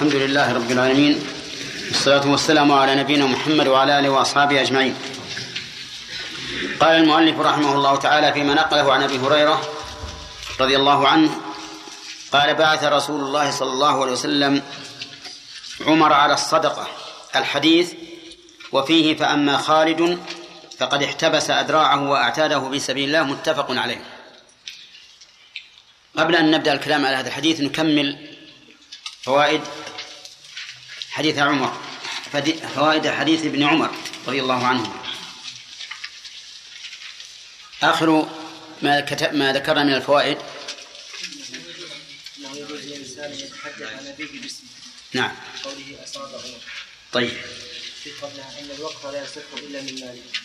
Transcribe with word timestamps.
الحمد 0.00 0.14
لله 0.14 0.52
رب 0.52 0.70
العالمين 0.70 1.24
والصلاة 1.88 2.30
والسلام 2.30 2.72
على 2.72 2.94
نبينا 2.94 3.26
محمد 3.26 3.66
وعلى 3.68 3.98
آله 3.98 4.08
وأصحابه 4.08 4.60
أجمعين. 4.60 4.96
قال 6.80 6.92
المؤلف 6.92 7.40
رحمه 7.40 7.72
الله 7.72 7.96
تعالى 7.96 8.32
فيما 8.32 8.54
نقله 8.54 8.92
عن 8.92 9.02
أبي 9.02 9.18
هريرة 9.18 9.60
رضي 10.60 10.76
الله 10.76 11.08
عنه 11.08 11.30
قال 12.32 12.54
بعث 12.54 12.84
رسول 12.84 13.20
الله 13.20 13.50
صلى 13.50 13.72
الله 13.72 14.02
عليه 14.02 14.12
وسلم 14.12 14.62
عمر 15.86 16.12
على 16.12 16.34
الصدقة 16.34 16.88
الحديث 17.36 17.92
وفيه 18.72 19.16
فأما 19.16 19.56
خالد 19.56 20.18
فقد 20.78 21.02
احتبس 21.02 21.50
أدراعه 21.50 22.10
وأعتاده 22.10 22.70
في 22.70 22.78
سبيل 22.78 23.08
الله 23.08 23.22
متفق 23.22 23.70
عليه. 23.70 24.04
قبل 26.16 26.36
أن 26.36 26.50
نبدأ 26.50 26.72
الكلام 26.72 27.06
على 27.06 27.16
هذا 27.16 27.28
الحديث 27.28 27.60
نكمل 27.60 28.30
فوائد 29.22 29.60
حديث 31.10 31.38
عمر 31.38 31.80
فوائد 32.74 33.08
حديث 33.08 33.44
ابن 33.44 33.62
عمر 33.62 33.90
رضي 34.26 34.40
الله 34.40 34.66
عنه. 34.66 34.94
آخر 37.82 38.28
ما 38.82 39.00
كتب 39.00 39.34
ما 39.34 39.52
ذكرنا 39.52 39.84
من 39.84 39.94
الفوائد. 39.94 40.38
نعم. 45.12 45.32
قوله 45.64 46.04
أصابه 46.04 46.42
طيب. 47.12 47.30
في 48.02 48.10
قبلها 48.10 48.60
أن 48.60 48.70
الوقف 48.70 49.06
لا 49.06 49.22
يصح 49.22 49.40
إلا 49.56 49.80
من 49.80 50.00
مالك 50.00 50.40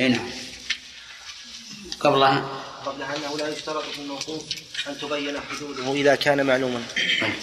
أي 0.00 0.08
نعم. 0.08 0.30
قبلها. 2.00 2.64
قبلها 2.86 3.16
أنه 3.16 3.38
لا 3.38 3.48
يشترط 3.48 3.84
في 3.84 3.98
الموقوف 3.98 4.44
أن 4.88 4.98
تبين 4.98 5.40
حدوده 5.40 5.92
إذا 5.92 6.14
كان 6.14 6.46
معلوما. 6.46 6.86
طيب. 7.20 7.34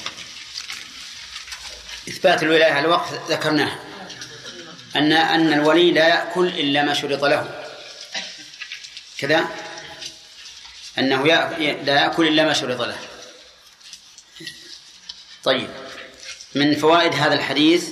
إثبات 2.11 2.43
الولاية 2.43 2.71
على 2.71 2.85
الوقف 2.85 3.31
ذكرناه. 3.31 3.79
أن 4.95 5.13
أن 5.13 5.53
الولي 5.53 5.91
لا 5.91 6.08
يأكل 6.08 6.47
إلا 6.47 6.83
ما 6.83 6.94
شرط 6.94 7.23
له. 7.23 7.66
كذا؟ 9.17 9.47
أنه 10.97 11.27
لا 11.27 11.58
يأكل 11.94 12.27
إلا 12.27 12.44
ما 12.44 12.53
شرط 12.53 12.81
له. 12.81 12.97
طيب. 15.44 15.69
من 16.55 16.75
فوائد 16.75 17.13
هذا 17.13 17.33
الحديث 17.33 17.89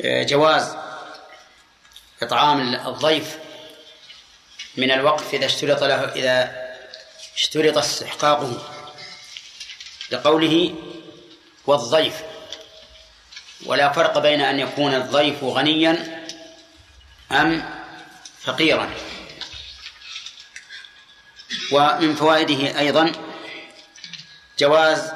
آه، 0.00 0.22
جواز 0.22 0.76
إطعام 2.22 2.74
الضيف 2.74 3.38
من 4.76 4.90
الوقف 4.90 5.34
إذا 5.34 5.46
اشترط 5.46 5.82
له 5.84 6.04
إذا 6.04 6.64
اشترط 7.36 7.78
استحقاقه. 7.78 8.73
لقوله 10.10 10.74
والضيف. 11.66 12.22
ولا 13.66 13.92
فرق 13.92 14.18
بين 14.18 14.40
أن 14.40 14.60
يكون 14.60 14.94
الضيف 14.94 15.44
غنيا 15.44 16.24
أم 17.32 17.74
فقيرا. 18.40 18.90
ومن 21.72 22.14
فوائده 22.14 22.78
أيضا 22.78 23.12
جواز 24.58 25.12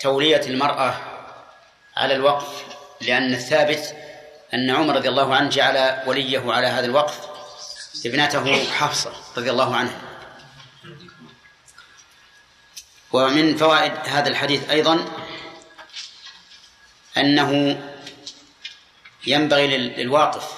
تولية 0.00 0.40
المرأة 0.46 1.00
على 1.96 2.14
الوقف 2.14 2.64
لأن 3.00 3.34
الثابت 3.34 3.96
أن 4.54 4.70
عمر 4.70 4.96
رضي 4.96 5.08
الله 5.08 5.34
عنه 5.34 5.50
جعل 5.50 6.02
وليه 6.06 6.52
على 6.52 6.66
هذا 6.66 6.86
الوقف 6.86 7.20
ابنته 8.06 8.64
حفصة 8.64 9.12
رضي 9.36 9.50
الله 9.50 9.76
عنها. 9.76 10.09
ومن 13.12 13.56
فوائد 13.56 13.92
هذا 14.04 14.28
الحديث 14.28 14.70
أيضا 14.70 15.08
أنه 17.16 17.80
ينبغي 19.26 19.66
للواقف 19.76 20.52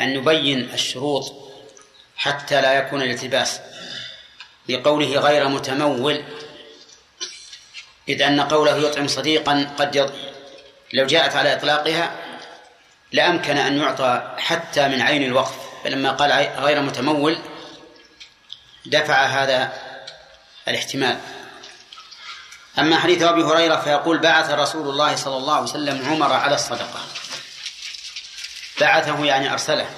أن 0.00 0.08
يبين 0.08 0.70
الشروط 0.74 1.32
حتى 2.16 2.60
لا 2.60 2.72
يكون 2.72 3.02
الالتباس 3.02 3.60
بقوله 4.68 5.18
غير 5.18 5.48
متمول 5.48 6.24
إذ 8.08 8.22
أن 8.22 8.40
قوله 8.40 8.76
يطعم 8.76 9.08
صديقا 9.08 9.74
قد 9.78 9.96
يض... 9.96 10.12
لو 10.92 11.06
جاءت 11.06 11.36
على 11.36 11.54
إطلاقها 11.54 12.16
لأمكن 13.12 13.56
أن 13.56 13.78
يعطى 13.78 14.36
حتى 14.38 14.88
من 14.88 15.02
عين 15.02 15.22
الوقف 15.22 15.54
فلما 15.84 16.10
قال 16.10 16.32
غير 16.58 16.80
متمول 16.80 17.38
دفع 18.86 19.24
هذا 19.26 19.72
الاحتمال. 20.68 21.18
أما 22.78 23.00
حديث 23.00 23.22
أبي 23.22 23.42
هريرة 23.42 23.76
فيقول 23.76 24.18
بعث 24.18 24.50
رسول 24.50 24.88
الله 24.88 25.16
صلى 25.16 25.36
الله 25.36 25.54
عليه 25.54 25.64
وسلم 25.64 26.08
عمر 26.08 26.32
على 26.32 26.54
الصدقة. 26.54 27.06
بعثه 28.80 29.24
يعني 29.24 29.52
أرسله. 29.52 29.90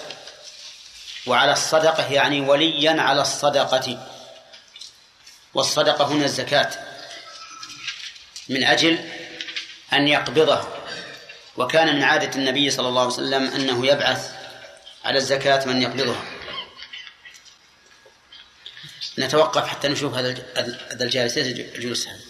وعلى 1.26 1.52
الصدقة 1.52 2.12
يعني 2.12 2.40
وليا 2.40 3.02
على 3.02 3.22
الصدقة. 3.22 4.08
والصدقة 5.54 6.04
هنا 6.04 6.24
الزكاة. 6.24 6.70
من 8.48 8.64
أجل 8.64 8.98
أن 9.92 10.08
يقبضها 10.08 10.68
وكان 11.56 11.96
من 11.96 12.02
عادة 12.02 12.36
النبي 12.36 12.70
صلى 12.70 12.88
الله 12.88 13.02
عليه 13.02 13.12
وسلم 13.12 13.46
أنه 13.46 13.86
يبعث 13.86 14.30
على 15.04 15.18
الزكاة 15.18 15.64
من 15.64 15.82
يقبضها. 15.82 16.24
نتوقف 19.18 19.66
حتى 19.66 19.88
نشوف 19.88 20.14
هذا 20.14 20.30
هذا 20.90 21.04
الجالس. 21.04 21.38
الجلوس 21.38 22.08
هذا؟ 22.08 22.23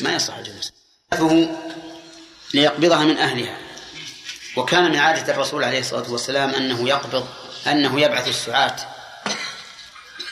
ما 0.00 0.14
يصح 0.14 0.34
الجلوس 0.34 0.72
ليقبضها 2.54 3.04
من 3.04 3.18
أهلها. 3.18 3.58
وكان 4.56 4.90
من 4.90 4.96
عادة 4.96 5.32
الرسول 5.32 5.64
عليه 5.64 5.80
الصلاة 5.80 6.10
والسلام 6.10 6.50
أنه 6.50 6.88
يقبض 6.88 7.28
أنه 7.66 8.00
يبعث 8.00 8.28
السعاة 8.28 8.76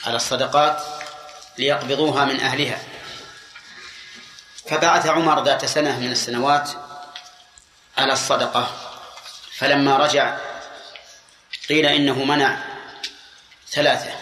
على 0.05 0.15
الصدقات 0.15 0.83
ليقبضوها 1.57 2.25
من 2.25 2.39
أهلها. 2.39 2.79
فبعث 4.69 5.05
عمر 5.05 5.43
ذات 5.43 5.65
سنة 5.65 5.99
من 5.99 6.11
السنوات 6.11 6.69
على 7.97 8.13
الصدقة. 8.13 8.91
فلما 9.57 9.97
رجع 9.97 10.37
قيل 11.69 11.85
إنه 11.85 12.23
منع 12.23 12.57
ثلاثة. 13.71 14.13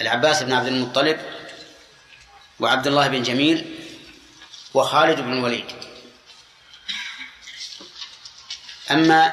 العباس 0.00 0.42
بن 0.42 0.52
عبد 0.52 0.66
المطلب 0.66 1.35
وعبد 2.60 2.86
الله 2.86 3.08
بن 3.08 3.22
جميل 3.22 3.74
وخالد 4.74 5.20
بن 5.20 5.32
الوليد. 5.32 5.64
أما 8.90 9.32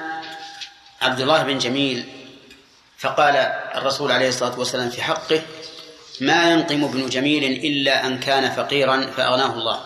عبد 1.01 1.21
الله 1.21 1.43
بن 1.43 1.57
جميل 1.57 2.05
فقال 2.97 3.35
الرسول 3.75 4.11
عليه 4.11 4.29
الصلاة 4.29 4.59
والسلام 4.59 4.89
في 4.89 5.01
حقه 5.01 5.41
ما 6.21 6.51
ينقم 6.51 6.83
ابن 6.83 7.09
جميل 7.09 7.43
إلا 7.43 8.07
أن 8.07 8.19
كان 8.19 8.51
فقيرا 8.51 9.11
فأغناه 9.17 9.53
الله. 9.53 9.85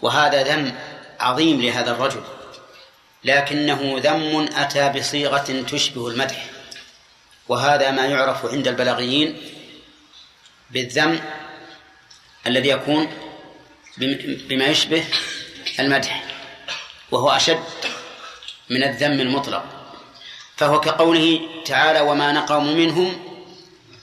وهذا 0.00 0.42
ذم 0.42 0.74
عظيم 1.20 1.60
لهذا 1.60 1.90
الرجل 1.90 2.22
لكنه 3.24 4.00
ذم 4.04 4.48
أتى 4.56 4.88
بصيغة 4.88 5.64
تشبه 5.70 6.08
المدح 6.08 6.46
وهذا 7.48 7.90
ما 7.90 8.06
يعرف 8.06 8.46
عند 8.46 8.68
البلاغيين 8.68 9.59
بالذم 10.70 11.20
الذي 12.46 12.68
يكون 12.68 13.08
بما 14.48 14.64
يشبه 14.64 15.04
المدح 15.78 16.24
وهو 17.10 17.30
أشد 17.30 17.64
من 18.70 18.82
الذم 18.82 19.20
المطلق. 19.20 19.64
فهو 20.56 20.80
كقوله 20.80 21.40
تعالى 21.64 22.00
وما 22.00 22.32
نقموا 22.32 22.74
منهم 22.74 23.30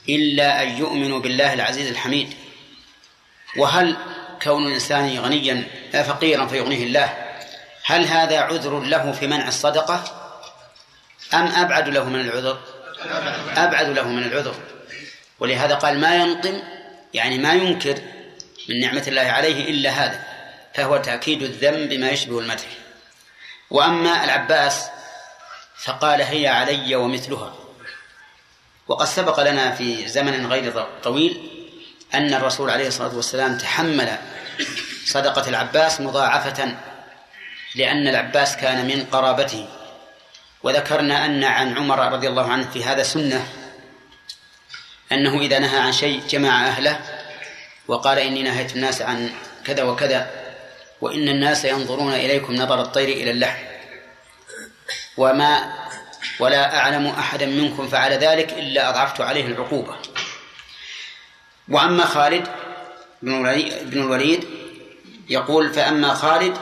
إلا 0.08 0.62
أن 0.62 0.68
يؤمنوا 0.68 1.20
بالله 1.20 1.54
العزيز 1.54 1.88
الحميد 1.90 2.34
وهل 3.56 3.96
كون 4.42 4.66
الإنسان 4.66 5.18
غنيا 5.18 5.64
فقيرا 5.92 6.46
فيغنيه 6.46 6.84
الله 6.84 7.28
هل 7.84 8.04
هذا 8.04 8.40
عذر 8.40 8.80
له 8.80 9.12
في 9.12 9.26
منع 9.26 9.48
الصدقة؟ 9.48 10.04
أم 11.34 11.46
أبعد 11.46 11.88
له 11.88 12.04
من 12.04 12.20
العذر؟ 12.20 12.60
أبعد 13.56 13.88
له 13.88 14.08
من 14.08 14.22
العذر. 14.22 14.54
ولهذا 15.40 15.74
قال 15.74 16.00
ما 16.00 16.16
ينقم 16.16 16.62
يعني 17.14 17.38
ما 17.38 17.52
ينكر 17.52 17.98
من 18.68 18.80
نعمة 18.80 19.04
الله 19.08 19.22
عليه 19.22 19.70
إلا 19.70 19.90
هذا 19.90 20.24
فهو 20.74 20.96
تأكيد 20.96 21.42
الذم 21.42 21.88
بما 21.88 22.10
يشبه 22.10 22.38
المدح. 22.38 22.66
وأما 23.70 24.24
العباس 24.24 24.88
فقال 25.84 26.22
هي 26.22 26.48
علي 26.48 26.96
ومثلها. 26.96 27.54
وقد 28.88 29.06
سبق 29.06 29.40
لنا 29.40 29.74
في 29.74 30.08
زمن 30.08 30.46
غير 30.46 30.86
طويل 31.02 31.50
أن 32.14 32.34
الرسول 32.34 32.70
عليه 32.70 32.88
الصلاة 32.88 33.16
والسلام 33.16 33.58
تحمل 33.58 34.18
صدقة 35.04 35.48
العباس 35.48 36.00
مضاعفة 36.00 36.76
لأن 37.74 38.08
العباس 38.08 38.56
كان 38.56 38.86
من 38.86 39.04
قرابته. 39.04 39.68
وذكرنا 40.62 41.24
أن 41.24 41.44
عن 41.44 41.76
عمر 41.76 42.12
رضي 42.12 42.28
الله 42.28 42.52
عنه 42.52 42.70
في 42.70 42.84
هذا 42.84 43.02
سنة 43.02 43.46
أنه 45.12 45.40
إذا 45.40 45.58
نهى 45.58 45.78
عن 45.78 45.92
شيء 45.92 46.22
جمع 46.30 46.66
أهله 46.66 47.00
وقال 47.88 48.18
إني 48.18 48.42
نهيت 48.42 48.76
الناس 48.76 49.02
عن 49.02 49.30
كذا 49.64 49.82
وكذا 49.82 50.30
وإن 51.00 51.28
الناس 51.28 51.64
ينظرون 51.64 52.12
إليكم 52.12 52.54
نظر 52.54 52.80
الطير 52.80 53.08
إلى 53.08 53.30
اللحم 53.30 53.62
وما 55.16 55.74
ولا 56.40 56.78
أعلم 56.78 57.06
أحدا 57.06 57.46
منكم 57.46 57.88
فعل 57.88 58.12
ذلك 58.12 58.52
إلا 58.52 58.88
أضعفت 58.88 59.20
عليه 59.20 59.46
العقوبة. 59.46 59.96
وأما 61.68 62.04
خالد 62.04 62.48
بن 63.22 64.02
الوليد 64.02 64.44
يقول 65.28 65.74
فأما 65.74 66.14
خالد 66.14 66.58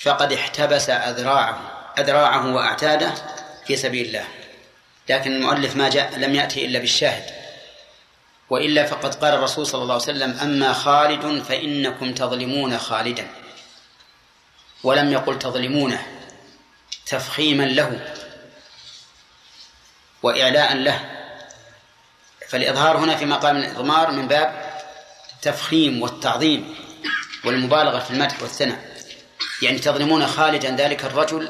فقد 0.00 0.32
احتبس 0.32 0.90
أذراعه 0.90 1.60
أذراعه 1.98 2.54
وأعتاده 2.54 3.14
في 3.66 3.76
سبيل 3.76 4.06
الله. 4.06 4.24
لكن 5.08 5.32
المؤلف 5.32 5.76
ما 5.76 5.88
جاء 5.88 6.18
لم 6.18 6.34
يأتي 6.34 6.64
إلا 6.64 6.78
بالشاهد. 6.78 7.24
وإلا 8.50 8.86
فقد 8.86 9.14
قال 9.14 9.34
الرسول 9.34 9.66
صلى 9.66 9.82
الله 9.82 9.94
عليه 9.94 10.02
وسلم 10.04 10.38
أما 10.42 10.72
خالد 10.72 11.42
فإنكم 11.42 12.14
تظلمون 12.14 12.78
خالدا. 12.78 13.26
ولم 14.82 15.12
يقل 15.12 15.38
تظلمونه 15.38 16.06
تفخيما 17.06 17.62
له 17.62 18.14
وإعلاء 20.22 20.74
له. 20.74 21.00
فالإظهار 22.48 22.96
هنا 22.96 23.16
في 23.16 23.24
مقام 23.24 23.56
الإضمار 23.56 24.10
من 24.10 24.28
باب 24.28 24.80
التفخيم 25.34 26.02
والتعظيم 26.02 26.74
والمبالغة 27.44 27.98
في 27.98 28.10
المدح 28.10 28.42
والثناء. 28.42 28.94
يعني 29.62 29.78
تظلمون 29.78 30.26
خالدا 30.26 30.70
ذلك 30.76 31.04
الرجل 31.04 31.48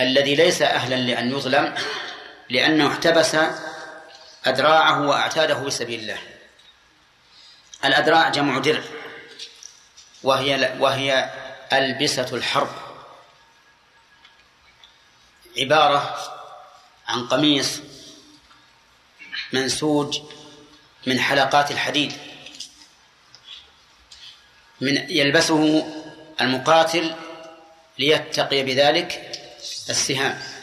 الذي 0.00 0.34
ليس 0.34 0.62
أهلا 0.62 0.94
لأن 0.94 1.30
يظلم 1.30 1.74
لأنه 2.50 2.88
احتبس 2.92 3.36
أدراعه 4.44 5.06
وأعتاده 5.08 5.64
في 5.64 5.70
سبيل 5.70 6.00
الله. 6.00 6.18
الأدراع 7.84 8.28
جمع 8.28 8.58
درع 8.58 8.82
وهي 10.22 10.76
وهي 10.78 11.30
ألبسة 11.72 12.28
الحرب. 12.36 12.70
عبارة 15.58 16.16
عن 17.08 17.28
قميص 17.28 17.80
منسوج 19.52 20.20
من 21.06 21.20
حلقات 21.20 21.70
الحديد. 21.70 22.12
من 24.80 25.10
يلبسه 25.10 25.86
المقاتل 26.40 27.14
ليتقي 27.98 28.62
بذلك 28.62 29.32
السهام. 29.90 30.55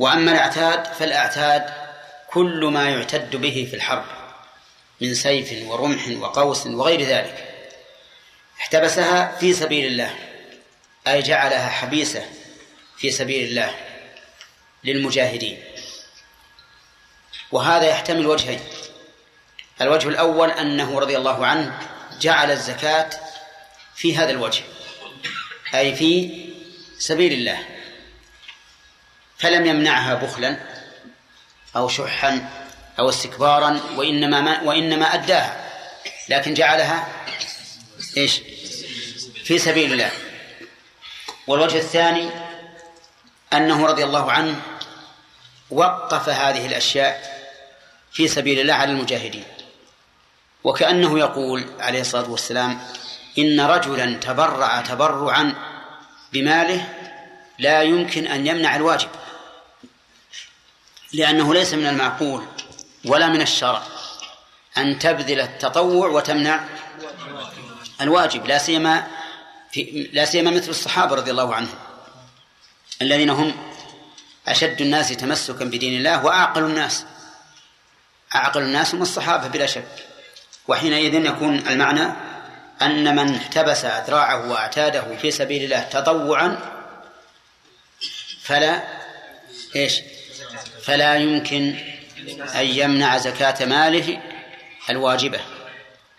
وأما 0.00 0.32
الأعتاد 0.32 0.84
فالأعتاد 0.84 1.70
كل 2.30 2.64
ما 2.64 2.90
يعتد 2.90 3.36
به 3.36 3.66
في 3.70 3.76
الحرب 3.76 4.04
من 5.00 5.14
سيف 5.14 5.68
ورمح 5.68 6.08
وقوس 6.08 6.66
وغير 6.66 7.02
ذلك. 7.02 7.54
احتبسها 8.60 9.36
في 9.36 9.52
سبيل 9.52 9.86
الله 9.86 10.14
أي 11.08 11.22
جعلها 11.22 11.68
حبيسة 11.68 12.26
في 12.98 13.10
سبيل 13.10 13.48
الله 13.48 13.74
للمجاهدين. 14.84 15.62
وهذا 17.52 17.86
يحتمل 17.86 18.26
وجهين. 18.26 18.60
الوجه 19.80 20.08
الأول 20.08 20.50
أنه 20.50 20.98
رضي 20.98 21.16
الله 21.16 21.46
عنه 21.46 21.78
جعل 22.20 22.50
الزكاة 22.50 23.10
في 23.96 24.16
هذا 24.16 24.30
الوجه 24.30 24.62
أي 25.74 25.94
في 25.94 26.30
سبيل 26.98 27.32
الله. 27.32 27.79
فلم 29.40 29.66
يمنعها 29.66 30.14
بخلا 30.14 30.56
أو 31.76 31.88
شحا 31.88 32.48
أو 32.98 33.08
استكبارا 33.08 33.80
وإنما 33.96 34.40
ما 34.40 34.62
وإنما 34.62 35.14
أداها. 35.14 35.70
لكن 36.28 36.54
جعلها 36.54 37.08
إيش؟ 38.16 38.40
في 39.44 39.58
سبيل 39.58 39.92
الله. 39.92 40.10
والوجه 41.46 41.78
الثاني 41.78 42.30
أنه 43.52 43.86
رضي 43.86 44.04
الله 44.04 44.32
عنه 44.32 44.60
وقف 45.70 46.28
هذه 46.28 46.66
الأشياء 46.66 47.40
في 48.12 48.28
سبيل 48.28 48.60
الله 48.60 48.74
على 48.74 48.92
المجاهدين. 48.92 49.44
وكأنه 50.64 51.18
يقول 51.18 51.64
عليه 51.78 52.00
الصلاة 52.00 52.30
والسلام 52.30 52.80
إن 53.38 53.60
رجلا 53.60 54.14
تبرع 54.14 54.80
تبرعا 54.80 55.54
بماله 56.32 56.88
لا 57.58 57.82
يمكن 57.82 58.26
أن 58.26 58.46
يمنع 58.46 58.76
الواجب. 58.76 59.08
لأنه 61.12 61.54
ليس 61.54 61.74
من 61.74 61.86
المعقول 61.86 62.44
ولا 63.04 63.28
من 63.28 63.40
الشرع 63.40 63.82
أن 64.78 64.98
تبذل 64.98 65.40
التطوع 65.40 66.08
وتمنع 66.08 66.64
الواجب 68.00 68.46
لا 68.46 68.58
سيما 68.58 69.06
في 69.70 70.10
لا 70.12 70.24
سيما 70.24 70.50
مثل 70.50 70.70
الصحابة 70.70 71.14
رضي 71.14 71.30
الله 71.30 71.54
عنهم 71.54 71.78
الذين 73.02 73.30
هم 73.30 73.56
أشد 74.48 74.80
الناس 74.80 75.08
تمسكا 75.08 75.64
بدين 75.64 75.98
الله 75.98 76.24
وأعقل 76.24 76.62
الناس 76.62 77.04
أعقل 78.34 78.62
الناس 78.62 78.94
هم 78.94 79.02
الصحابة 79.02 79.48
بلا 79.48 79.66
شك 79.66 80.06
وحينئذ 80.68 81.14
يكون 81.14 81.58
المعنى 81.68 82.12
أن 82.82 83.16
من 83.16 83.34
احتبس 83.34 83.84
أذراعه 83.84 84.50
وأعتاده 84.50 85.16
في 85.16 85.30
سبيل 85.30 85.64
الله 85.64 85.80
تطوعا 85.80 86.58
فلا 88.42 88.82
إيش؟ 89.76 90.00
فلا 90.82 91.16
يمكن 91.16 91.78
أن 92.54 92.66
يمنع 92.66 93.18
زكاة 93.18 93.64
ماله 93.64 94.22
الواجبة. 94.90 95.40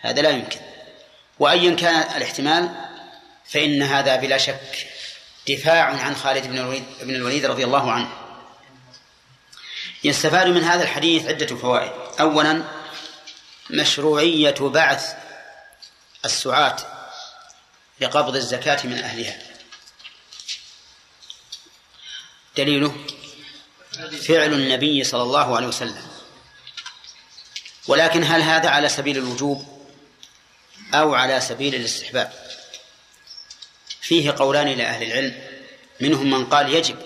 هذا 0.00 0.22
لا 0.22 0.30
يمكن. 0.30 0.60
وأيا 1.38 1.76
كان 1.76 2.16
الاحتمال 2.16 2.70
فإن 3.44 3.82
هذا 3.82 4.16
بلا 4.16 4.38
شك 4.38 4.86
دفاع 5.48 5.84
عن 5.84 6.16
خالد 6.16 6.46
بن 6.46 6.58
الوليد, 6.58 6.84
بن 7.02 7.14
الوليد 7.14 7.44
رضي 7.44 7.64
الله 7.64 7.92
عنه. 7.92 8.08
يستفاد 10.04 10.46
من 10.46 10.64
هذا 10.64 10.82
الحديث 10.82 11.26
عدة 11.26 11.56
فوائد. 11.56 11.92
أولا 12.20 12.62
مشروعية 13.70 14.54
بعث 14.60 15.14
السعاة 16.24 16.76
لقبض 18.00 18.36
الزكاة 18.36 18.86
من 18.86 18.98
أهلها. 18.98 19.38
دليله 22.56 22.94
فعل 24.28 24.52
النبي 24.52 25.04
صلى 25.04 25.22
الله 25.22 25.56
عليه 25.56 25.66
وسلم. 25.66 26.08
ولكن 27.88 28.24
هل 28.24 28.42
هذا 28.42 28.68
على 28.68 28.88
سبيل 28.88 29.16
الوجوب 29.18 29.88
أو 30.94 31.14
على 31.14 31.40
سبيل 31.40 31.74
الاستحباب؟ 31.74 32.32
فيه 34.00 34.30
قولان 34.30 34.68
لأهل 34.68 35.02
العلم 35.02 35.42
منهم 36.00 36.30
من 36.30 36.46
قال 36.46 36.74
يجب 36.74 36.96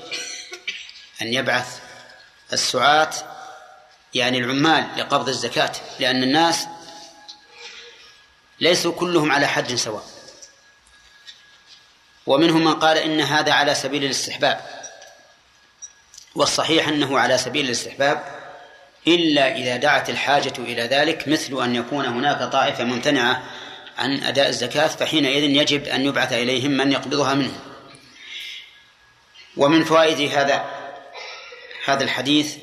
أن 1.23 1.35
يبعث 1.35 1.81
السعاة 2.53 3.11
يعني 4.15 4.39
العمال 4.39 4.89
لقبض 4.97 5.29
الزكاة 5.29 5.73
لأن 6.01 6.23
الناس 6.23 6.67
ليسوا 8.61 8.93
كلهم 8.93 9.33
على 9.33 9.47
حد 9.47 9.75
سواء. 9.75 10.11
ومنهم 12.27 12.65
من 12.65 12.75
قال 12.75 12.99
إن 12.99 13.21
هذا 13.21 13.53
على 13.53 13.75
سبيل 13.75 14.05
الاستحباب. 14.05 14.76
والصحيح 16.37 16.89
أنه 16.89 17.19
على 17.19 17.39
سبيل 17.39 17.65
الاستحباب 17.65 18.25
إلا 19.07 19.57
إذا 19.57 19.77
دعت 19.77 20.11
الحاجة 20.11 20.53
إلى 20.59 20.83
ذلك 20.83 21.29
مثل 21.29 21.63
أن 21.63 21.75
يكون 21.75 22.07
هناك 22.07 22.53
طائفة 22.53 22.85
ممتنعة 22.85 23.43
عن 23.99 24.23
أداء 24.23 24.49
الزكاة 24.49 24.87
فحينئذ 24.87 25.43
يجب 25.43 25.85
أن 25.85 26.07
يبعث 26.07 26.33
إليهم 26.33 26.71
من 26.71 26.93
يقبضها 26.93 27.35
منهم 27.35 27.61
ومن 29.57 29.85
فوائد 29.85 30.33
هذا 30.33 30.65
هذا 31.85 32.05
الحديث 32.05 32.57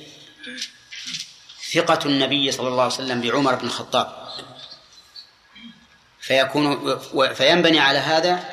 ثقة 1.74 2.00
النبي 2.06 2.52
صلى 2.52 2.68
الله 2.68 2.84
عليه 2.84 2.94
وسلم 2.94 3.22
بعمر 3.22 3.56
بن 3.56 3.66
الخطاب. 3.66 4.28
فيكون 6.20 7.00
فينبني 7.34 7.80
على 7.80 8.00
هذا 8.00 8.44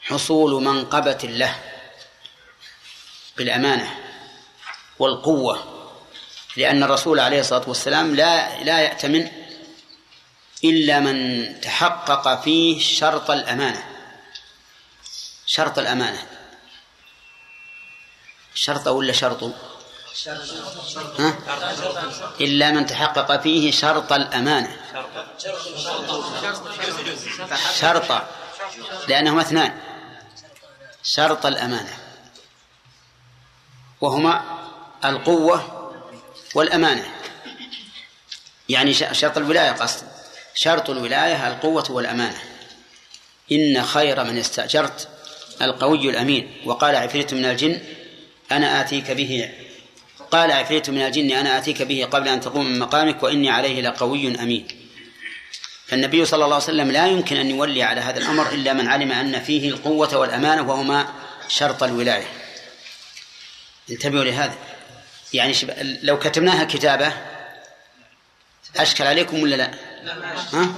حصول 0.00 0.64
منقبة 0.64 1.18
له 1.22 1.54
بالأمانة. 3.36 4.07
والقوة 4.98 5.78
لأن 6.56 6.82
الرسول 6.82 7.20
عليه 7.20 7.40
الصلاة 7.40 7.68
والسلام 7.68 8.14
لا 8.14 8.62
لا 8.64 8.80
يأتمن 8.80 9.28
إلا 10.64 11.00
من 11.00 11.60
تحقق 11.60 12.40
فيه 12.42 12.80
شرط 12.80 13.30
الأمانة. 13.30 13.84
شرط 15.46 15.78
الأمانة. 15.78 16.26
شرط 18.54 18.86
ولا 18.88 19.12
شرط؟ 19.12 19.52
ها؟ 21.18 21.38
إلا 22.40 22.70
من 22.70 22.86
تحقق 22.86 23.40
فيه 23.40 23.70
شرط 23.70 24.12
الأمانة. 24.12 24.76
شرط 27.80 28.22
لأنهما 29.08 29.42
اثنان. 29.42 29.80
شرط 31.02 31.46
الأمانة. 31.46 31.98
وهما 34.00 34.67
القوة 35.04 35.90
والأمانة. 36.54 37.06
يعني 38.68 38.94
شرط 38.94 39.36
الولاية 39.36 39.70
قصد. 39.70 40.06
شرط 40.54 40.90
الولاية 40.90 41.48
القوة 41.48 41.90
والأمانة. 41.90 42.38
إن 43.52 43.82
خير 43.82 44.24
من 44.24 44.38
استأجرت 44.38 45.08
القوي 45.62 46.10
الأمين. 46.10 46.56
وقال 46.64 46.96
عفريت 46.96 47.34
من 47.34 47.44
الجن 47.44 47.80
أنا 48.52 48.80
آتيك 48.80 49.10
به. 49.10 49.50
قال 50.30 50.52
عفريت 50.52 50.90
من 50.90 51.00
الجن 51.00 51.30
أنا 51.30 51.58
آتيك 51.58 51.82
به 51.82 52.08
قبل 52.10 52.28
أن 52.28 52.40
تقوم 52.40 52.66
من 52.66 52.78
مقامك 52.78 53.22
وإني 53.22 53.50
عليه 53.50 53.82
لقوي 53.82 54.42
أمين. 54.42 54.66
فالنبي 55.86 56.24
صلى 56.24 56.44
الله 56.44 56.54
عليه 56.54 56.64
وسلم 56.64 56.90
لا 56.90 57.06
يمكن 57.06 57.36
أن 57.36 57.50
يولي 57.50 57.82
على 57.82 58.00
هذا 58.00 58.18
الأمر 58.18 58.52
إلا 58.52 58.72
من 58.72 58.88
علم 58.88 59.12
أن 59.12 59.40
فيه 59.40 59.68
القوة 59.68 60.16
والأمانة 60.16 60.62
وهما 60.70 61.08
شرط 61.48 61.82
الولاية. 61.82 62.26
انتبهوا 63.90 64.24
لهذا. 64.24 64.54
يعني 65.32 65.54
لو 66.02 66.18
كتبناها 66.18 66.64
كتابة 66.64 67.12
أشكل 68.76 69.04
عليكم 69.04 69.42
ولا 69.42 69.56
لا؟ 69.56 69.70
ها؟ 70.52 70.74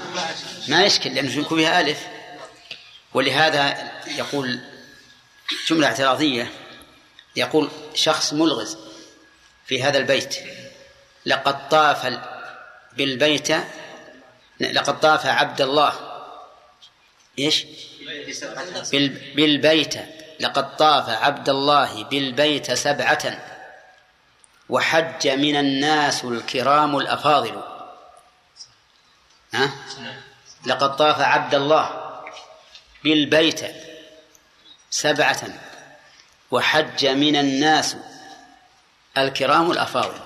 ما 0.69 0.85
يشكل 0.85 1.15
لأنه 1.15 1.39
يكون 1.39 1.59
فيها 1.59 1.81
ألف. 1.81 2.07
ولهذا 3.15 3.91
يقول 4.07 4.61
جملة 5.69 5.87
اعتراضية. 5.87 6.51
يقول 7.37 7.71
شخص 7.95 8.33
ملغز 8.33 8.79
في 9.67 9.83
هذا 9.83 9.99
البيت. 9.99 10.37
لقد 11.27 11.69
طاف 11.69 12.19
بالبيت 12.97 13.49
لقد 14.61 15.01
طاف 15.01 15.27
عبد 15.27 15.61
الله. 15.61 15.93
إيش؟ 17.39 17.67
بالبيت. 19.35 19.95
لقد 20.41 20.77
طاف 20.77 21.09
عبد 21.09 21.49
الله 21.49 22.05
بالبيت 22.05 22.73
سبعة. 22.73 23.50
وحج 24.71 25.29
من 25.29 25.57
الناس 25.57 26.25
الكرام 26.25 26.97
الأفاضل. 26.97 27.63
ها؟ 29.55 29.71
لقد 30.67 30.97
طاف 30.97 31.21
عبد 31.21 31.55
الله 31.55 32.11
بالبيت 33.05 33.61
سبعة 34.91 35.43
وحج 36.51 37.07
من 37.07 37.37
الناس 37.37 37.97
الكرام 39.19 39.71
الأفاضل. 39.71 40.21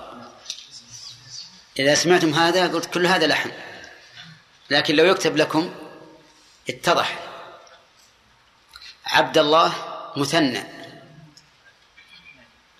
إذا 1.79 1.95
سمعتم 1.95 2.33
هذا 2.33 2.67
قلت 2.67 2.85
كل 2.85 3.07
هذا 3.07 3.27
لحن 3.27 3.51
لكن 4.69 4.95
لو 4.95 5.05
يكتب 5.05 5.37
لكم 5.37 5.75
اتضح. 6.69 7.19
عبد 9.05 9.37
الله 9.37 9.73
مثنى 10.17 10.63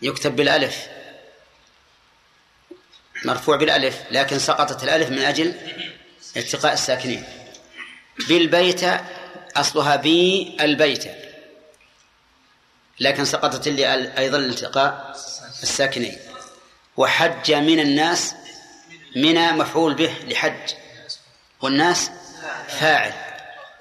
يكتب 0.02 0.36
بالألف. 0.36 0.95
مرفوع 3.26 3.56
بالألف 3.56 4.02
لكن 4.12 4.40
سقطت 4.40 4.84
الألف 4.84 5.10
من 5.10 5.20
أجل 5.20 5.54
التقاء 6.38 6.74
الساكنين. 6.74 7.24
بالبيت 8.30 8.82
أصلها 9.56 9.96
بي 9.96 10.58
البيت 10.62 11.04
لكن 13.00 13.26
سقطت 13.26 13.68
لي 13.68 13.94
أيضا 14.18 14.38
التقاء 14.38 15.16
الساكنين. 15.64 16.18
وحج 16.98 17.54
من 17.54 17.80
الناس 17.80 18.36
من 19.16 19.58
مفعول 19.58 19.94
به 19.94 20.14
لحج 20.28 20.74
والناس 21.62 22.12
فاعل. 22.68 23.14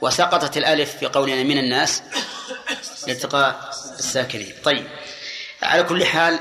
وسقطت 0.00 0.56
الألف 0.56 0.96
في 0.96 1.06
قولنا 1.06 1.42
من 1.42 1.58
الناس 1.58 2.02
لالتقاء 3.06 3.70
الساكنين. 3.98 4.54
طيب 4.64 4.86
على 5.62 5.82
كل 5.82 6.04
حال 6.04 6.38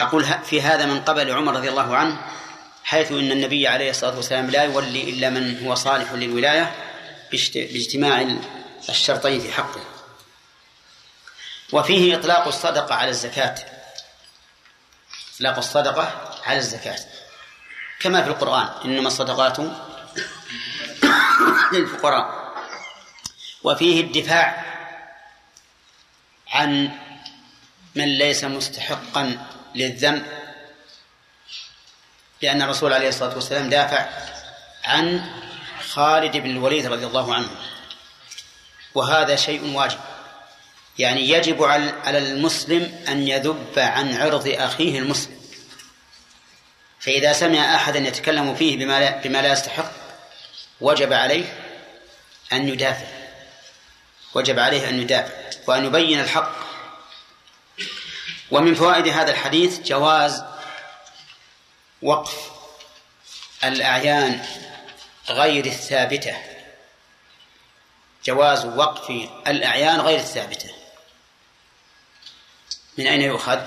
أقول 0.00 0.24
في 0.24 0.62
هذا 0.62 0.86
من 0.86 1.00
قبل 1.00 1.30
عمر 1.30 1.56
رضي 1.56 1.68
الله 1.68 1.96
عنه 1.96 2.20
حيث 2.84 3.12
أن 3.12 3.32
النبي 3.32 3.68
عليه 3.68 3.90
الصلاة 3.90 4.16
والسلام 4.16 4.50
لا 4.50 4.62
يولي 4.62 5.10
إلا 5.10 5.30
من 5.30 5.66
هو 5.66 5.74
صالح 5.74 6.12
للولاية 6.12 6.74
باجتماع 7.32 8.36
الشرطين 8.88 9.40
في 9.40 9.52
حقه. 9.52 9.80
وفيه 11.72 12.16
إطلاق 12.16 12.46
الصدقة 12.46 12.94
على 12.94 13.10
الزكاة. 13.10 13.54
إطلاق 15.34 15.58
الصدقة 15.58 16.32
على 16.44 16.58
الزكاة. 16.58 16.98
كما 18.00 18.22
في 18.22 18.28
القرآن 18.28 18.68
إنما 18.84 19.06
الصدقات 19.06 19.56
للفقراء. 21.72 22.54
وفيه 23.62 24.00
الدفاع 24.00 24.64
عن 26.48 26.90
من 27.94 28.18
ليس 28.18 28.44
مستحقا 28.44 29.55
للذنب 29.76 30.26
لأن 32.42 32.62
الرسول 32.62 32.92
عليه 32.92 33.08
الصلاة 33.08 33.34
والسلام 33.34 33.70
دافع 33.70 34.08
عن 34.84 35.24
خالد 35.88 36.36
بن 36.36 36.50
الوليد 36.50 36.86
رضي 36.86 37.06
الله 37.06 37.34
عنه 37.34 37.48
وهذا 38.94 39.36
شيء 39.36 39.76
واجب. 39.76 39.98
يعني 40.98 41.28
يجب 41.28 41.62
على 42.04 42.18
المسلم 42.18 43.04
أن 43.08 43.28
يذب 43.28 43.78
عن 43.78 44.16
عرض 44.16 44.48
أخيه 44.48 44.98
المسلم. 44.98 45.36
فإذا 47.00 47.32
سمع 47.32 47.74
أحدا 47.74 47.98
يتكلم 47.98 48.54
فيه 48.54 48.76
بما 48.76 49.00
لا, 49.00 49.20
بما 49.20 49.42
لا 49.42 49.52
يستحق 49.52 49.92
وجب 50.80 51.12
عليه 51.12 51.44
أن 52.52 52.68
يدافع. 52.68 53.06
وجب 54.34 54.58
عليه 54.58 54.88
أن 54.88 55.00
يدافع 55.00 55.34
وأن 55.66 55.84
يبين 55.84 56.20
الحق. 56.20 56.65
ومن 58.50 58.74
فوائد 58.74 59.08
هذا 59.08 59.30
الحديث 59.30 59.80
جواز 59.80 60.44
وقف 62.02 62.50
الأعيان 63.64 64.46
غير 65.28 65.66
الثابتة. 65.66 66.36
جواز 68.24 68.64
وقف 68.64 69.10
الأعيان 69.46 70.00
غير 70.00 70.18
الثابتة. 70.18 70.68
من 72.98 73.06
أين 73.06 73.20
يؤخذ؟ 73.20 73.60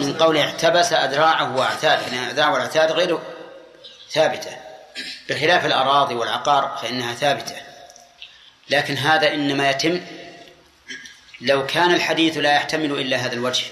من 0.00 0.16
قول 0.20 0.38
احتبس 0.38 0.92
أدراعه 0.92 1.56
وأعتاد 1.56 2.02
يعني 2.02 2.24
الأدراع 2.24 2.48
والأعتاد 2.50 2.92
غير 2.92 3.18
ثابتة. 4.10 4.56
بخلاف 5.28 5.66
الأراضي 5.66 6.14
والعقار 6.14 6.78
فإنها 6.82 7.14
ثابتة. 7.14 7.56
لكن 8.70 8.96
هذا 8.96 9.34
إنما 9.34 9.70
يتم 9.70 10.00
لو 11.40 11.66
كان 11.66 11.94
الحديث 11.94 12.36
لا 12.36 12.52
يحتمل 12.52 12.92
إلا 12.92 13.16
هذا 13.16 13.32
الوجه. 13.32 13.64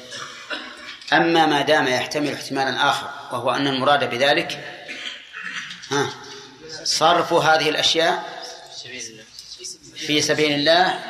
أما 1.12 1.46
ما 1.46 1.62
دام 1.62 1.87
يحتمل 1.87 2.32
احتمالا 2.32 2.90
آخر 2.90 3.11
وهو 3.32 3.50
أن 3.50 3.66
المراد 3.66 4.11
بذلك 4.11 4.64
ها 5.90 6.11
صرف 6.85 7.32
هذه 7.32 7.68
الأشياء 7.68 8.42
في 9.96 10.23
سبيل 10.23 10.52
الله 10.52 11.00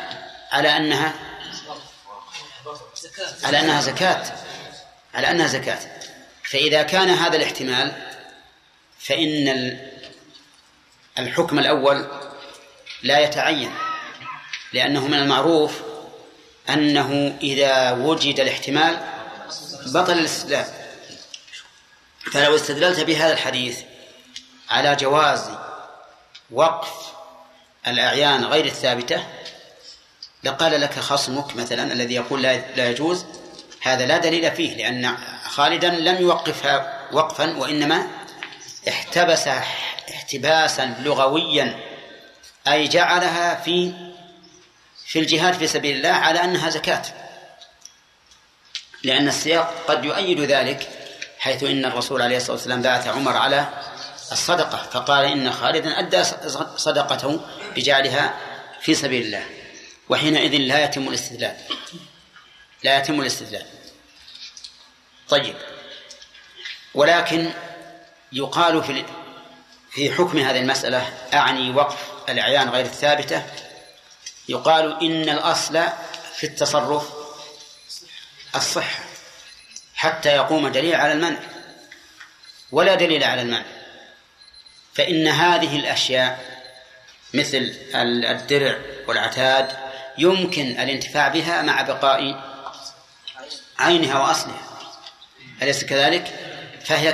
على 0.52 0.76
أنها 0.76 1.14
على 3.44 3.60
أنها 3.60 3.80
زكاة 3.80 4.22
على 5.14 5.30
أنها 5.30 5.46
زكاة. 5.46 5.78
فإذا 6.42 6.82
كان 6.82 7.08
هذا 7.08 7.36
الاحتمال 7.36 7.92
فإن 8.98 9.78
الحكم 11.18 11.58
الأول 11.58 12.06
لا 13.02 13.18
يتعين 13.18 13.74
لأنه 14.72 15.06
من 15.06 15.14
المعروف 15.14 15.82
أنه 16.70 17.36
إذا 17.42 17.92
وجد 17.92 18.40
الاحتمال 18.40 18.98
بطل 19.86 20.12
الاستدلال. 20.12 20.66
فلو 22.32 22.56
استدللت 22.56 23.00
بهذا 23.00 23.32
الحديث 23.32 23.80
على 24.70 24.96
جواز 24.96 25.50
وقف 26.50 26.88
الأعيان 27.86 28.44
غير 28.44 28.64
الثابتة 28.64 29.24
لقال 30.44 30.80
لك 30.80 30.98
خصمك 30.98 31.56
مثلا 31.56 31.92
الذي 31.92 32.14
يقول 32.14 32.42
لا 32.42 32.90
يجوز 32.90 33.24
هذا 33.82 34.06
لا 34.06 34.18
دليل 34.18 34.52
فيه 34.52 34.76
لأن 34.76 35.16
خالدا 35.44 35.88
لم 35.88 36.22
يوقفها 36.22 37.00
وقفا 37.12 37.56
وإنما 37.56 38.06
احتبس 38.88 39.48
احتباسا 40.10 40.94
لغويا 41.00 41.78
أي 42.68 42.88
جعلها 42.88 43.54
في 43.54 43.92
في 45.06 45.18
الجهاد 45.18 45.54
في 45.54 45.66
سبيل 45.66 45.96
الله 45.96 46.08
على 46.08 46.44
أنها 46.44 46.70
زكاة. 46.70 47.02
لأن 49.02 49.28
السياق 49.28 49.84
قد 49.88 50.04
يؤيد 50.04 50.40
ذلك 50.40 50.88
حيث 51.38 51.62
إن 51.62 51.84
الرسول 51.84 52.22
عليه 52.22 52.36
الصلاة 52.36 52.52
والسلام 52.52 52.82
بعث 52.82 53.08
عمر 53.08 53.36
على 53.36 53.68
الصدقة 54.32 54.88
فقال 54.90 55.24
إن 55.24 55.52
خالدا 55.52 55.98
أدى 55.98 56.24
صدقته 56.76 57.40
بجعلها 57.76 58.36
في 58.80 58.94
سبيل 58.94 59.26
الله. 59.26 59.46
وحينئذ 60.08 60.56
لا 60.56 60.84
يتم 60.84 61.08
الاستدلال. 61.08 61.56
لا 62.82 62.98
يتم 62.98 63.20
الاستدلال. 63.20 63.66
طيب. 65.28 65.56
ولكن 66.94 67.52
يقال 68.32 68.84
في 68.84 69.04
في 69.90 70.12
حكم 70.12 70.38
هذه 70.38 70.58
المسألة 70.58 71.12
أعني 71.34 71.70
وقف 71.70 71.98
الأعيان 72.28 72.68
غير 72.68 72.84
الثابتة 72.84 73.42
يقال 74.48 75.02
إن 75.02 75.28
الأصل 75.28 75.82
في 76.36 76.46
التصرف 76.46 77.12
الصحة 78.54 79.04
حتى 79.94 80.28
يقوم 80.28 80.68
دليل 80.68 80.94
على 80.94 81.12
المنع 81.12 81.38
ولا 82.72 82.94
دليل 82.94 83.24
على 83.24 83.42
المنع 83.42 83.64
فإن 84.94 85.28
هذه 85.28 85.76
الأشياء 85.76 86.56
مثل 87.34 87.74
الدرع 88.24 88.78
والعتاد 89.08 89.76
يمكن 90.18 90.66
الانتفاع 90.66 91.28
بها 91.28 91.62
مع 91.62 91.82
بقاء 91.82 92.40
عينها 93.78 94.18
وأصلها 94.18 94.62
أليس 95.62 95.84
كذلك؟ 95.84 96.32
فهي 96.84 97.12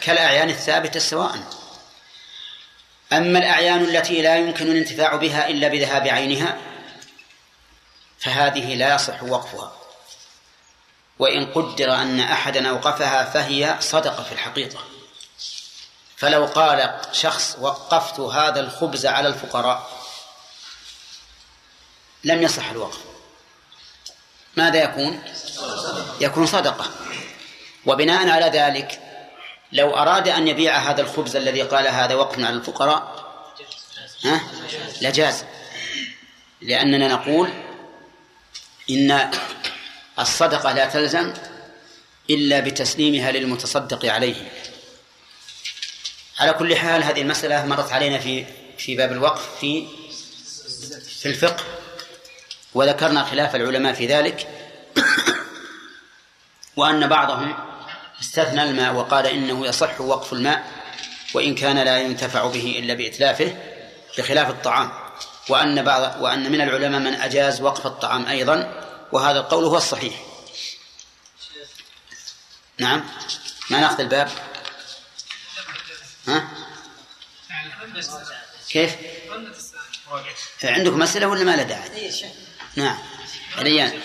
كالأعيان 0.00 0.48
الثابتة 0.48 1.00
سواء 1.00 1.57
أما 3.12 3.38
الأعيان 3.38 3.84
التي 3.84 4.22
لا 4.22 4.36
يمكن 4.36 4.70
الانتفاع 4.70 5.16
بها 5.16 5.48
إلا 5.48 5.68
بذهاب 5.68 6.08
عينها 6.08 6.58
فهذه 8.18 8.74
لا 8.74 8.94
يصح 8.94 9.22
وقفها. 9.22 9.72
وإن 11.18 11.46
قدر 11.46 11.94
أن 11.94 12.20
أحدا 12.20 12.68
أوقفها 12.68 13.24
فهي 13.24 13.76
صدقة 13.80 14.22
في 14.22 14.32
الحقيقة. 14.32 14.84
فلو 16.16 16.46
قال 16.46 17.00
شخص 17.12 17.56
وقفت 17.60 18.20
هذا 18.20 18.60
الخبز 18.60 19.06
على 19.06 19.28
الفقراء 19.28 19.90
لم 22.24 22.42
يصح 22.42 22.70
الوقف. 22.70 22.98
ماذا 24.56 24.82
يكون؟ 24.82 25.22
يكون 26.20 26.46
صدقة. 26.46 26.90
وبناء 27.86 28.28
على 28.28 28.46
ذلك 28.46 29.07
لو 29.72 29.90
أراد 29.90 30.28
أن 30.28 30.48
يبيع 30.48 30.78
هذا 30.78 31.00
الخبز 31.00 31.36
الذي 31.36 31.62
قال 31.62 31.88
هذا 31.88 32.14
وقف 32.14 32.38
على 32.38 32.56
الفقراء 32.56 33.28
ها؟ 34.24 34.40
لجاز 35.02 35.44
لأننا 36.60 37.08
نقول 37.08 37.50
إن 38.90 39.30
الصدقة 40.18 40.72
لا 40.72 40.86
تلزم 40.86 41.34
إلا 42.30 42.60
بتسليمها 42.60 43.32
للمتصدق 43.32 44.12
عليه. 44.12 44.52
على 46.38 46.52
كل 46.52 46.76
حال 46.76 47.04
هذه 47.04 47.22
المسألة 47.22 47.66
مرت 47.66 47.92
علينا 47.92 48.18
في 48.18 48.46
في 48.78 48.96
باب 48.96 49.12
الوقف 49.12 49.58
في 49.60 49.88
في 51.20 51.26
الفقه 51.26 51.64
وذكرنا 52.74 53.24
خلاف 53.24 53.56
العلماء 53.56 53.92
في 53.92 54.06
ذلك 54.06 54.48
وأن 56.76 57.06
بعضهم 57.06 57.77
استثنى 58.20 58.62
الماء 58.62 58.94
وقال 58.94 59.26
إنه 59.26 59.66
يصح 59.66 60.00
وقف 60.00 60.32
الماء 60.32 60.72
وإن 61.34 61.54
كان 61.54 61.78
لا 61.78 61.98
ينتفع 61.98 62.46
به 62.46 62.78
إلا 62.78 62.94
بإتلافه 62.94 63.56
بخلاف 64.18 64.50
الطعام. 64.50 64.90
وأن 65.48 65.84
بعض 65.84 66.22
وأن 66.22 66.52
من 66.52 66.60
العلماء 66.60 67.00
من 67.00 67.14
أجاز 67.14 67.60
وقف 67.60 67.86
الطعام 67.86 68.26
أيضا 68.26 68.84
وهذا 69.12 69.38
القول 69.38 69.64
هو 69.64 69.76
الصحيح. 69.76 70.14
نعم. 72.78 73.04
ما 73.70 73.80
نأخذ 73.80 74.00
الباب؟ 74.00 74.30
ها؟ 76.28 76.48
كيف؟ 78.68 78.96
عندكم 80.64 80.98
مسألة 80.98 81.26
ولا 81.26 81.44
ما 81.44 81.56
له 81.56 81.62
داعي 81.62 82.12
نعم. 82.76 82.98
عليان. 83.56 84.00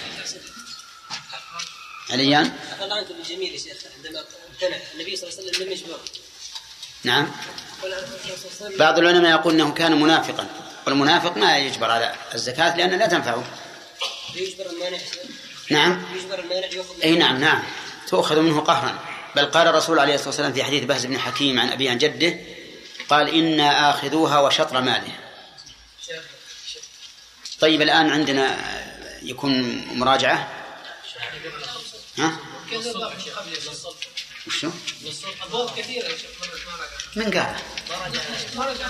عليان؟ 2.10 2.52
عنكم 2.82 3.14
الجميل 3.24 3.54
يا 3.54 3.58
شيخ 3.58 3.78
عندما 3.98 4.24
امتنع 4.52 4.78
النبي 4.94 5.16
صلى 5.16 5.30
الله 5.30 5.40
عليه 5.40 5.50
وسلم 5.50 5.68
لم 5.68 5.72
يجبره 5.72 6.00
نعم. 7.04 7.32
بعض 8.80 9.00
العلماء 9.00 9.32
يقول 9.32 9.54
انه 9.54 9.74
كان 9.74 10.02
منافقا. 10.02 10.48
والمنافق 10.88 11.38
ما 11.38 11.58
يجبر 11.58 11.92
على 11.92 12.16
الزكاة 12.34 12.78
لأن 12.78 13.00
لا 13.00 13.08
تنفعه. 13.08 13.44
يجبر 14.36 14.66
المانع 14.70 14.98
نعم. 15.70 16.06
يجبر 16.16 16.40
المانع 16.40 16.68
إي 17.04 17.16
نعم 17.16 17.42
نعم. 17.42 17.64
تؤخذ 18.08 18.40
منه 18.40 18.60
قهرا. 18.60 19.00
بل 19.36 19.46
قال 19.46 19.68
الرسول 19.68 20.00
عليه 20.00 20.16
الصلاة 20.16 20.30
والسلام 20.30 20.54
في 20.54 20.64
حديث 20.64 20.84
بهز 20.84 21.06
بن 21.06 21.20
حكيم 21.20 21.60
عن 21.60 21.70
أبي 21.70 21.90
عن 21.90 21.98
جده 21.98 22.40
قال 23.10 23.30
إنا 23.30 23.90
آخذوها 23.90 24.40
وشطر 24.40 24.82
ماله. 24.82 25.12
طيب 27.60 27.82
الآن 27.82 28.10
عندنا 28.10 28.58
يكون 29.22 29.86
مراجعة؟ 29.98 30.64
ها؟ 32.18 32.40
وشو؟ 34.48 34.72
من 37.16 37.32
قال؟ 37.32 37.56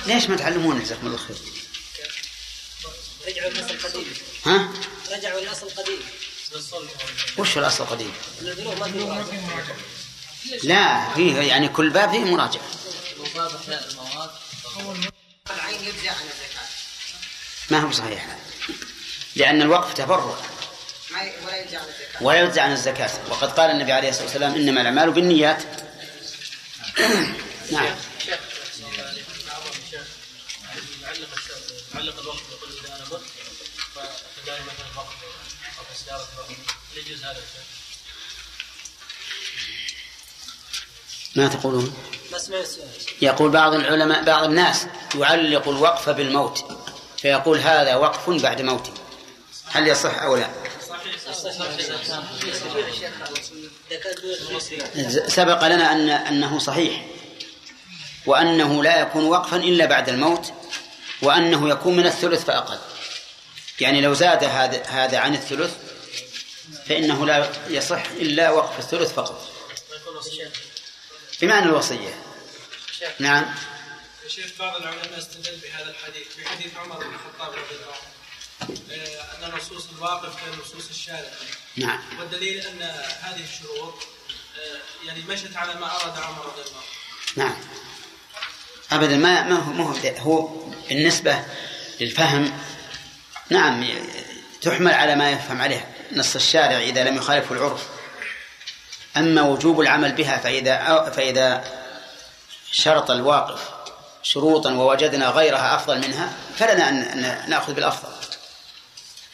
ليش 0.06 0.30
ما 0.30 0.36
تعلمون 0.36 0.84
جزاكم 0.84 1.08
الله 1.08 1.18
خير؟ 1.18 1.38
رجعوا 3.28 3.52
الاصل 3.52 3.74
القديم 3.74 4.14
ها؟ 4.46 4.74
رجعوا 5.12 5.40
الاصل 5.40 5.68
القديم 5.68 6.00
وش 7.38 7.58
الأصل 7.58 7.84
القديم؟ 7.84 8.14
لا 10.64 11.14
فيه 11.14 11.42
يعني 11.42 11.68
كل 11.68 11.90
باب 11.90 12.12
فيه 12.12 12.20
مراجعة 12.20 12.62
ما 17.72 17.80
هو 17.80 17.92
صحيح 17.92 18.38
لأن 19.36 19.62
الوقف 19.62 19.94
تبرع 19.94 20.36
ولا 22.22 22.42
يجزى 22.42 22.60
عن 22.62 22.72
الزكاة 22.72 23.10
وقد 23.30 23.52
قال 23.52 23.72
النبي 23.72 23.92
عليه 23.92 24.10
الصلاة 24.10 24.26
والسلام 24.26 24.56
إنما 24.56 24.82
الأعمال 24.82 25.12
بالنيات 25.12 25.64
نعم 27.72 27.96
ما 41.36 41.48
تقولون؟ 41.48 41.96
يقول 43.22 43.52
بعض 43.52 43.74
العلماء 43.74 44.24
بعض 44.24 44.44
الناس 44.44 44.88
يعلق 45.16 45.70
الوقف 45.70 46.10
بالموت 46.10 46.66
فيقول 47.18 47.60
هذا 47.60 47.96
وقف 47.96 48.30
بعد 48.30 48.62
موتي 48.62 48.94
هل 49.66 49.88
يصح 49.88 50.22
أو 50.22 50.36
لا؟ 50.36 50.50
سبق 55.28 55.68
لنا 55.68 55.92
ان 55.92 56.10
أنه 56.10 56.60
صحيح 56.60 57.06
وأنه 58.26 58.84
لا 58.84 59.02
يكون 59.02 59.26
وقفا 59.26 59.58
إلا 59.58 59.86
بعد 59.86 60.10
الموت 60.10 60.54
وأنه 61.22 61.70
يكون 61.70 61.96
من 61.96 62.06
الثلث 62.06 62.46
فأقل. 62.46 62.80
يعني 63.80 64.02
لو 64.02 64.14
زاد 64.14 64.44
هذا 64.44 64.84
هذا 64.84 65.18
عن 65.18 65.34
الثلث 65.34 65.72
فإنه 66.86 67.26
لا 67.26 67.50
يصح 67.68 68.06
إلا 68.06 68.50
وقف 68.50 68.80
الثلث 68.80 69.14
فقط. 69.14 69.50
بمعنى 71.42 71.66
الوصية. 71.66 72.24
نعم. 73.20 73.56
شيخ 74.28 74.52
بعض 74.60 74.76
العلماء 74.76 75.18
استدل 75.18 75.58
بهذا 75.64 75.90
الحديث 75.90 76.28
في 76.28 76.48
حديث 76.50 76.78
عمر 76.78 76.96
بن 76.96 77.14
الخطاب 77.14 77.50
رضي 77.50 77.76
الله 77.76 77.94
عنه. 77.94 78.23
آه، 78.70 79.46
أن 79.48 79.58
نصوص 79.58 79.88
الواقف 79.98 80.34
كنصوص 80.46 80.90
الشارع 80.90 81.30
نعم. 81.78 82.00
والدليل 82.20 82.60
أن 82.60 82.82
هذه 83.22 83.44
الشروط 83.44 83.94
آه، 83.94 85.08
يعني 85.08 85.22
مشت 85.30 85.56
على 85.56 85.74
ما 85.74 85.86
أراد 85.86 86.18
عمر 86.18 86.46
رضي 86.46 86.62
الله 86.62 86.82
نعم. 87.36 87.56
أبدا 88.92 89.18
ما 89.18 89.44
ما 89.44 89.56
هو 89.56 89.74
ما 89.74 89.84
هو 90.20 90.50
بالنسبة 90.90 91.46
للفهم 92.00 92.60
نعم 93.50 93.88
تحمل 94.62 94.94
على 94.94 95.16
ما 95.16 95.32
يفهم 95.32 95.62
عليه 95.62 95.88
نص 96.12 96.36
الشارع 96.36 96.78
إذا 96.78 97.04
لم 97.04 97.16
يخالفه 97.16 97.56
العرف. 97.56 97.88
أما 99.18 99.42
وجوب 99.42 99.82
العمل 99.82 100.12
بها 100.12 100.38
فإذا 100.38 101.10
فإذا 101.16 101.64
شرط 102.72 103.12
الواقف 103.12 103.70
شروطا 104.24 104.74
ووجدنا 104.74 105.30
غيرها 105.30 105.76
أفضل 105.76 106.00
منها 106.08 106.34
فلنا 106.58 106.90
أن 106.90 107.50
نأخذ 107.50 107.74
بالأفضل. 107.74 108.23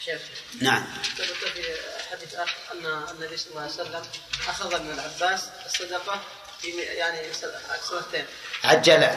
شيخ 0.09 0.21
نعم. 0.61 0.85
ثبت 1.17 1.27
في 1.27 1.63
حديث 2.11 2.35
آخر 2.35 2.57
أن 2.73 2.85
النبي 3.11 3.37
صلى 3.37 3.49
الله 3.49 3.61
عليه 3.61 3.73
وسلم 3.73 4.01
أخذ 4.47 4.79
من 4.79 4.91
العباس 4.91 5.49
الصدقة 5.65 6.21
في 6.61 6.69
يعني 6.69 7.33
سنتين. 7.33 8.25
عجل. 8.63 9.09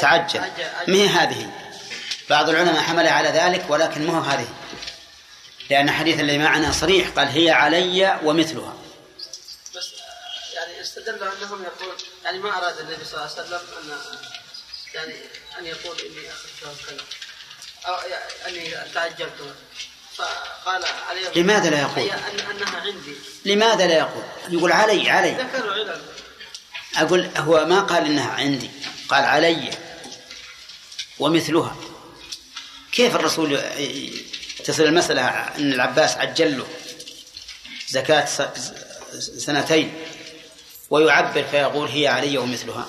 تعجل. 0.00 0.40
ما 0.88 0.96
هي 0.96 1.08
هذه؟ 1.08 1.50
بعض 2.30 2.48
العلماء 2.48 2.82
حمل 2.82 3.06
على 3.06 3.28
ذلك 3.28 3.64
ولكن 3.68 4.06
ما 4.06 4.18
هو 4.18 4.22
هذه؟ 4.22 4.48
لأن 5.70 5.90
حديث 5.90 6.20
الذي 6.20 6.38
معنا 6.38 6.72
صريح 6.72 7.08
قال 7.08 7.28
هي 7.28 7.50
علي 7.50 8.20
ومثلها. 8.22 8.76
بس 9.76 9.90
يعني 10.54 10.80
استدلوا 10.80 11.32
أنهم 11.32 11.62
يقول 11.62 11.94
يعني 12.24 12.38
ما 12.38 12.58
أراد 12.58 12.78
النبي 12.78 13.04
صلى 13.04 13.14
الله 13.14 13.30
عليه 13.36 13.42
وسلم 13.42 13.60
ان 13.82 13.98
يعني 14.94 15.14
أن 15.58 15.66
يقول 15.66 16.00
إني 16.00 16.32
أخذت 16.32 16.86
كذا 16.86 17.04
أو 17.86 17.94
أني 18.48 18.74
تعجلت. 18.94 19.54
فقال 20.16 20.84
عليه 21.08 21.42
لماذا 21.42 21.70
لا 21.70 21.80
يقول؟ 21.80 22.10
أن 22.10 22.40
أنها 22.50 22.80
عندي. 22.80 23.14
لماذا 23.44 23.86
لا 23.86 23.98
يقول؟ 23.98 24.22
يقول 24.48 24.72
علي 24.72 25.10
علي. 25.10 25.36
علل 25.42 26.00
أقول 26.96 27.30
هو 27.36 27.64
ما 27.66 27.80
قال 27.80 28.04
إنها 28.04 28.32
عندي 28.32 28.70
قال 29.08 29.24
علي 29.24 29.70
ومثلها. 31.18 31.76
كيف 32.92 33.16
الرسول 33.16 33.60
تصل 34.64 34.82
المسألة 34.82 35.28
أن 35.28 35.72
العباس 35.72 36.16
عجل 36.16 36.58
له 36.58 36.66
زكاة 37.88 38.28
سنتين 39.38 39.94
ويعبر 40.90 41.44
فيقول 41.50 41.88
هي 41.88 42.08
علي 42.08 42.38
ومثلها؟ 42.38 42.86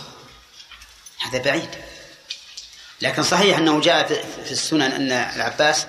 هذا 1.19 1.37
بعيد. 1.37 1.69
لكن 3.01 3.23
صحيح 3.23 3.57
أنه 3.57 3.81
جاء 3.81 4.07
في 4.45 4.51
السنن 4.51 4.81
أن 4.81 5.11
العباس 5.11 5.87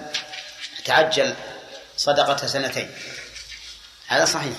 تعجل 0.86 1.34
صدقة 1.96 2.46
سنتين. 2.46 2.90
هذا 4.06 4.24
صحيح. 4.24 4.56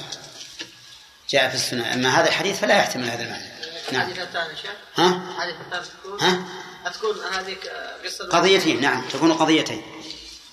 جاء 1.29 1.49
في 1.49 1.55
السنن 1.55 1.81
أما 1.81 2.09
هذا 2.09 2.27
الحديث 2.27 2.59
فلا 2.59 2.77
يحتمل 2.77 3.09
هذا 3.09 3.23
المعنى. 3.23 3.49
نعم. 3.91 4.11
ها؟ 4.95 5.81
تكون 5.81 6.21
ها؟ 6.21 6.43
تكون 6.89 7.15
هذيك 7.33 7.71
قصة 8.05 8.29
قضيتين. 8.29 8.81
نعم. 8.81 9.07
تكون 9.09 9.33
قضيتين. 9.33 9.81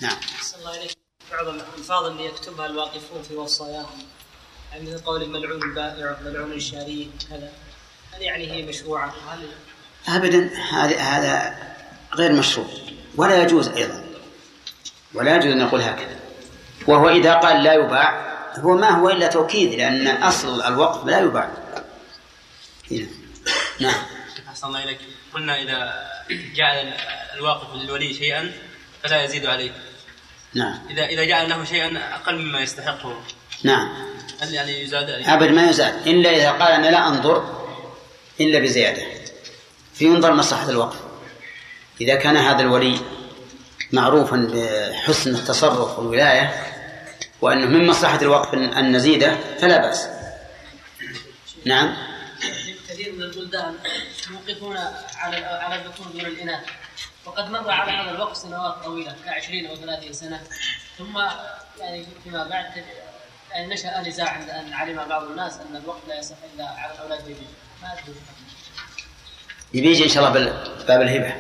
نعم. 0.01 0.17
الله 0.59 0.77
إليك. 0.77 0.97
بعض 1.33 1.49
الألفاظ 1.49 2.05
اللي 2.05 2.25
يكتبها 2.25 2.67
الواقفون 2.67 3.23
في 3.29 3.35
وصاياهم. 3.35 4.07
يعني 4.73 4.91
مثل 4.91 5.05
قول 5.05 5.23
الملعون 5.23 5.63
البائع 5.63 6.17
ملعون 6.25 6.53
الشاري 6.53 7.11
كذا. 7.31 7.53
هل 8.13 8.23
يعني 8.23 8.53
هي 8.53 8.63
مشروعة؟ 8.63 9.15
هل 9.29 9.49
أبدا 10.09 10.51
هذا 10.73 11.01
هذا 11.01 11.59
غير 12.15 12.33
مشروع. 12.33 12.69
ولا 13.17 13.43
يجوز 13.43 13.69
أيضا. 13.69 14.14
ولا 15.15 15.37
يجوز 15.37 15.53
أن 15.53 15.59
نقول 15.59 15.81
هكذا. 15.81 16.17
وهو 16.87 17.09
إذا 17.09 17.35
قال 17.35 17.63
لا 17.63 17.73
يباع 17.73 18.35
هو 18.59 18.77
ما 18.77 18.91
هو 18.91 19.11
إلا 19.11 19.27
توكيد 19.27 19.75
لأن 19.75 20.23
أصل 20.23 20.63
الوقف 20.63 21.07
لا 21.07 21.21
يباع. 21.21 21.51
هنا. 22.91 23.07
نعم. 23.81 24.03
أحسن 24.49 24.67
الله 24.67 24.85
إليك. 24.85 24.99
قلنا 25.35 25.63
إذا 25.63 26.05
جعل 26.55 26.93
الواقف 27.35 27.75
للولي 27.75 28.15
شيئا 28.15 28.53
فلا 29.03 29.25
يزيد 29.25 29.47
عليه. 29.47 29.71
نعم. 30.55 30.79
إذا 30.91 31.07
إذا 31.07 31.25
جعل 31.25 31.49
له 31.49 31.65
شيئا 31.65 31.99
أقل 32.15 32.39
مما 32.39 32.61
يستحقه. 32.61 33.23
نعم. 33.63 33.89
هل 34.41 34.55
يعني 34.55 34.83
يزاد؟ 34.83 35.11
عليه؟ 35.11 35.35
أبد 35.35 35.49
ما 35.49 35.71
يزال 35.71 36.09
إلا 36.09 36.31
إذا 36.31 36.51
قال 36.51 36.73
أنا 36.73 36.87
لا 36.87 37.09
أنظر 37.09 37.67
إلا 38.41 38.59
بزيادة. 38.59 39.03
فينظر 39.95 40.33
مصلحة 40.33 40.71
الوقف. 40.71 40.97
إذا 42.01 42.15
كان 42.15 42.37
هذا 42.37 42.63
الولي 42.63 43.01
معروفا 43.95 44.49
بحسن 44.53 45.35
التصرف 45.35 45.99
والولاية 45.99 46.55
وأنه 47.41 47.67
من 47.67 47.87
مصلحة 47.87 48.23
الوقف 48.23 48.55
أن 48.55 48.97
نزيده 48.97 49.37
فلا 49.61 49.79
بأس. 49.79 50.09
نعم. 51.65 51.97
كثير 52.89 53.13
من 53.13 53.23
البلدان 53.23 53.75
يوقفون 54.31 54.77
على 55.17 55.37
على 55.37 55.75
الذكور 55.75 56.07
دون 56.07 56.21
الإناث 56.21 56.65
وقد 57.25 57.51
مر 57.51 57.71
على 57.71 57.93
هذا 57.93 58.11
الوقت 58.11 58.37
سنوات 58.37 58.85
طويلة 58.85 59.17
كعشرين 59.25 59.67
أو 59.67 59.77
ثلاثين 59.77 60.13
سنة. 60.13 60.41
ثم 60.99 61.19
يعني 61.81 62.07
فيما 62.25 62.45
بعد 62.45 62.85
يعني 63.51 63.75
نشأ 63.75 64.01
نزاع 64.01 64.29
عند 64.29 64.51
أن 64.51 64.73
علم 64.73 65.05
بعض 65.09 65.23
الناس 65.23 65.53
أن 65.53 65.77
الوقت 65.77 66.01
لا 66.09 66.19
يصح 66.19 66.37
إلا 66.55 66.69
على 66.69 66.95
الأولاد 66.95 67.19
والبنات 67.19 67.49
ما 67.83 67.93
أدري. 67.93 68.15
يبيجي 69.75 70.05
إن 70.05 70.09
شاء 70.09 70.29
الله 70.29 70.53
باب 70.89 71.03
الهبة. 71.03 71.35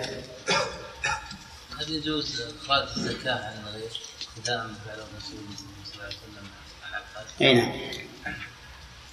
هل 1.84 1.94
يجوز 1.94 2.42
إخراج 2.62 2.88
الزكاة 2.96 3.32
عن 3.32 3.52
الغير؟ 3.66 3.90
ابتداء 4.36 4.66
من 4.66 4.74
فعل 4.86 4.98
الرسول 4.98 5.40
صلى 5.84 5.94
الله 5.94 6.04
عليه 6.04 6.16
وسلم؟ 6.16 7.42
أي 7.42 7.54
نعم. 7.54 7.72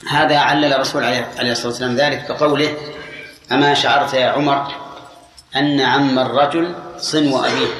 هذا 0.09 0.37
علل 0.37 0.73
الرسول 0.73 1.03
عليه 1.03 1.51
الصلاة 1.51 1.67
والسلام 1.67 1.95
ذلك 1.95 2.31
بقوله 2.31 2.77
أما 3.51 3.73
شعرت 3.73 4.13
يا 4.13 4.25
عمر 4.25 4.75
أن 5.55 5.81
عم 5.81 6.19
الرجل 6.19 6.75
صنو 6.97 7.45
أبيه 7.45 7.73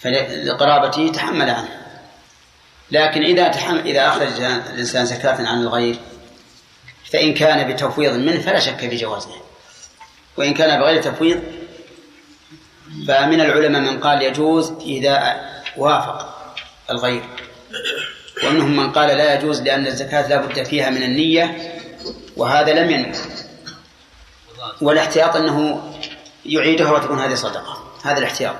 فلقرابته 0.00 1.12
تحمل 1.12 1.50
عنه. 1.50 1.80
لكن 2.90 3.22
إذا 3.22 3.48
تحمل 3.48 3.80
إذا 3.86 4.08
أخرج 4.08 4.40
الإنسان 4.40 5.06
زكاة 5.06 5.46
عن 5.46 5.62
الغير 5.62 5.98
فإن 7.12 7.34
كان 7.34 7.72
بتفويض 7.72 8.12
منه 8.12 8.40
فلا 8.40 8.60
شك 8.60 8.76
في 8.76 8.96
جوازه. 8.96 9.42
وإن 10.36 10.54
كان 10.54 10.80
بغير 10.80 11.02
تفويض 11.02 11.61
فمن 13.08 13.40
العلماء 13.40 13.80
من 13.80 14.00
قال 14.00 14.22
يجوز 14.22 14.72
إذا 14.80 15.40
وافق 15.76 16.44
الغير. 16.90 17.22
ومنهم 18.44 18.76
من 18.76 18.92
قال 18.92 19.08
لا 19.08 19.34
يجوز 19.34 19.62
لأن 19.62 19.86
الزكاة 19.86 20.28
لا 20.28 20.36
بد 20.36 20.62
فيها 20.62 20.90
من 20.90 21.02
النية 21.02 21.72
وهذا 22.36 22.72
لم 22.72 22.90
ينوي 22.90 23.12
والاحتياط 24.80 25.36
أنه 25.36 25.82
يعيدها 26.46 26.92
وتكون 26.92 27.18
هذه 27.18 27.34
صدقة. 27.34 27.92
هذا 28.02 28.18
الاحتياط. 28.18 28.56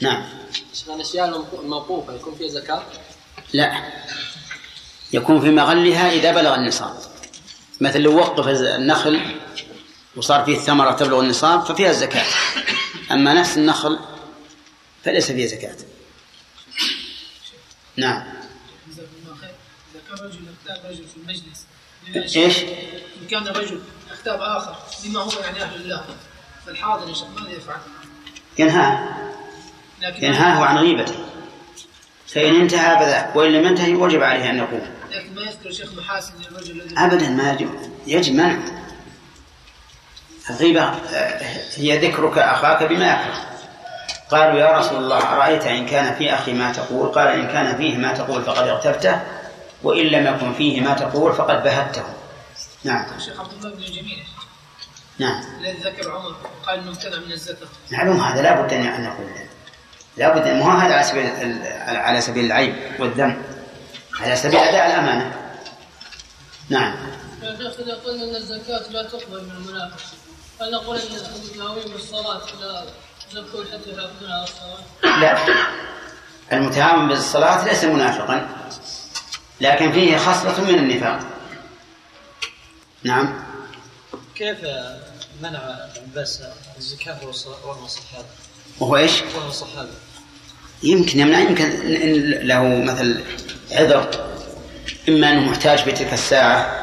نعم. 0.00 0.24
الأشياء 0.94 1.44
الموقوفة 1.62 2.14
يكون 2.14 2.34
فيها 2.34 2.48
زكاة؟ 2.48 2.82
لا. 3.52 3.72
يكون 5.12 5.40
في 5.40 5.50
مغلها 5.50 6.12
إذا 6.12 6.32
بلغ 6.32 6.54
النصاب. 6.54 6.94
مثل 7.80 8.00
لو 8.00 8.16
وقف 8.16 8.48
النخل 8.48 9.20
وصار 10.16 10.44
فيه 10.44 10.58
ثمرة 10.58 10.92
تبلغ 10.92 11.20
النصاب 11.20 11.64
ففيها 11.64 11.90
الزكاة. 11.90 12.26
أما 13.12 13.34
نفس 13.34 13.58
النخل 13.58 13.98
فليس 15.04 15.32
فيه 15.32 15.46
زكاة. 15.46 15.76
نعم. 17.96 18.22
رجل 20.84 21.04
في 21.08 21.16
المجلس 21.16 21.66
إيش؟ 22.36 22.58
إن 23.22 23.26
كان 23.30 23.46
رجل 23.46 23.80
اغتاب 24.10 24.40
آخر 24.40 24.76
بما 25.04 25.20
هو 25.20 25.40
يعني 25.40 25.62
أهل 25.62 25.80
الله 25.80 26.04
فالحاضر 26.66 27.08
يا 27.08 27.14
شيخ 27.14 27.26
ماذا 27.28 27.50
يفعل؟ 27.50 27.80
ينهاه. 28.58 29.08
لكن 30.02 30.24
ينهاه 30.24 30.64
عن 30.64 30.78
غيبته. 30.78 31.14
فإن 32.26 32.60
انتهى 32.60 32.98
فذاك 32.98 33.36
وإن 33.36 33.52
لم 33.52 33.66
ينتهي 33.66 33.94
وجب 33.94 34.22
عليه 34.22 34.50
أن 34.50 34.58
يقوم. 34.58 34.96
لكن 35.10 35.34
ما 35.34 35.42
يذكر 35.42 35.72
شيخ 35.72 35.92
محاسن 35.92 36.32
للرجل 36.40 36.80
الذي 36.80 36.94
أبدا 36.98 37.28
ما 37.28 37.52
يجب. 37.52 37.92
يجب 38.06 38.32
منعه 38.32 38.82
الغيبة 40.52 40.94
هي 41.76 42.08
ذكرك 42.08 42.38
أخاك 42.38 42.82
بما 42.82 43.06
يكره 43.06 43.46
قالوا 44.30 44.60
يا 44.60 44.78
رسول 44.78 44.98
الله 44.98 45.18
أرأيت 45.18 45.66
إن 45.66 45.86
كان 45.86 46.14
في 46.14 46.34
أخي 46.34 46.52
ما 46.52 46.72
تقول؟ 46.72 47.08
قال 47.08 47.28
إن 47.28 47.46
كان 47.46 47.76
فيه 47.76 47.96
ما 47.96 48.12
تقول 48.12 48.42
فقد 48.42 48.68
اغتبته 48.68 49.20
وإن 49.82 50.06
لم 50.06 50.34
يكن 50.34 50.54
فيه 50.54 50.80
ما 50.80 50.94
تقول 50.94 51.32
فقد 51.32 51.62
بهته. 51.62 52.02
نعم. 52.84 53.06
الشيخ 53.16 53.40
عبد 53.40 53.52
الله 53.52 53.70
بن 53.70 53.84
جميل. 53.84 54.24
نعم. 55.18 55.44
الذي 55.60 55.78
ذكر 55.82 56.10
عمر 56.10 56.34
قال 56.66 56.78
إنه 56.78 56.90
من 57.26 57.32
الزكاة. 57.32 57.68
معلوم 57.92 58.20
هذا 58.20 58.42
لا 58.42 58.62
بد 58.62 58.72
أن 58.72 59.04
نقول 59.04 59.26
لا 60.16 60.38
بد 60.38 60.48
مو 60.48 60.70
هذا 60.70 60.94
على 60.94 61.02
سبيل 61.02 61.62
على 61.86 62.20
سبيل 62.20 62.44
العيب 62.44 62.74
والذم. 62.98 63.42
على 64.20 64.36
سبيل 64.36 64.58
أداء 64.58 64.86
الأمانة. 64.86 65.32
نعم. 66.68 66.94
يا 67.42 67.56
شيخ 67.56 67.80
إذا 67.80 67.94
قلنا 67.94 68.24
إن 68.24 68.36
الزكاة 68.36 68.90
لا 68.90 69.02
تقبل 69.02 69.44
من 69.44 69.50
المنافق 69.50 70.00
هل 70.62 70.70
نقول 70.70 70.96
إن 70.96 71.16
المتهاون 71.16 71.92
بالصلاة 71.92 72.40
لا 72.60 73.44
حتى 73.72 73.90
يحافظون 73.90 74.30
على 74.30 74.44
الصلاة؟ 74.44 75.20
لا 75.20 75.38
المتهاون 76.52 77.08
بالصلاة 77.08 77.64
ليس 77.64 77.84
منافقا 77.84 78.48
لكن 79.60 79.92
فيه 79.92 80.16
خصلة 80.16 80.64
من 80.64 80.78
النفاق 80.78 81.20
نعم 83.02 83.44
كيف 84.34 84.58
منع 85.42 85.60
بس 86.16 86.42
الزكاة 86.78 87.18
وهو 87.64 87.86
صحابي؟ 87.86 88.26
وهو 88.80 88.96
إيش؟ 88.96 89.22
وهو 89.36 89.50
صحابي 89.50 89.90
يمكن 90.82 91.20
يمنع 91.20 91.38
يمكن 91.38 91.64
إن 91.64 92.46
له 92.46 92.68
مثل 92.68 93.24
عذر 93.72 94.10
إما 95.08 95.32
أنه 95.32 95.50
محتاج 95.50 95.78
في 95.78 95.92
تلك 95.92 96.12
الساعة 96.12 96.82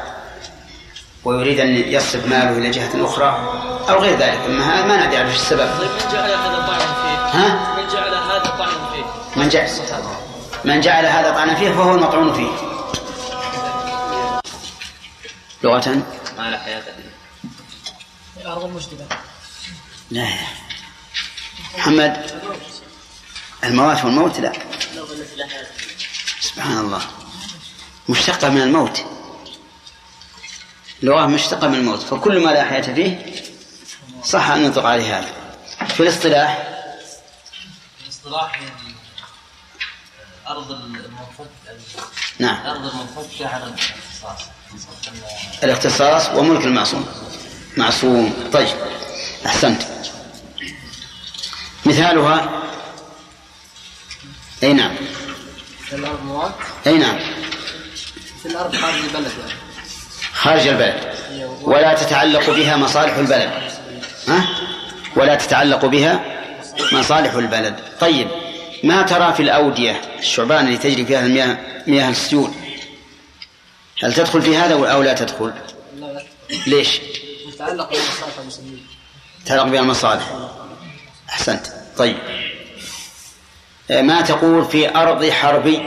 ويريد 1.24 1.60
أن 1.60 1.68
يصرف 1.68 2.26
ماله 2.26 2.58
إلى 2.58 2.70
جهة 2.70 3.04
أخرى 3.04 3.59
أو 3.88 3.98
غير 4.02 4.18
ذلك 4.18 4.38
أما 4.46 4.86
ما 4.86 5.06
ندري 5.06 5.22
إيش 5.22 5.34
السبب. 5.34 5.78
طيب 5.78 5.90
من 5.90 6.12
جعل 6.12 6.30
هذا 6.30 6.66
طعنا 6.66 6.94
فيه؟ 6.94 7.38
ها؟ 7.38 7.76
من 7.76 7.88
جعل 7.88 8.14
هذا 8.14 8.54
طعنا 8.58 8.90
فيه؟ 8.92 9.04
من 9.40 9.48
جعل 9.48 9.68
من 10.64 10.80
جعل 10.80 11.06
هذا 11.06 11.30
طعنا 11.30 11.54
فيه 11.54 11.70
فهو 11.70 11.94
المطعون 11.94 12.32
فيه. 12.34 12.50
لغة؟ 15.62 16.02
ما 16.38 16.50
لا 16.50 16.58
حياة 16.58 16.82
أرض 18.46 18.64
المشتبه 18.64 19.04
لا. 20.10 20.28
محمد 21.78 22.30
الموات 23.64 24.04
والموت 24.04 24.40
لا. 24.40 24.52
سبحان 26.40 26.78
الله. 26.78 27.00
مشتقة 28.08 28.48
من 28.48 28.62
الموت. 28.62 29.04
لغة 31.02 31.26
مشتقة 31.26 31.68
من 31.68 31.74
الموت 31.74 32.02
فكل 32.02 32.44
ما 32.44 32.50
لا 32.50 32.64
حياة 32.64 32.94
فيه 32.94 33.34
صح 34.24 34.50
أن 34.50 34.68
نطلق 34.68 34.84
عليه 34.84 35.18
هذا 35.18 35.28
في 35.88 36.00
الاصطلاح؟ 36.02 36.68
الاصطلاح 38.04 38.62
يعني 38.62 38.94
أرض 40.48 40.70
المنفك 40.70 41.50
نعم. 42.38 42.66
أرض 42.66 42.86
المنفكة 42.86 43.48
على 43.48 43.64
الاختصاص. 43.64 44.48
الاختصاص 45.62 46.28
وملك 46.28 46.64
المعصوم. 46.64 47.06
معصوم. 47.76 48.50
طيب 48.52 48.68
أحسنت. 49.46 49.82
مثالها؟ 51.86 52.62
أي 54.62 54.72
نعم. 54.72 54.96
الأرض 55.92 56.24
موات 56.24 56.54
أي 56.86 56.98
نعم. 56.98 57.18
في 58.42 58.46
الأرض 58.48 58.76
خارج 58.76 58.94
البلد 58.94 59.32
يعني. 59.38 59.60
خارج 60.32 60.66
البلد. 60.66 61.14
ولا 61.62 61.94
تتعلق 61.94 62.50
بها 62.50 62.76
مصالح 62.76 63.14
البلد. 63.14 63.69
ها؟ 64.30 64.46
ولا 65.16 65.34
تتعلق 65.34 65.86
بها 65.86 66.20
مصالح 66.92 67.34
البلد. 67.34 67.76
طيب 68.00 68.28
ما 68.84 69.02
ترى 69.02 69.34
في 69.34 69.42
الأودية 69.42 70.00
الشعبان 70.18 70.66
اللي 70.66 70.78
تجري 70.78 71.06
فيها 71.06 71.26
المياه 71.26 71.58
مياه 71.86 72.10
السيول؟ 72.10 72.50
هل 74.02 74.14
تدخل 74.14 74.42
في 74.42 74.56
هذا 74.56 74.92
أو 74.92 75.02
لا 75.02 75.12
تدخل؟ 75.12 75.52
ليش؟ 76.66 77.00
تتعلق 77.52 77.88
بمصالح 77.88 78.38
المسلمين. 78.40 78.86
تتعلق 79.44 79.64
بها 79.64 79.80
المصالح 79.80 80.24
أحسنت. 81.30 81.66
طيب. 81.96 82.16
ما 83.90 84.20
تقول 84.20 84.64
في 84.64 84.96
أرض 84.96 85.30
حربي 85.30 85.82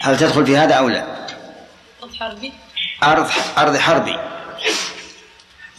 هل 0.00 0.18
تدخل 0.18 0.46
في 0.46 0.56
هذا 0.56 0.74
أو 0.74 0.88
لا؟ 0.88 1.26
أرض 2.02 2.14
حربي 2.14 2.52
أرض 3.02 3.30
أرض 3.58 3.76
حربي 3.76 4.16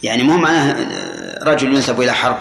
يعني 0.02 0.22
مو 0.22 0.36
معناه 0.36 0.76
رجل 1.42 1.74
ينسب 1.74 2.00
إلى 2.00 2.12
حرب. 2.12 2.38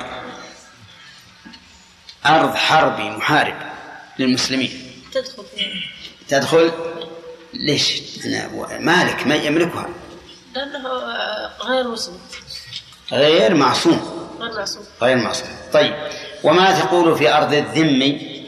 أرض 2.26 2.56
حربي 2.56 3.10
محارب 3.10 3.56
للمسلمين. 4.20 4.92
تدخل. 5.12 5.44
تدخل؟ 6.28 6.72
ليش؟ 7.54 8.02
أنا 8.26 8.80
مالك 8.80 9.28
ما 9.28 9.36
يملكها. 9.36 9.90
لأنه 10.56 10.90
غير 11.62 11.88
مسلم. 11.88 12.20
غير 13.12 13.54
معصوم. 13.54 14.30
غير 14.40 14.54
معصوم. 14.58 14.86
غير 15.02 15.18
معصوم. 15.18 15.50
طيب. 15.74 15.96
وما 16.44 16.80
تقول 16.80 17.18
في 17.18 17.34
أرض 17.34 17.54
الذمي 17.54 18.42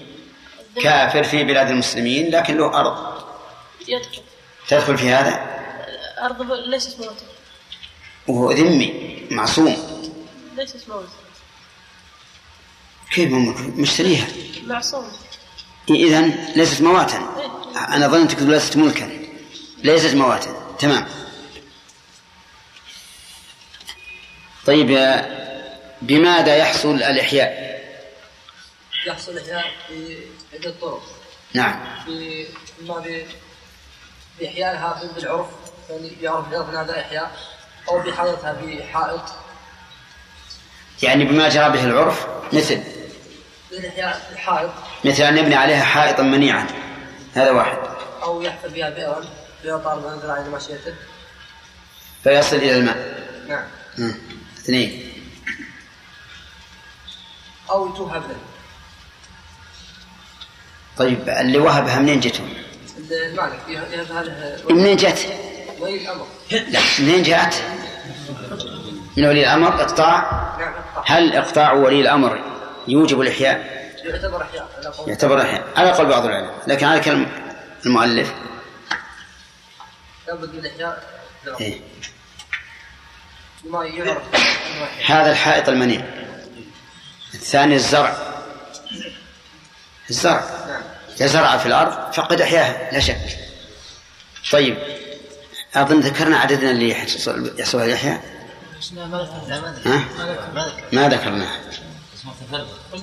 كافر 0.84 1.24
في 1.24 1.44
بلاد 1.44 1.70
المسلمين 1.70 2.32
لكن 2.32 2.58
له 2.58 2.80
أرض. 2.80 3.24
يدخل. 3.88 4.22
تدخل 4.68 4.98
في 4.98 5.10
هذا؟ 5.10 5.54
أرض 6.26 6.52
ليست 6.52 7.00
موتى 7.00 7.26
وهو 8.28 8.52
ذمي 8.52 9.22
معصوم. 9.32 9.78
ليست 10.58 10.90
موتى 10.90 11.08
كيف 13.12 13.32
ممكن 13.32 13.82
مشتريها. 13.82 14.28
معصوم. 14.64 15.12
إذا 15.90 16.22
ليست 16.56 16.82
مواتا. 16.82 17.30
أنا 17.76 18.08
ظننتك 18.08 18.36
تقول 18.38 18.50
ليست 18.52 18.78
ملكا. 18.78 19.10
ليست 19.78 20.14
مواتا. 20.16 20.76
تمام. 20.80 21.08
طيب 24.66 24.90
يا- 24.90 25.44
بماذا 26.02 26.56
يحصل 26.58 26.96
الإحياء؟ 26.96 27.74
يحصل 29.08 29.38
إحياء 29.38 29.72
بعدة 30.54 30.74
طرق. 30.82 31.04
نعم. 31.54 32.04
في 32.06 32.48
إما 32.82 33.00
ب- 33.00 33.26
بإحيائها 34.40 35.02
بالعرف 35.16 35.48
يعني 35.90 36.12
يعرف 36.22 36.54
هذا 36.70 37.00
إحياء. 37.00 37.53
أو 37.90 38.00
بحالتها 38.00 38.62
بحائط 38.62 39.22
يعني 41.04 41.26
بما 41.26 41.50
جرى 41.50 41.70
به 41.70 41.84
العرف 41.84 42.28
مثل. 42.54 42.84
بالحائط 43.72 44.70
مثل 45.06 45.24
أن 45.24 45.38
يبني 45.38 45.56
عليها 45.56 45.84
حائطا 45.84 46.24
منيعا. 46.24 46.68
هذا 47.34 47.52
واحد. 47.52 47.78
أو 48.24 48.42
يحفر 48.42 48.68
بها 48.68 48.90
بئرا 48.90 49.24
بئر 49.64 49.78
طالب 49.78 50.06
أنزل 50.06 50.32
على 50.32 50.50
مشيته 50.50 50.94
فيصل 52.24 52.56
إلى 52.56 52.78
الماء. 52.78 53.24
نعم. 53.48 53.64
مم. 53.98 54.14
اثنين. 54.58 55.14
أو 57.70 57.96
توهب 57.96 58.22
له 58.22 58.36
طيب 60.98 61.30
اللي 61.30 61.58
وهبها 61.58 62.00
منين 62.00 62.20
جتهم؟ 62.20 62.54
المالك 63.12 63.60
منين 64.70 64.98
جت؟ 64.98 65.28
ولي 65.84 66.02
الأمر. 66.02 66.28
لا. 66.52 66.80
منين 67.00 67.24
جاءت؟ 67.24 67.64
من 69.18 69.26
ولي 69.26 69.40
الأمر 69.40 69.82
إقطاع؟ 69.82 70.22
نعم 70.60 70.74
الطاعة. 70.74 71.04
هل 71.08 71.36
إقطاع 71.36 71.74
ولي 71.74 72.02
الأمر 72.02 72.44
يوجب 72.88 73.22
الإحياء؟ 73.22 73.84
يعتبر 74.04 74.42
إحياء 74.42 74.70
على 74.78 74.88
قول 74.88 75.10
يعتبر 75.10 75.42
إحياء. 75.42 75.68
على 75.76 75.92
قول 75.92 76.06
بعض 76.06 76.26
العلماء. 76.26 76.54
لكن 76.68 76.86
على 76.86 77.00
كلام 77.00 77.28
المؤلف. 77.86 78.34
لابد 80.28 80.56
من 80.56 80.66
إحياء. 80.66 81.04
إيه. 81.62 81.82
هذا 85.06 85.32
الحائط 85.32 85.70
المنيع. 85.70 86.02
الثاني 87.34 87.76
الزرع. 87.76 88.18
الزرع. 90.10 90.44
إذا 91.16 91.28
زرع 91.28 91.58
في 91.58 91.66
الأرض 91.66 92.14
فقد 92.14 92.42
أحياها 92.42 92.92
لا 92.92 93.00
شك. 93.00 93.18
طيب. 94.52 95.03
أظن 95.76 96.00
ذكرنا 96.00 96.38
عددنا 96.38 96.72
اللي 96.72 96.90
يحصل 97.60 97.82
على 97.82 97.94
ها؟ 97.94 98.22
ما 100.92 101.10
ذكرناه. 101.10 101.52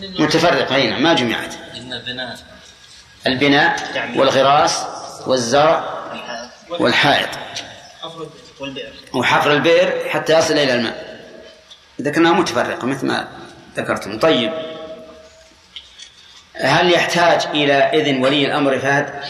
متفرق 0.01 0.73
أي 0.73 0.91
نعم 0.91 1.03
ما 1.03 1.15
جمعت. 1.15 1.55
البناء 3.27 3.77
والغراس 4.17 4.85
والزرع 5.27 6.01
والحائط. 6.69 7.29
وحفر 9.15 9.53
البئر 9.53 10.09
حتى 10.09 10.39
يصل 10.39 10.55
إلى 10.55 10.75
الماء. 10.75 11.21
ذكرناها 12.01 12.33
متفرقة 12.33 12.87
مثل 12.87 13.07
ما 13.07 13.29
ذكرتم. 13.77 14.19
طيب. 14.19 14.53
هل 16.55 16.93
يحتاج 16.93 17.47
إلى 17.47 17.75
إذن 17.75 18.25
ولي 18.25 18.47
الأمر 18.47 18.79
فهد؟ 18.79 19.25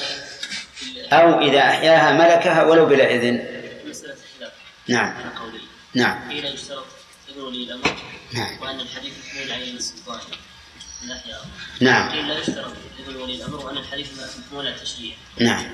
أو 1.12 1.40
إذا 1.40 1.60
أحياها 1.60 2.12
ملكها 2.12 2.64
ولو 2.64 2.86
بلا 2.86 3.14
إذن. 3.14 3.60
نعم. 4.88 5.14
نعم. 5.94 6.30
قيل 6.30 6.44
يشترط 6.44 6.84
إذن 7.28 7.42
ولي 7.42 7.64
الأمر 7.64 7.96
نعم 8.32 8.62
وأن 8.62 8.80
الحديث 8.80 9.12
محمول 9.18 9.52
عليه 9.52 9.72
السلطان. 9.72 10.20
نعم. 11.80 12.10
قيل 12.10 12.28
لا 12.28 12.38
يشترط 12.38 12.72
إذن 12.98 13.16
ولي 13.16 13.34
الأمر 13.34 13.66
وأن 13.66 13.76
الحديث 13.76 14.08
محمول 14.12 14.66
على 14.66 14.76
التشريع 14.76 15.14
نعم. 15.40 15.64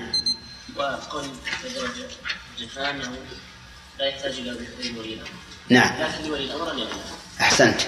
وقول 0.75 1.23
تدرج 1.63 1.91
جفاء 2.59 2.89
أنه 2.89 3.17
لا 3.99 4.05
يحتاج 4.05 4.31
إلى 4.31 4.51
إذن 4.51 4.97
ولي 4.97 5.13
الأمر. 5.13 5.29
نعم. 5.69 6.01
لكن 6.01 6.29
لولي 6.29 6.43
الأمر 6.43 6.71
أن 6.71 6.79
يعلم 6.79 7.01
أحسنت. 7.41 7.81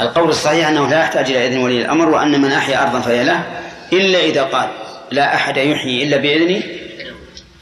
القول 0.00 0.28
الصحيح 0.28 0.68
أنه 0.68 0.90
لا 0.90 1.00
يحتاج 1.00 1.30
إلى 1.30 1.48
إذن 1.48 1.58
ولي 1.58 1.80
الأمر 1.82 2.08
وأن 2.08 2.40
من 2.40 2.52
أحيا 2.52 2.82
أرضا 2.82 3.00
فهي 3.00 3.24
له 3.24 3.62
إلا 3.92 4.20
إذا 4.20 4.42
قال 4.42 4.70
لا 5.12 5.34
أحد 5.34 5.56
يحيي 5.56 6.02
إلا 6.02 6.16
بإذني 6.16 6.82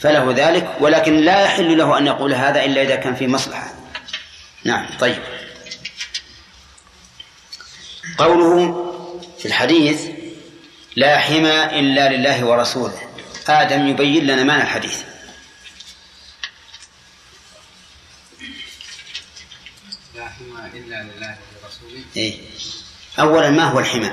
فله 0.01 0.35
ذلك 0.37 0.77
ولكن 0.81 1.17
لا 1.17 1.45
يحل 1.45 1.79
له 1.79 1.99
أن 1.99 2.07
يقول 2.07 2.35
هذا 2.35 2.65
إلا 2.65 2.83
إذا 2.83 2.97
كان 2.97 3.15
في 3.15 3.27
مصلحة. 3.27 3.75
نعم 4.65 4.87
طيب. 5.01 5.23
قوله 8.19 8.77
في 9.39 9.47
الحديث 9.47 10.07
لا 10.97 11.19
حمى 11.19 11.65
إلا 11.81 12.17
لله 12.17 12.45
ورسوله. 12.45 13.01
آدم 13.49 13.89
يبين 13.89 14.27
لنا 14.27 14.45
معنى 14.45 14.63
الحديث. 14.63 15.03
لا 20.15 20.29
حمى 20.29 20.71
إلا 20.75 21.03
لله 21.03 21.37
ورسوله. 21.63 22.05
إيه؟ 22.17 22.41
أولا 23.19 23.51
ما 23.51 23.65
هو 23.65 23.79
الحمى؟ 23.79 24.13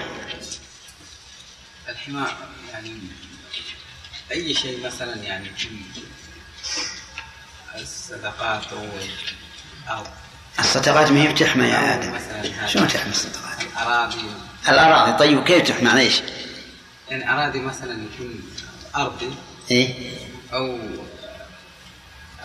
الحمى 1.89 2.27
يعني 2.73 2.93
أي 4.31 4.53
شيء 4.53 4.85
مثلا 4.85 5.15
يعني 5.15 5.49
في 5.49 5.69
الصدقات 7.75 8.63
أو 8.73 8.87
أو 9.97 10.03
الصدقات 10.59 11.11
ما 11.11 11.21
هي 11.21 11.33
بتحمى 11.33 11.67
يا 11.67 11.77
هذا 11.77 12.67
شلون 12.67 12.87
تحمى 12.87 13.11
الصدقات؟ 13.11 13.61
الأراضي. 13.63 14.17
الأراضي. 14.69 15.17
طيب 15.17 15.43
كيف 15.43 15.67
تحمى؟ 15.67 15.81
معليش 15.83 16.21
يعني 17.09 17.31
أراضي 17.33 17.59
مثلا 17.59 17.91
يكون 18.13 18.41
أرضي 18.95 19.35
إيه. 19.71 20.11
أو 20.53 20.75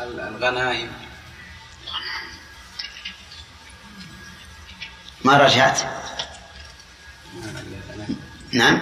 ال- 0.01 0.21
الغنائم. 0.21 0.92
ما 5.25 5.37
رجعت. 5.38 5.81
نعم. 8.53 8.81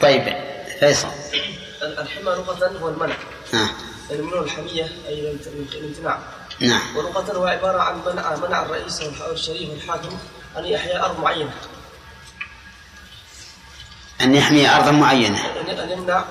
طيب 0.00 0.36
فيصل. 0.80 1.08
الحمى 1.82 2.24
لغة 2.24 2.70
هو 2.82 2.88
المنع 2.88 3.14
من 4.12 4.42
الحمية 4.42 4.88
أي 5.08 5.20
الامت- 5.20 5.74
الامتناع. 5.74 6.18
نعم. 6.60 6.80
ولغة 6.96 7.32
هو 7.36 7.46
عبارة 7.46 7.78
عن 7.82 8.00
منع 8.06 8.36
منع 8.36 8.62
الرئيس 8.62 9.00
أو 9.02 9.32
الشريف 9.32 9.70
والحاكم 9.70 10.18
أن 10.58 10.64
يحيا 10.64 11.04
أرض 11.04 11.20
معينة. 11.20 11.50
أن 14.20 14.34
يحمي 14.34 14.68
أرضا 14.68 14.90
معينة. 14.90 15.38
أن 15.70 15.78
أن 15.78 15.90
يمنع 15.90 16.24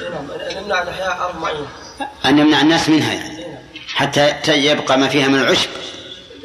نعم. 0.00 0.30
أن 0.50 0.56
يمنع 0.62 0.76
عن 0.76 0.88
إحياء 0.88 1.24
أرض 1.24 1.40
معينة. 1.40 1.66
أن 2.24 2.38
يمنع 2.38 2.60
الناس 2.60 2.88
منها 2.88 3.12
يعني. 3.14 3.58
حتى 3.94 4.32
ت- 4.42 4.48
يبقى 4.48 4.98
ما 4.98 5.08
فيها 5.08 5.28
من 5.28 5.38
العشب 5.40 5.68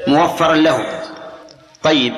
موفرا 0.08 0.56
له. 0.56 1.04
طيب. 1.84 2.14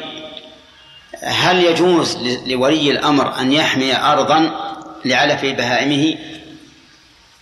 هل 1.24 1.63
يجوز 1.63 2.18
لولي 2.46 2.92
الأمر 2.92 3.40
أن 3.40 3.52
يحمي 3.54 3.96
أرضا 3.98 4.66
لعلف 5.08 5.41
بهائمه 5.41 6.17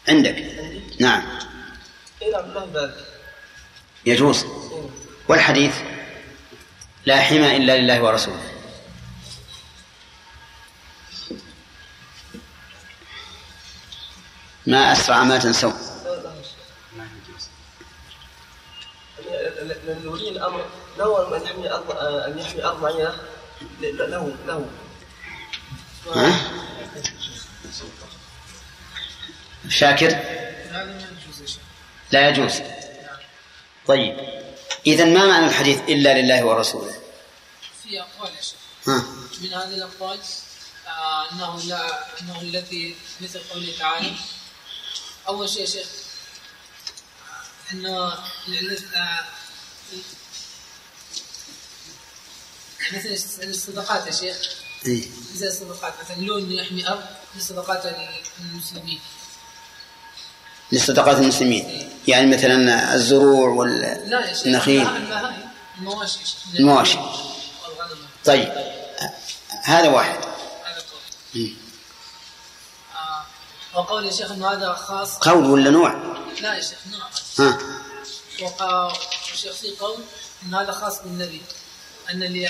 عندك. 0.07 0.45
نعم. 0.99 1.23
يجوز. 4.05 4.45
والحديث؟ 5.27 5.75
لا 7.05 7.21
حمى 7.21 7.57
إلا 7.57 7.77
لله 7.77 8.03
ورسوله. 8.03 8.51
ما 14.67 14.91
أسرع 14.91 15.23
ما 15.23 15.37
تنسون. 15.37 15.73
لولي 20.03 20.29
الأمر 20.29 20.65
له 20.97 21.37
أن 21.37 21.41
يحمي 21.43 21.71
ارض 21.71 21.91
أن 21.97 22.39
يحمي 22.39 22.63
معينه 22.81 23.13
له 23.81 24.35
له. 24.47 24.69
ها؟ 26.15 26.51
شاكر؟ 29.69 30.19
لا 32.11 32.29
يجوز. 32.29 32.53
طيب. 33.87 34.17
إذا 34.87 35.05
ما 35.05 35.25
معنى 35.25 35.45
الحديث 35.45 35.79
إلا 35.79 36.21
لله 36.21 36.45
ورسوله؟ 36.45 36.95
في 37.83 38.01
أقوال 38.01 38.31
يا 38.35 38.41
شيخ 38.41 38.59
ها. 38.87 39.05
من 39.41 39.53
هذه 39.53 39.73
الأقوال 39.73 40.19
آه، 40.87 41.31
أنه 41.31 41.59
لا 41.63 42.05
أنه 42.21 42.41
الذي 42.41 42.95
مثل 43.21 43.39
قوله 43.53 43.73
تعالى. 43.79 44.13
أول 45.27 45.49
شيء 45.49 45.61
يا 45.61 45.65
شيخ 45.65 45.87
آه، 47.29 47.73
أنه 47.73 48.13
آه، 48.13 48.23
مثل 52.93 53.09
الصدقات 53.43 54.07
يا 54.07 54.11
شيخ. 54.11 54.37
إيه. 54.85 55.03
زي 55.33 55.47
الصدقات 55.47 55.93
مثلا 56.03 56.15
لون 56.15 56.51
يحمي 56.51 56.87
أرض 56.87 57.05
للصدقات 57.35 57.85
للمسلمين 58.39 58.99
لصدقات 60.71 61.17
المسلمين. 61.17 61.89
يعني 62.07 62.35
مثلا 62.35 62.93
الزروع 62.95 63.49
والنخيل 63.49 64.87
المواشي. 65.77 66.19
المواشي. 66.59 66.97
طيب. 68.25 68.53
هذا 69.63 69.89
واحد. 69.89 70.19
آه، 72.95 73.25
وقول 73.73 74.05
يا 74.05 74.11
شيخ 74.11 74.31
إنه 74.31 74.47
هذا 74.47 74.73
خاص. 74.73 75.17
قول 75.17 75.45
ولا 75.45 75.69
نوع؟ 75.69 75.95
لا 76.41 76.53
يا 76.55 76.61
شيخ 76.61 76.79
نعم 76.91 77.09
ها. 77.39 77.57
وقال 78.41 78.91
الشيخ 79.33 79.53
في 79.53 79.71
قول 79.79 79.97
ان 80.45 80.55
هذا 80.55 80.71
خاص 80.71 81.01
بالنبي. 81.01 81.41
أن 82.13 82.23
اللي 82.23 82.49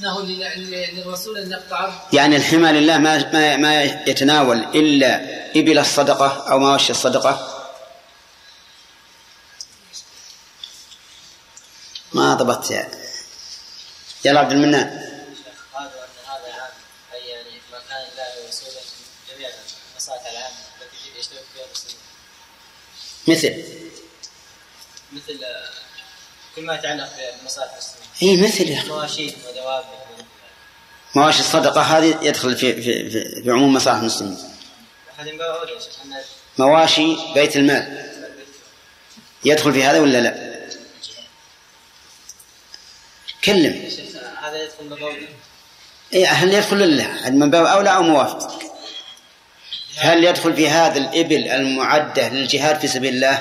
للرسول 0.00 1.38
أن 1.38 1.50
يقطع 1.50 1.92
يعني 2.12 2.36
الحمى 2.36 2.72
لله 2.72 2.98
ما 2.98 3.32
ما 3.32 3.56
ما 3.56 3.82
يتناول 3.82 4.58
إلا 4.58 5.20
إبل 5.58 5.78
الصدقة 5.78 6.50
أو 6.50 6.58
مواشي 6.58 6.92
الصدقة. 6.92 7.52
ما 12.12 12.34
ضبطت 12.34 12.70
يا 12.70 12.90
يلا 14.24 14.40
عبد 14.40 14.52
المنان. 14.52 14.86
قالوا 15.74 15.90
ان 15.90 16.26
هذا 16.26 16.52
عام 16.54 16.70
اي 17.14 17.28
يعني 17.28 17.60
مكان 17.72 18.08
الله 18.12 18.44
ورسوله 18.44 18.80
جميع 19.34 19.48
المصالح 19.92 20.26
العامه 20.26 20.56
التي 20.82 21.18
يشترك 21.18 21.44
فيها 21.54 21.64
المسلمون 21.64 22.02
مثل. 23.28 23.64
مثل 25.12 25.40
آه، 26.56 26.60
كل 26.60 26.66
ما 26.66 26.74
يتعلق 26.74 27.08
بمصالح 27.42 27.72
المسلمين. 27.72 28.06
اي 28.22 28.46
مثل 28.46 28.70
يا 28.70 28.78
أخي. 28.78 28.88
مواشيد 28.88 29.34
ودواب. 29.48 29.84
مواشي 31.14 31.40
الصدقة 31.40 31.80
هذه 31.80 32.18
يدخل 32.22 32.56
في 32.56 32.82
في 32.82 33.10
في, 33.10 33.42
في 33.42 33.50
عموم 33.50 33.74
مصالح 33.74 33.98
المسلمين. 33.98 34.38
هذه 35.18 35.32
من 35.32 35.38
باب 35.38 35.56
مواشي 36.58 37.16
بيت 37.34 37.56
المال. 37.56 38.12
يدخل 39.44 39.72
في 39.72 39.84
هذا 39.84 40.00
ولا 40.00 40.20
لا؟ 40.20 40.56
كلم. 43.44 43.90
هذا 44.42 44.62
يدخل 44.62 44.84
من 44.84 44.96
باب 44.96 45.16
إيه 46.12 46.26
هل 46.26 46.54
يدخل 46.54 46.76
لله 46.76 47.30
من 47.30 47.50
باب 47.50 47.64
أولى 47.64 47.94
أو 47.94 48.02
موافق؟ 48.02 48.62
هل 49.96 50.24
يدخل 50.24 50.56
في 50.56 50.68
هذا 50.68 50.98
الإبل 50.98 51.48
المعدة 51.48 52.28
للجهاد 52.28 52.80
في 52.80 52.88
سبيل 52.88 53.14
الله؟ 53.14 53.40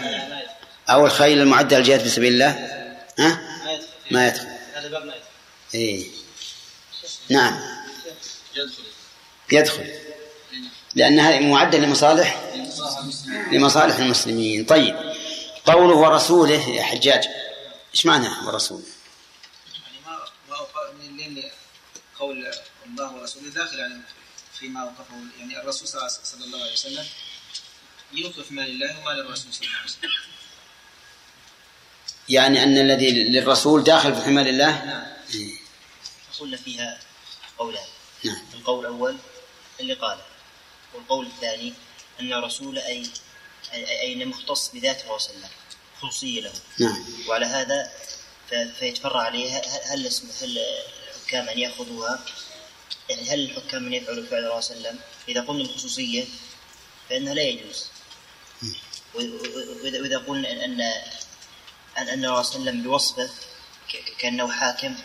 أو 0.90 1.06
الخيل 1.06 1.42
المعدة 1.42 1.78
للجهاد 1.78 2.00
في 2.00 2.10
سبيل 2.10 2.34
الله؟ 2.34 2.85
ها؟ 3.20 3.42
ما 3.66 3.72
يدخل. 3.74 3.88
ما 4.12 4.28
يدخل. 4.28 4.48
هذا 4.74 4.88
باب 4.90 5.06
ما 5.06 5.14
يدخل. 5.16 5.28
إيه. 5.76 6.08
نعم. 7.30 7.60
يدخل. 8.56 8.84
يدخل. 9.52 9.94
لأنها 10.96 11.40
معدة 11.40 11.78
لمصالح 11.78 12.54
لمصالح 13.52 13.96
المسلمين. 13.96 14.66
طيب. 14.66 15.14
قوله 15.66 15.96
ورسوله 15.96 16.70
يا 16.70 16.84
حجاج. 16.84 17.24
إيش 17.94 18.06
معنى 18.06 18.28
ورسوله؟ 18.48 18.84
يعني 19.84 19.98
ما 20.06 20.20
ما 20.50 20.56
قول 22.20 22.52
الله 22.86 23.14
ورسوله 23.14 23.50
داخل 23.50 23.80
يعني 23.80 24.02
فيما 24.60 24.82
اوقفه 24.82 25.16
يعني 25.40 25.60
الرسول 25.62 25.88
صلى 25.88 26.00
الله- 26.00 26.10
صلى 26.24 26.46
الله 26.46 26.62
عليه 26.62 26.74
وسلم 26.74 27.06
يوقف 28.14 28.52
ما 28.52 28.62
لله 28.62 29.00
وما 29.00 29.12
للرسول 29.12 29.54
صلى 29.54 29.68
الله 29.68 29.78
عليه 29.78 29.90
وسلم. 29.90 30.10
يعني 32.30 32.64
أن 32.64 32.78
الذي 32.78 33.12
للرسول 33.12 33.84
داخل 33.84 34.16
في 34.16 34.22
حمال 34.22 34.48
الله؟ 34.48 34.86
نعم. 34.86 35.06
قلنا 36.40 36.58
فيها 36.58 37.00
قولان. 37.58 37.88
نعم. 38.24 38.42
القول 38.54 38.80
الأول 38.80 39.18
اللي 39.80 39.94
قاله. 39.94 40.22
والقول 40.94 41.26
الثاني 41.26 41.74
أن 42.20 42.34
الرسول 42.34 42.78
أي 42.78 43.04
أي, 43.74 44.14
أنه 44.14 44.26
مختص 44.26 44.72
بذات 44.74 45.02
الرسول 45.02 45.22
صلى 45.22 45.36
الله 45.36 45.48
عليه 45.48 45.48
وسلم 45.48 45.50
خصوصية 46.02 46.42
له. 46.42 46.52
نعم. 46.80 47.06
وعلى 47.28 47.46
هذا 47.46 47.92
فيتفرع 48.80 49.22
عليه 49.22 49.58
هل 49.58 50.12
هل 50.42 50.58
الحكام 51.10 51.50
أن 51.50 51.60
يأخذوها؟ 51.60 52.26
يعني 53.10 53.30
هل 53.30 53.40
الحكام 53.40 53.84
من 53.84 53.94
يفعلوا 53.94 54.26
فعل 54.26 54.40
الله 54.40 54.54
عليه 54.54 54.66
وسلم؟ 54.66 55.00
إذا 55.30 55.42
قلنا 55.42 55.64
الخصوصية 55.64 56.26
فإنها 57.10 57.34
لا 57.34 57.42
يجوز. 57.42 57.86
وإذا 59.14 60.02
وإذا 60.02 60.18
قلنا 60.18 60.66
أن 60.66 60.82
أن 61.98 62.10
أن 62.10 62.26
الرسول 62.26 62.44
صلى 62.46 62.56
الله 62.60 62.70
عليه 62.70 62.80
وسلم 62.80 62.84
بوصفه 62.92 63.30
كأنه 64.20 64.52
حاكم 64.52 64.96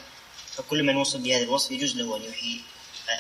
فكل 0.57 0.83
من 0.83 0.97
وصف 0.97 1.17
بهذا 1.21 1.43
الوصف 1.43 1.71
يجوز 1.71 1.97
له 1.97 2.17
أن 2.17 2.23
يحيي 2.23 2.61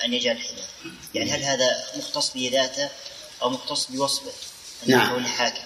أن 0.04 0.12
يجعل 0.12 0.38
حمى 0.38 0.92
يعني 1.14 1.30
هل 1.30 1.42
هذا 1.42 1.66
مختص 1.96 2.33
بذاته 2.35 2.88
أو 3.42 3.50
مختص 3.50 3.87
بوصفه؟ 3.90 4.30
أنه 4.88 4.96
نعم. 4.96 5.12
كونه 5.12 5.28
حاكم. 5.28 5.62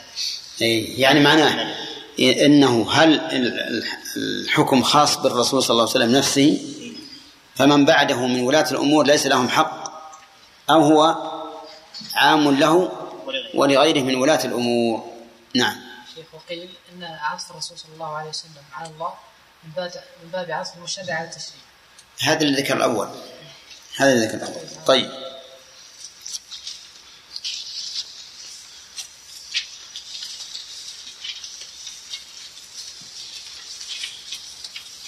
يعني 0.99 1.21
معناه 1.21 1.75
إنه 2.19 2.91
هل 2.93 3.15
ال- 3.15 3.61
ال- 3.61 3.85
الحكم 4.17 4.83
خاص 4.83 5.17
بالرسول 5.17 5.63
صلى 5.63 5.71
الله 5.71 5.83
عليه 5.83 5.91
وسلم 6.05 6.17
نفسه؟ 6.17 6.61
فمن 7.57 7.85
بعده 7.85 8.27
من 8.27 8.41
ولاة 8.41 8.71
الأمور 8.71 9.07
ليس 9.07 9.27
لهم 9.27 9.49
حق 9.49 9.85
أو 10.71 10.83
هو 10.83 11.17
عام 12.15 12.51
له 12.59 12.93
ولغيره 13.55 14.01
من 14.03 14.15
ولاة 14.15 14.45
الأمور. 14.45 15.13
نعم. 15.55 15.77
شيخ 16.15 16.27
وقيل 16.33 16.75
إن 16.93 17.05
عطف 17.05 17.51
الرسول 17.51 17.79
صلى 17.79 17.95
الله 17.95 18.17
عليه 18.17 18.29
وسلم 18.29 18.65
على 18.73 18.89
الله 18.89 19.15
من 19.65 19.71
باب 19.71 20.05
من 20.25 20.31
باب 20.31 20.51
عطف 20.51 20.77
المشرع 20.77 21.15
على 21.15 21.29
التشريع. 21.29 21.61
هذا 22.21 22.43
الذكر 22.43 22.77
الأول 22.77 23.09
هذا 23.97 24.13
الذكر 24.13 24.35
الأول 24.35 24.85
طيب 24.87 25.11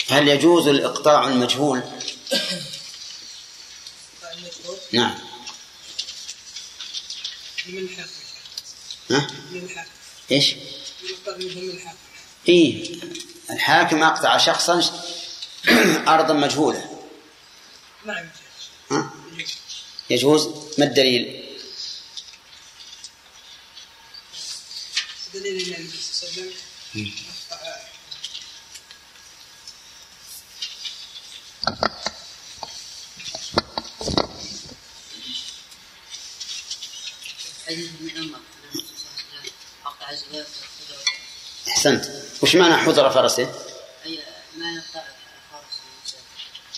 هل 0.09 0.29
يجوز 0.29 0.69
الإقطاع 0.69 1.29
المجهول؟ 1.29 1.83
نعم 4.93 5.19
من 7.67 7.79
الحاكم 7.79 8.11
ها؟ 9.11 9.27
من 9.51 9.65
الحاكم 9.65 9.91
إيش؟ 10.31 10.55
من 11.39 11.81
الحاكم 13.51 14.03
أقطع 14.03 14.39
شخصا 14.39 15.03
أرضا 16.09 16.35
مجهولة 16.35 17.03
نعم؟ 18.05 18.29
يجوز 20.11 20.49
ما 20.79 20.85
الدليل؟ 20.85 21.47
دليل 25.35 25.75
ان 25.75 25.75
النبي 25.75 25.97
صلى 25.99 26.29
الله 26.31 26.43
عليه 26.43 26.53
وسلم 26.53 27.27
حديث 37.67 37.91
ابن 38.01 38.11
عمر 38.23 38.41
اقطع 39.87 40.15
زباله 40.15 40.47
أحسنت. 41.87 42.11
وش 42.43 42.57
معنى 42.57 42.77
حضر 42.77 43.11
فرسه؟ 43.11 43.53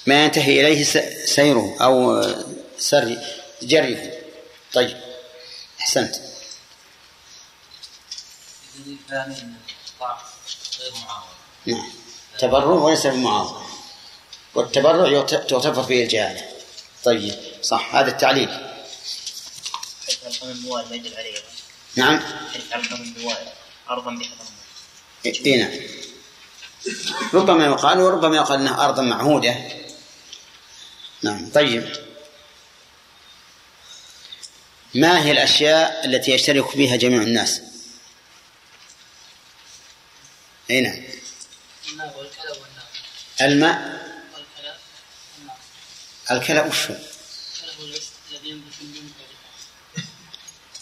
ما 0.06 0.24
ينتهي 0.24 0.60
إليه 0.60 0.84
سيره 1.26 1.76
أو 1.80 2.22
سر 2.78 3.18
جريه 3.62 4.22
طيب. 4.72 5.00
أحسنت. 5.80 6.16
نعم. 11.66 11.90
تبرع 12.38 12.64
وليس 12.64 13.06
بمعاوضة 13.06 13.62
والتبرع 14.54 15.22
تغتفر 15.22 15.82
فيه 15.82 16.04
الجهالة. 16.04 16.42
طيب. 17.04 17.34
صح. 17.62 17.94
هذا 17.94 18.10
التعليل. 18.10 18.50
نعم. 21.96 22.20
أرضا 23.90 24.10
بحضرموت 24.10 24.57
اي 25.26 25.56
نعم. 25.56 25.70
ربما 27.34 27.64
يقال 27.66 28.00
وربما 28.00 28.36
يقال 28.36 28.60
إنها 28.60 28.84
أرضا 28.84 29.02
معهودة. 29.02 29.56
نعم 31.22 31.50
طيب. 31.50 31.92
ما 34.94 35.24
هي 35.24 35.30
الأشياء 35.30 36.06
التي 36.06 36.30
يشترك 36.30 36.70
فيها 36.70 36.96
جميع 36.96 37.22
الناس؟ 37.22 37.60
اي 40.70 40.80
نعم. 40.80 41.02
الماء. 43.40 43.98
الكلى 46.30 46.60
وش 46.60 46.90
هو؟ 46.90 46.96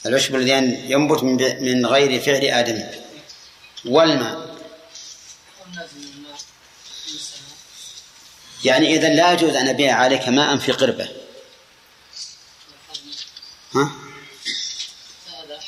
العشب 0.06 0.34
الذي 0.34 0.50
ينبت 0.90 1.22
من 1.62 1.86
غير 1.86 2.20
فعل 2.20 2.44
آدم 2.44 3.05
والماء. 3.86 4.56
يعني 8.64 8.94
إذا 8.94 9.08
لا 9.08 9.32
يجوز 9.32 9.54
أن 9.54 9.68
أبيع 9.68 9.94
عليك 9.96 10.28
ماء 10.28 10.56
في 10.56 10.72
قربة. 10.72 11.08
ها؟ 13.74 13.92
هذا 15.28 15.60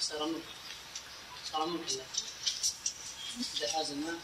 صار 0.00 0.28
صار 1.52 1.68
إذا 3.58 3.72
حاز 3.72 3.90
الماء 3.90 4.14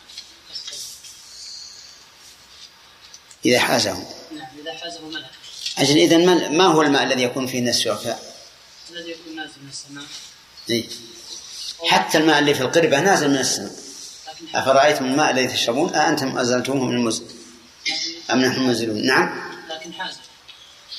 اذا 3.44 3.60
حازه. 3.60 3.92
نعم 4.32 4.58
إذا 4.60 4.74
حازه 4.78 5.00
ملك 5.00 5.30
أجل 5.78 5.98
إذا 5.98 6.16
ما 6.16 6.48
ما 6.48 6.64
هو 6.64 6.82
الماء 6.82 7.02
الذي 7.02 7.22
يكون 7.22 7.46
فيه 7.46 7.58
الناس 7.58 7.80
شركاء؟ 7.80 8.36
الذي 8.90 9.10
يكون 9.10 9.36
نازل 9.36 9.62
من 9.62 9.68
السماء. 9.68 10.04
إيه؟ 10.70 10.88
حتى 11.84 12.18
الماء 12.18 12.38
اللي 12.38 12.54
في 12.54 12.60
القربة 12.60 13.00
نازل 13.00 13.30
من 13.30 13.38
السماء. 13.38 13.72
أفرأيتم 14.54 15.04
الماء 15.04 15.30
الذي 15.30 15.46
تشربون؟ 15.46 15.94
أأنتم 15.94 16.38
أنزلتموه 16.38 16.86
من 16.86 16.96
المزن. 16.96 17.24
أم 18.30 18.40
نحن 18.40 18.60
منزلون؟ 18.60 19.06
نعم. 19.06 19.52
لكن 19.70 19.92
حازه 19.92 20.20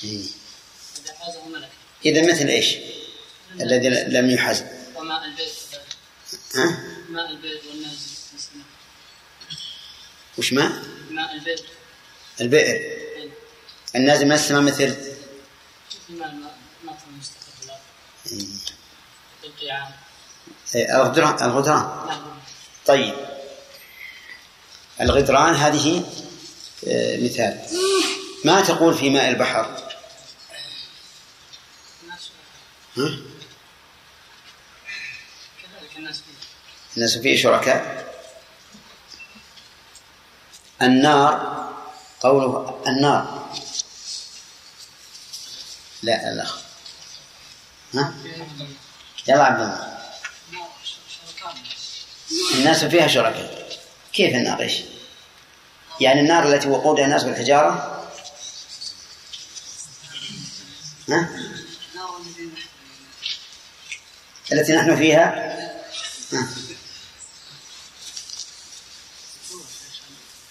إيه. 0.03 0.23
إذا 1.05 1.13
حازه 1.13 1.47
ملك. 1.47 1.69
إذا 2.05 2.33
مثل 2.33 2.47
إيش؟ 2.47 2.75
الذي 3.61 3.89
لم 3.89 4.29
يحز 4.29 4.63
وماء 4.95 5.25
البيت 5.25 5.53
ها؟ 6.55 6.79
ماء 7.09 7.29
البيت 7.29 7.61
والنازل 7.65 8.07
من 8.31 8.37
السماء. 8.37 8.65
وش 10.37 10.53
ماء 10.53 10.71
ماء 11.11 11.33
البيت. 11.33 11.61
البئر. 12.41 12.75
إيه. 12.75 13.29
النازل 13.95 14.25
من 14.25 14.31
السماء 14.31 14.61
مثل؟ 14.61 14.89
مثل 14.89 14.97
الماء 16.09 16.57
ماء 16.83 16.97
المستقر 17.09 17.51
في 17.59 17.65
الأرض 17.65 17.79
القيعان 19.43 19.91
الغدران 20.75 21.43
الغدران. 21.43 22.05
نعم 22.07 22.21
طيب. 22.85 23.13
الغدران 25.01 25.55
هذه 25.55 26.05
آه، 26.87 27.17
مثال. 27.17 27.61
ما 28.45 28.61
تقول 28.61 28.97
في 28.97 29.09
ماء 29.09 29.29
البحر؟ 29.29 29.87
الناس 36.97 37.17
فيه 37.17 37.37
شركاء. 37.43 38.07
النار 40.81 41.67
قوله 42.21 42.81
النار. 42.87 43.49
لا 46.03 46.33
الأخ. 46.33 46.57
ها؟ 47.93 48.13
يلا 49.27 49.43
عبد 49.43 49.61
الله. 49.61 49.96
الناس 52.31 52.85
فيها 52.85 53.07
شركاء 53.07 53.79
كيف 54.13 54.35
النار 54.35 54.59
إيش؟ 54.59 54.81
يعني 56.01 56.21
النار 56.21 56.53
التي 56.53 56.67
وقودها 56.67 57.05
الناس 57.05 57.23
بالحجارة 57.23 58.03
ها؟ 61.09 61.29
التي 64.51 64.73
نحن 64.73 64.95
فيها 64.95 65.25
ها؟ 66.33 66.47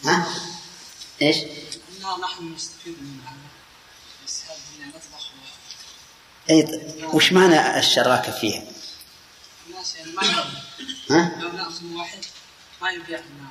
ها؟ 0.04 0.26
إيش؟ 1.22 1.36
النار 1.96 2.20
نحن 2.20 2.54
نستفيد 2.54 2.96
منها 3.02 3.34
بس 4.26 4.42
هذه 4.44 4.88
نطبخ 4.88 5.30
اي 6.50 6.82
وش 7.12 7.32
معنى 7.32 7.78
الشراكة 7.78 8.32
فيها؟ 8.32 8.62
الناس 9.68 9.96
يعني 9.96 10.12
ما 10.12 10.22
ها؟ 11.10 11.38
لو 11.40 11.48
ناخذ 11.52 11.94
واحد 11.94 12.18
ما 12.82 12.90
يبيع 12.90 13.18
النار 13.18 13.50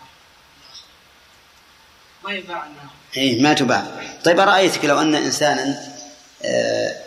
ما 2.23 2.33
يباع 2.33 2.65
النار 2.65 2.89
اي 3.17 3.41
ما 3.41 3.53
تباع. 3.53 4.13
طيب 4.25 4.39
أرأيتك 4.39 4.85
لو 4.85 5.01
أن 5.01 5.15
إنسانا 5.15 5.95
آه، 6.43 7.03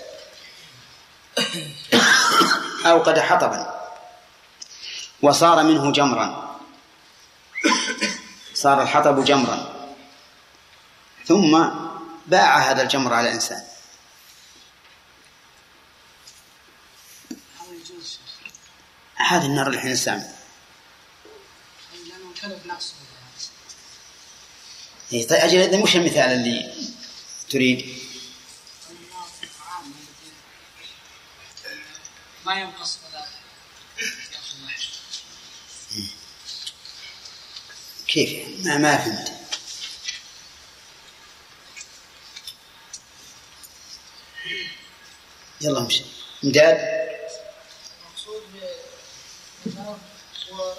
أوقد 2.90 3.18
حطبا 3.18 3.74
وصار 5.22 5.62
منه 5.62 5.92
جمرا. 5.92 6.58
صار 8.54 8.82
الحطب 8.82 9.24
جمرا. 9.24 9.78
ثم 11.28 11.68
باع 12.26 12.58
هذا 12.58 12.82
الجمر 12.82 13.14
على 13.14 13.32
إنسان 13.32 13.62
هذا 17.30 17.72
يجوز 17.72 18.04
شيخ 18.04 18.52
هذه 19.18 19.46
النار 19.46 19.66
اللي 19.66 19.78
إحنا 19.78 19.92
نستعمل 19.92 20.28
إيه، 25.12 25.26
طيب 25.26 25.38
أجل 25.40 25.58
إذا 25.58 25.82
مش 25.82 25.96
المثال 25.96 26.18
اللي 26.18 26.74
تريد. 27.50 27.98
ما 32.46 32.60
ينقص 32.60 32.98
ولا 33.04 33.26
كيف؟ 38.08 38.66
ما 38.66 38.78
ما 38.78 38.96
فهمت. 38.96 39.32
يلا 45.60 45.78
امشي 45.78 46.04
امداد 46.44 46.78
المقصود 48.00 48.42
بالنار 49.64 49.98
هو 50.52 50.74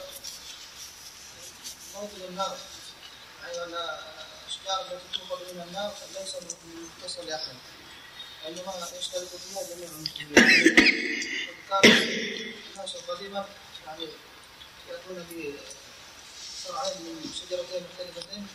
موطن 1.94 2.29
النار 2.40 2.58
أي 3.46 3.64
الأشجار 3.64 4.82
التي 4.82 5.54
من 5.54 5.62
النار 5.68 5.94
ليس 7.04 7.18
لأحد 7.20 7.56
وإنما 8.46 8.74
يشترك 9.00 9.28
فيها 9.28 9.64
جميع 9.64 9.90
الناس 12.76 12.96
يعني 13.88 14.08
يأتون 14.90 15.26
من 17.00 17.32
شجرتين 17.34 17.84
مختلفتين 17.92 18.48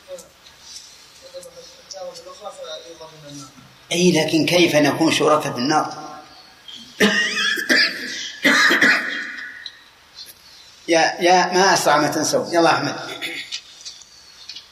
أي 3.92 4.12
لكن 4.12 4.46
كيف 4.46 4.74
نكون 4.76 5.12
شركاء 5.12 5.52
في 5.52 5.58
النار؟ 5.58 6.14
يا 10.88 11.16
يا 11.20 11.46
ما 11.46 11.74
أسرع 11.74 11.96
ما 11.96 12.08
تنسوا. 12.08 12.46
يلا 12.52 12.74
أحمد. 12.74 13.33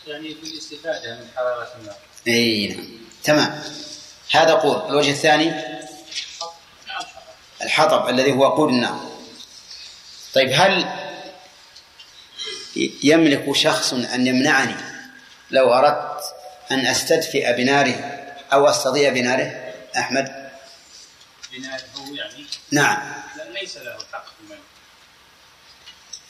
يعني 0.07 0.35
في 0.35 0.43
الاستفادة 0.43 1.15
من 1.15 1.29
حرارة 1.37 1.69
النار. 1.81 1.97
إي 2.27 2.69
نعم. 2.69 2.87
تمام. 3.25 3.63
هذا 4.31 4.53
قول. 4.53 4.91
الوجه 4.91 5.11
الثاني؟ 5.11 5.53
الحطب 7.63 8.09
الذي 8.09 8.33
هو 8.33 8.43
وقود 8.43 8.69
النار. 8.69 9.13
طيب 10.35 10.51
هل 10.53 10.87
يملك 13.03 13.57
شخص 13.57 13.93
أن 13.93 14.27
يمنعني 14.27 14.75
لو 15.51 15.75
أردت 15.75 16.25
أن 16.71 16.87
أستدفئ 16.87 17.53
بناره 17.53 18.23
أو 18.53 18.69
أستضيء 18.69 19.11
بناره؟ 19.11 19.73
أحمد؟ 19.97 20.51
بناء 21.53 21.85
هو 21.97 22.15
يعني؟ 22.15 22.47
نعم. 22.71 23.13
ليس 23.61 23.77
له 23.77 23.99
حق 24.13 24.27
في 24.27 24.55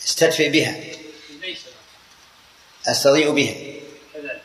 استدفئ 0.09 0.49
بها. 0.49 0.73
ليس 1.41 1.59
له 1.66 1.82
استضيء 2.87 3.30
بها 3.30 3.55
كذلك 4.14 4.43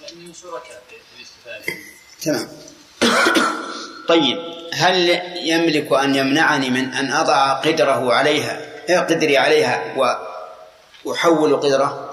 لأنهم 0.00 0.32
شركاء 0.42 0.82
في 0.88 0.96
الاستفادة 1.18 1.78
تمام. 2.22 2.48
طيب 4.08 4.38
هل 4.72 5.08
يملك 5.48 5.92
أن 5.92 6.14
يمنعني 6.14 6.70
من 6.70 6.94
أن 6.94 7.12
أضع 7.12 7.52
قدره 7.52 8.14
عليها 8.14 8.76
إيه 8.88 8.98
قدري 8.98 9.38
عليها 9.38 9.94
وأحول 11.04 11.56
قدره؟ 11.56 12.12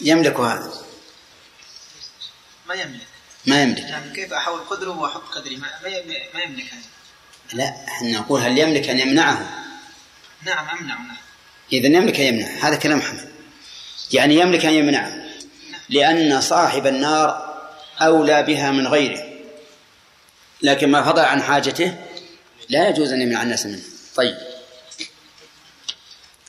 يملك 0.00 0.40
هذا. 0.40 0.72
ما 2.66 2.74
يملك. 2.74 3.06
ما 3.46 3.62
يملك. 3.62 3.78
يعني 3.78 4.14
كيف 4.14 4.32
أحول 4.32 4.60
قدره 4.60 4.98
وأحط 4.98 5.22
قدري؟ 5.22 5.56
ما 5.56 5.88
يملك. 6.44 6.72
هذا 6.72 6.82
لا 7.52 7.74
إحنا 7.88 8.10
نقول 8.10 8.40
هل 8.40 8.58
يملك 8.58 8.88
أن 8.88 8.98
يمنعه؟ 8.98 9.48
نعم 10.42 10.68
امنع 10.68 10.94
نعم. 10.94 11.16
إذا 11.72 11.86
يملك 11.86 12.20
أن 12.20 12.26
يمنع 12.26 12.46
هذا 12.46 12.76
كلام 12.76 12.98
محمد. 12.98 13.28
يعني 14.12 14.36
يملك 14.36 14.64
أن 14.64 14.72
يمنعه 14.72 15.12
لأن 15.88 16.40
صاحب 16.40 16.86
النار 16.86 17.52
أولى 18.00 18.42
بها 18.42 18.70
من 18.70 18.86
غيره. 18.86 19.32
لكن 20.62 20.90
ما 20.90 21.02
فضل 21.02 21.22
عن 21.22 21.42
حاجته 21.42 21.96
لا 22.68 22.88
يجوز 22.88 23.12
أن 23.12 23.20
يمنع 23.20 23.42
الناس 23.42 23.66
منه. 23.66 23.82
طيب. 24.14 24.36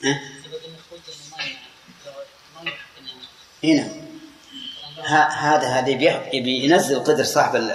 أه؟ 0.04 0.20
هنا. 3.64 3.88
هذا 5.30 5.66
هذا 5.68 5.92
بينزل 6.32 7.00
قدر 7.00 7.24
صاحب 7.24 7.72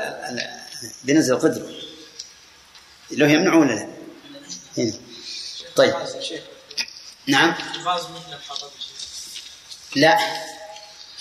بينزل 1.03 1.35
قدره. 1.35 1.78
لو 3.11 3.27
يمنعه 3.27 3.59
ولا 3.59 3.73
لا؟ 3.73 3.89
هنا 4.77 4.93
طيب 5.75 5.93
نعم 7.27 7.55
لا. 9.95 10.19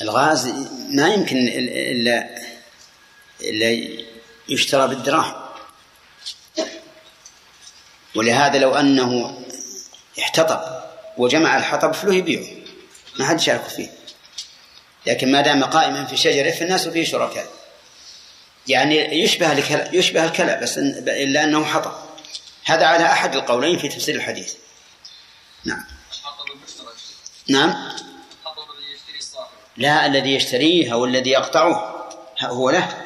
الغاز 0.03 0.47
ما 0.91 1.09
يمكن 1.09 1.36
الا 1.36 2.39
الا 3.41 3.97
يشترى 4.49 4.89
بالدراهم. 4.89 5.49
ولهذا 8.16 8.59
لو 8.59 8.74
أنه 8.74 9.41
احتطب 10.18 10.82
وجمع 11.16 11.57
الحطب 11.57 11.93
فله 11.93 12.14
يبيعه. 12.14 12.47
ما 13.18 13.26
حد 13.26 13.41
شارك 13.41 13.68
فيه. 13.68 13.93
لكن 15.07 15.32
ما 15.32 15.41
دام 15.41 15.64
قائما 15.64 16.05
في 16.05 16.16
شجره 16.16 16.51
فالناس 16.51 16.89
فيه 16.89 17.05
شركاء. 17.05 17.57
يعني 18.69 19.23
يشبه 19.23 19.53
يشبه 19.93 20.25
الكلى 20.25 20.59
بس 20.62 20.79
إلا 20.79 21.45
أنه 21.45 21.64
حطب 21.64 21.93
هذا 22.64 22.87
على 22.87 23.05
أحد 23.05 23.37
القولين 23.37 23.79
في 23.79 23.89
تفسير 23.89 24.14
الحديث. 24.14 24.55
نعم. 25.64 25.85
نعم. 27.49 27.99
لا 29.77 30.07
الذي 30.07 30.35
يشتريه 30.35 30.93
أو 30.93 31.05
الذي 31.05 31.31
يقطعه 31.31 32.09
هو 32.43 32.71
له. 32.71 33.05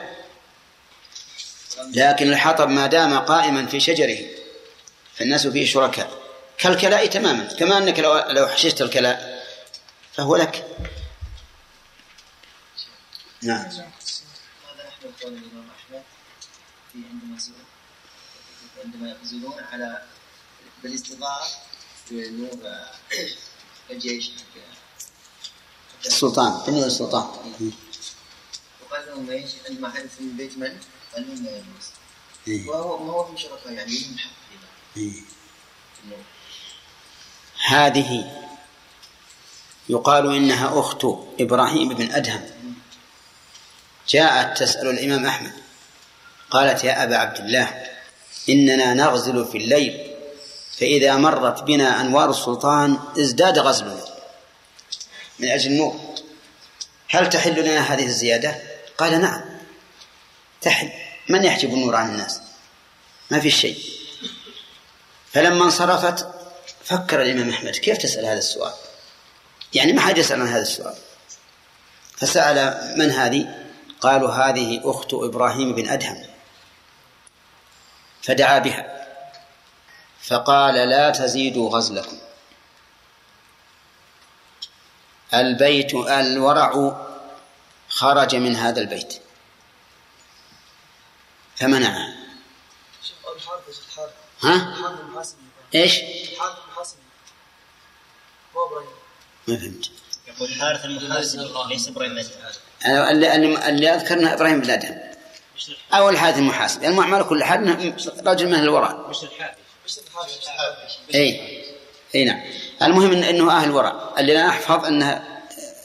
لكن 1.95 2.33
الحطب 2.33 2.69
ما 2.69 2.87
دام 2.87 3.19
قائما 3.19 3.67
في 3.67 3.81
شجره 3.81 4.19
فالناس 5.15 5.47
فيه 5.47 5.67
شركاء. 5.67 6.11
كالكلاء 6.59 7.07
تماما 7.07 7.45
كما 7.45 7.79
أنك 7.79 7.99
لو 7.99 8.19
لو 8.19 8.49
حششت 8.49 8.83
الكلاء 8.83 9.45
فهو 10.13 10.37
لك. 10.37 10.65
نعم. 13.43 13.69
قول 15.23 15.33
الإمام 15.33 15.66
أحمد 15.70 16.03
في 16.93 16.99
عندما 17.11 17.39
عندما 18.85 19.11
يقصدون 19.11 19.55
على 19.73 20.03
بالاستطاعه 20.83 21.47
نور 22.11 22.51
الجيش 23.91 24.31
السلطان 26.07 26.66
بنور 26.66 26.87
السلطان. 26.87 27.25
وقال 28.83 29.07
لهم 29.07 29.31
إيش 29.31 29.51
عندما 29.68 29.91
حدث 29.91 30.20
من 30.20 30.37
بيت 30.37 30.59
من؟ 30.59 30.81
قال 31.14 31.29
لهم 31.29 31.45
لا 31.45 31.57
يجوز. 31.57 32.68
وهو 32.68 33.05
ما 33.05 33.12
هو 33.12 33.35
في 33.35 33.43
شركاء 33.43 33.73
يعني 33.73 33.93
لهم 33.93 34.18
حق 34.18 34.31
إيه. 34.97 35.23
هذه 37.66 38.43
يقال 39.89 40.37
إنها 40.37 40.81
أخت 40.81 41.05
إبراهيم 41.41 41.95
بن 41.95 42.12
أدهم. 42.12 42.62
جاءت 44.09 44.59
تسأل 44.59 44.88
الإمام 44.88 45.26
أحمد. 45.26 45.53
قالت 46.50 46.84
يا 46.84 47.05
أبا 47.05 47.16
عبد 47.16 47.38
الله 47.38 47.84
إننا 48.48 48.94
نغزل 48.94 49.46
في 49.46 49.59
الليل 49.59 50.12
فإذا 50.78 51.16
مرت 51.16 51.62
بنا 51.62 52.00
أنوار 52.00 52.30
السلطان 52.30 52.98
ازداد 53.18 53.59
غزلنا. 53.59 54.05
من 55.38 55.48
أجل 55.48 55.70
النور. 55.70 56.00
هل 57.09 57.30
تحل 57.30 57.62
لنا 57.62 57.80
هذه 57.80 58.07
الزيادة؟ 58.07 58.62
قال 58.98 59.20
نعم. 59.20 59.42
تحل. 60.61 60.90
من 61.28 61.44
يحجب 61.44 61.74
النور 61.74 61.96
عن 61.96 62.11
الناس؟ 62.11 62.40
ما 63.30 63.40
في 63.40 63.50
شيء. 63.50 63.78
فلما 65.32 65.64
انصرفت 65.64 66.26
فكر 66.84 67.22
الإمام 67.22 67.50
أحمد 67.50 67.70
كيف 67.70 67.98
تسأل 67.98 68.24
هذا 68.26 68.38
السؤال؟ 68.38 68.72
يعني 69.74 69.92
ما 69.92 70.00
حد 70.00 70.18
يسأل 70.18 70.40
عن 70.40 70.48
هذا 70.48 70.62
السؤال. 70.62 70.94
فسأل 72.16 72.78
من 72.98 73.11
هذه؟ 73.11 73.62
قالوا 74.03 74.30
هذه 74.30 74.80
أخت 74.84 75.14
إبراهيم 75.14 75.74
بن 75.74 75.88
أدهم. 75.88 76.26
فدعا 78.22 78.59
بها. 78.59 79.07
فقال 80.22 80.74
لا 80.74 81.11
تزيدوا 81.11 81.70
غزلكم. 81.70 82.18
البيت 85.34 85.94
الورع 85.94 86.96
خرج 87.88 88.36
من 88.36 88.57
هذا 88.57 88.80
البيت. 88.80 89.22
فمنعها 91.57 92.14
ها؟ 94.42 94.74
إيش؟ 95.74 96.00
ما 99.48 99.57
فهمت. 99.57 99.90
يقول 100.26 100.48
الحارث 100.48 100.84
المحاسب 100.84 101.40
ليس 101.68 101.88
إبراهيم 101.88 102.18
اللي, 102.87 103.68
اللي 103.68 103.95
اذكر 103.95 104.14
انه 104.14 104.33
إبراهيم 104.33 104.61
بن 104.61 104.70
ادهم 104.70 104.99
أو 105.95 106.09
الحارث 106.09 106.39
المحاسب 106.39 106.85
المهم 106.85 107.14
على 107.14 107.24
كل 107.24 107.45
حال 107.45 107.95
رجل 108.26 108.47
من 108.47 108.55
الوراء 108.55 109.07
مش 109.11 109.22
الحارث 109.22 109.53
إي. 111.14 111.41
إي 112.14 112.24
نعم. 112.24 112.41
المهم 112.83 113.12
إن 113.12 113.22
إنه 113.22 113.51
أهل 113.53 113.68
الوراء 113.68 114.14
اللي 114.18 114.41
أنا 114.41 114.49
أحفظ 114.49 114.85
أنه 114.85 115.22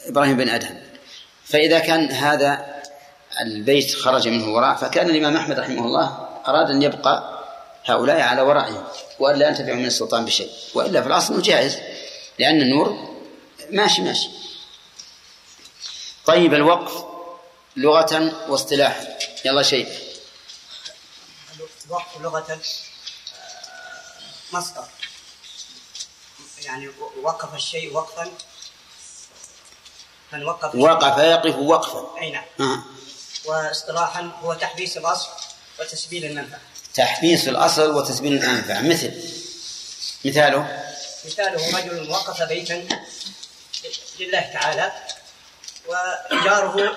إبراهيم 0.06 0.36
بن 0.36 0.48
أدهم. 0.48 0.80
فإذا 1.44 1.78
كان 1.78 2.10
هذا 2.10 2.66
البيت 3.40 3.94
خرج 3.94 4.28
منه 4.28 4.54
وراء 4.54 4.76
فكان 4.76 5.10
الإمام 5.10 5.36
أحمد 5.36 5.58
رحمه 5.58 5.84
الله 5.84 6.28
أراد 6.48 6.70
أن 6.70 6.82
يبقى 6.82 7.44
هؤلاء 7.84 8.20
على 8.20 8.42
ورائهم 8.42 8.84
وألا 9.18 9.48
ينتفع 9.48 9.72
من 9.72 9.86
السلطان 9.86 10.24
بشيء. 10.24 10.50
وإلا 10.74 11.00
في 11.00 11.06
الأصل 11.06 11.42
جائز 11.42 11.78
لأن 12.38 12.62
النور 12.62 13.16
ماشي 13.70 14.02
ماشي. 14.02 14.28
طيب 16.28 16.54
الوقف 16.54 17.04
لغة 17.76 18.32
واصطلاحا. 18.48 19.18
يلا 19.44 19.62
شيء 19.62 19.88
الوقف 21.86 22.20
لغة 22.20 22.60
مصدر. 24.52 24.84
يعني 26.62 26.90
وقف 27.22 27.54
الشيء 27.54 27.94
وقفا. 27.94 28.30
من 30.32 30.44
وقف 30.44 30.74
وقف 30.74 31.18
يقف 31.18 31.56
وقفا. 31.56 32.20
أي 32.20 32.30
نعم. 32.30 32.44
آه. 32.60 32.82
واصطلاحا 33.44 34.30
هو 34.42 34.54
تحبيس 34.54 34.96
الأصل 34.96 35.28
وتسبيل 35.80 36.24
المنفعة. 36.24 36.60
تحبيس 36.94 37.48
الأصل 37.48 37.90
وتسبيل 37.90 38.44
المنفعة. 38.44 38.80
مثل 38.80 39.12
مثاله. 40.24 40.84
مثاله 41.24 41.78
رجل 41.78 42.10
وقف 42.10 42.42
بيتا 42.42 42.88
لله 44.20 44.40
تعالى. 44.40 44.92
وجاره 45.88 46.96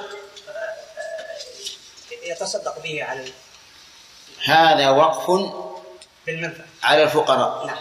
يتصدق 2.23 2.79
به 2.83 3.03
على 3.03 3.31
هذا 4.45 4.89
وقف 4.89 5.51
بالمنفعه 6.25 6.65
على 6.83 7.03
الفقراء. 7.03 7.65
نعم. 7.67 7.77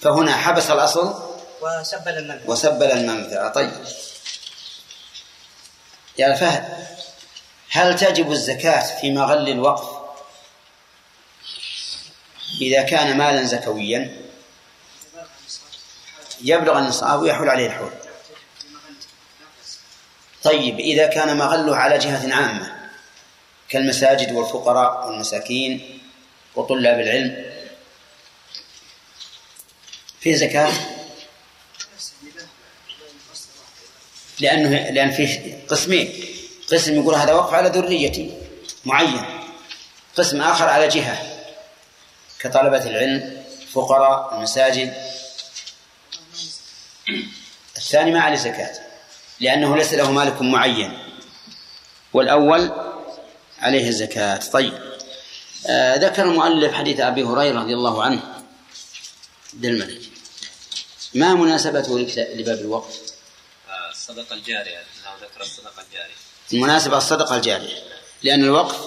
فهنا 0.00 0.36
حبس 0.36 0.70
الأصل؟ 0.70 1.36
وسبل 1.60 2.18
المنفعه 2.18 2.50
وسبل 2.50 2.90
المنفعه 2.90 3.52
طيب. 3.52 3.72
يا 6.18 6.34
فهد 6.34 6.86
هل 7.70 7.98
تجب 7.98 8.32
الزكاة 8.32 9.00
في 9.00 9.10
مغل 9.10 9.48
الوقف 9.48 9.96
إذا 12.60 12.82
كان 12.82 13.16
مالا 13.18 13.44
زكويا؟ 13.44 14.26
يبلغ 16.40 16.78
النصاب 16.78 17.20
ويحول 17.22 17.48
عليه 17.48 17.66
الحول. 17.66 17.92
طيب 20.46 20.80
إذا 20.80 21.06
كان 21.06 21.36
مغله 21.36 21.76
على 21.76 21.98
جهة 21.98 22.34
عامة 22.34 22.72
كالمساجد 23.68 24.32
والفقراء 24.32 25.06
والمساكين 25.06 26.00
وطلاب 26.56 27.00
العلم 27.00 27.44
في 30.20 30.34
زكاة؟ 30.34 30.72
لأنه 34.40 34.90
لأن 34.90 35.10
فيه 35.10 35.58
قسمين 35.68 36.24
قسم 36.72 37.00
يقول 37.00 37.14
هذا 37.14 37.32
وقف 37.32 37.54
على 37.54 37.68
ذريتي 37.68 38.38
معين 38.84 39.24
قسم 40.16 40.42
آخر 40.42 40.68
على 40.68 40.88
جهة 40.88 41.18
كطلبة 42.40 42.86
العلم 42.86 43.44
فقراء 43.72 44.34
المساجد. 44.36 44.94
الثاني 47.76 48.10
ما 48.10 48.20
عليه 48.20 48.36
زكاة. 48.36 48.85
لأنه 49.40 49.76
ليس 49.76 49.92
له 49.94 50.12
مالك 50.12 50.42
معين. 50.42 50.98
والأول 52.12 52.70
عليه 53.58 53.88
الزكاة. 53.88 54.40
طيب. 54.52 54.78
آه 55.66 55.96
ذكر 55.96 56.22
المؤلف 56.22 56.74
حديث 56.74 57.00
أبي 57.00 57.22
هريرة 57.24 57.60
رضي 57.60 57.74
الله 57.74 58.02
عنه. 58.02 58.42
الملك 59.64 60.00
ما 61.14 61.34
مناسبته 61.34 61.98
لباب 62.16 62.58
الوقف 62.58 63.00
الصدقة 63.90 64.34
الجارية 64.34 64.78
ذكر 65.22 65.40
الصدقة 65.40 65.82
الجارية. 65.82 66.14
المناسبة 66.52 66.96
الصدقة 66.96 67.36
الجارية. 67.36 67.82
لأن 68.22 68.44
الوقف 68.44 68.80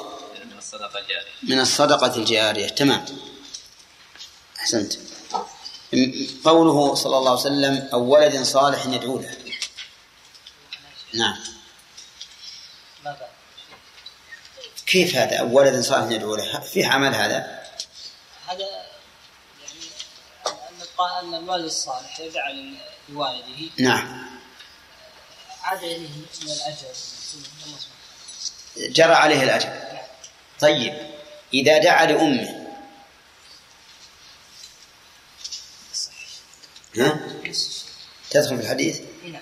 من 0.45 0.57
الصدقة 0.57 0.99
الجارية. 0.99 1.31
من 1.43 1.59
الصدقة 1.59 2.15
الجارية. 2.15 2.67
تمام. 2.67 3.05
أحسنت. 4.59 4.93
قوله 6.43 6.95
صلى 6.95 7.17
الله 7.17 7.31
عليه 7.31 7.41
وسلم 7.41 7.89
أو 7.93 8.01
ولد 8.01 8.43
صالح 8.43 8.85
يدعو 8.85 9.19
له. 9.19 9.35
نعم. 11.13 11.37
كيف 14.85 15.15
هذا؟ 15.15 15.41
ولد 15.41 15.81
صالح 15.81 16.11
يدعو 16.11 16.35
له. 16.35 16.59
فيه 16.59 16.87
عمل 16.87 17.15
هذا؟ 17.15 17.63
هذا 18.47 18.59
يعني 18.59 18.89
أن 21.19 21.35
الوالد 21.35 21.65
الصالح 21.65 22.19
يجعل 22.19 22.75
لوالده. 23.09 23.69
نعم. 23.79 24.29
عاد 25.63 25.83
إليه 25.83 26.09
من 26.41 26.51
الأجر. 26.51 26.87
جرى 28.77 29.13
عليه 29.13 29.43
الأجر. 29.43 29.99
طيب. 30.59 31.09
إذا 31.53 31.77
دعا 31.77 32.05
لأمه. 32.05 32.59
ها؟ 36.97 37.19
تدخل 38.29 38.57
في 38.57 38.63
الحديث؟ 38.63 39.01
نعم. 39.23 39.41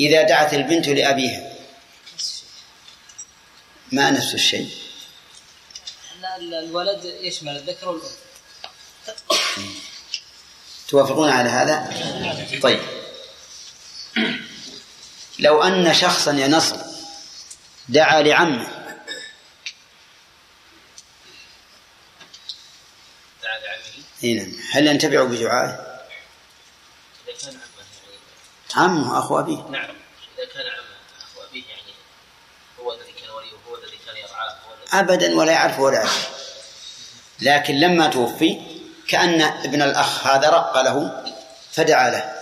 إذا 0.00 0.22
دعت 0.22 0.54
البنت 0.54 0.88
لأبيها. 0.88 1.52
ما 3.92 4.10
نفس 4.10 4.34
الشيء. 4.34 4.70
الولد 6.38 7.04
يشمل 7.04 7.56
الذكر 7.56 7.88
والأنثى. 7.88 8.16
توافقون 10.88 11.30
على 11.30 11.48
هذا؟ 11.48 11.90
طيب. 12.62 12.80
لو 15.38 15.62
أن 15.62 15.94
شخصا 15.94 16.32
يا 16.32 16.48
نصر 16.48 16.76
دعا 17.88 18.22
لعمه. 18.22 18.68
دعا 23.42 23.58
لعمه. 23.58 24.34
نعم. 24.36 24.52
هل 24.72 24.86
ينتفع 24.86 25.24
بدعائه؟ 25.24 25.87
عمه 28.76 29.18
أخو 29.18 29.40
أبيه. 29.40 29.56
نعم. 29.70 29.94
إذا 30.38 30.46
كان 30.54 30.66
عمه 30.66 30.96
أخو 31.22 31.42
أبيه 31.50 31.64
يعني 31.68 31.92
هو 32.80 32.92
الذي 32.92 33.12
كان 33.12 33.30
وليه 33.30 33.52
وهو 33.52 33.76
الذي 33.76 33.98
كان 34.06 34.16
يرعاه 34.16 34.50
هو 34.50 34.74
الذي 34.74 35.00
أبدا 35.00 35.36
ولا 35.36 35.52
يعرف 35.52 35.78
ولا 35.78 35.96
يعرف. 35.96 36.28
لكن 37.40 37.74
لما 37.74 38.08
توفي 38.08 38.60
كأن 39.08 39.40
ابن 39.40 39.82
الأخ 39.82 40.26
هذا 40.26 40.50
رق 40.50 40.80
له 40.82 41.24
فدعا 41.72 42.10
له. 42.10 42.34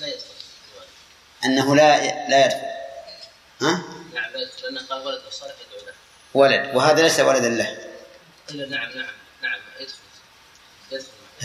لا 0.00 0.06
يدخل 0.06 0.24
أنه 1.44 1.76
لا 1.76 1.96
لا 2.28 2.46
يدخل. 2.46 2.58
ها؟ 3.62 3.82
نعم 4.14 4.32
لا 4.32 4.40
يدخل 4.40 4.62
لأنه 4.62 4.86
قال 4.90 5.06
ولد 5.06 5.22
الصالح 5.28 5.54
يدعو 5.68 5.86
له. 5.86 5.92
ولد. 6.34 6.76
وهذا 6.76 7.02
ليس 7.02 7.20
ولدا 7.20 7.48
له. 7.48 7.78
نعم 8.54 8.70
نعم 8.70 9.14
نعم 9.42 9.60
يدخل. 9.80 9.94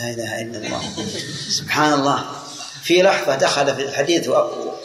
لا 0.00 0.10
إله 0.10 0.40
إلا 0.40 0.58
الله. 0.58 1.06
سبحان 1.50 1.92
الله 1.92 2.42
في 2.82 3.02
لحظة 3.02 3.34
دخل 3.34 3.74
في 3.76 3.82
الحديث 3.82 4.28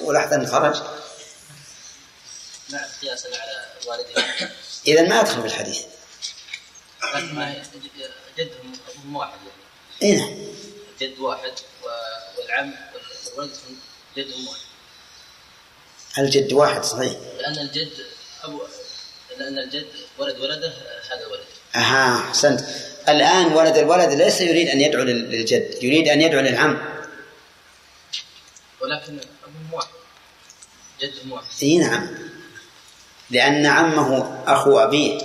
ولحظة 0.02 0.46
خرج. 0.46 0.82
قياسا 3.02 3.28
على 3.28 3.66
والده. 3.88 4.50
إذا 4.88 5.02
ما 5.02 5.20
يدخل 5.20 5.42
في 5.42 5.48
الحديث. 5.48 5.80
جدهم 8.38 8.74
أبوهم 8.90 9.16
واحد 9.16 9.38
يعني. 9.38 9.62
إيه. 10.02 10.20
نعم. 10.20 10.48
جد 11.02 11.20
واحد 11.20 11.54
والعم 12.38 12.74
والولد 13.28 13.52
جدهم 14.18 14.48
واحد. 14.48 14.62
الجد 16.18 16.54
واحد 16.54 16.84
صحيح. 16.84 17.14
لأن 17.40 17.58
الجد 17.60 17.92
أبو 18.44 18.62
لأن 19.40 19.58
الجد 19.58 19.88
ولد 20.18 20.40
ولده 20.40 20.74
هذا 21.12 21.26
ولد 21.28 21.46
أها 21.76 22.20
أحسنت. 22.30 22.62
الآن 23.10 23.46
ولد 23.46 23.78
الولد 23.78 24.10
ليس 24.12 24.42
يريد 24.42 24.68
أن 24.68 24.82
يدعو 24.82 25.04
لل- 25.04 25.32
للجد 25.32 25.84
يريد 25.84 26.08
أن 26.08 26.22
يدعو 26.22 26.42
للعم. 26.42 26.78
ولكن 28.82 29.20
أبوهم 29.44 29.74
واحد 29.74 29.88
جدهم 31.02 31.32
واحد 31.32 31.46
إي 31.64 31.78
نعم. 31.78 32.08
لأن 33.30 33.66
عمه 33.66 34.44
أخو 34.48 34.80
أبيه 34.80 35.20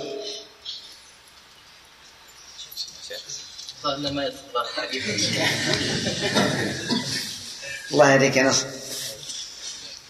الله 7.91 8.13
يهديك 8.13 8.35
يا 8.37 8.43
نصر. 8.43 8.65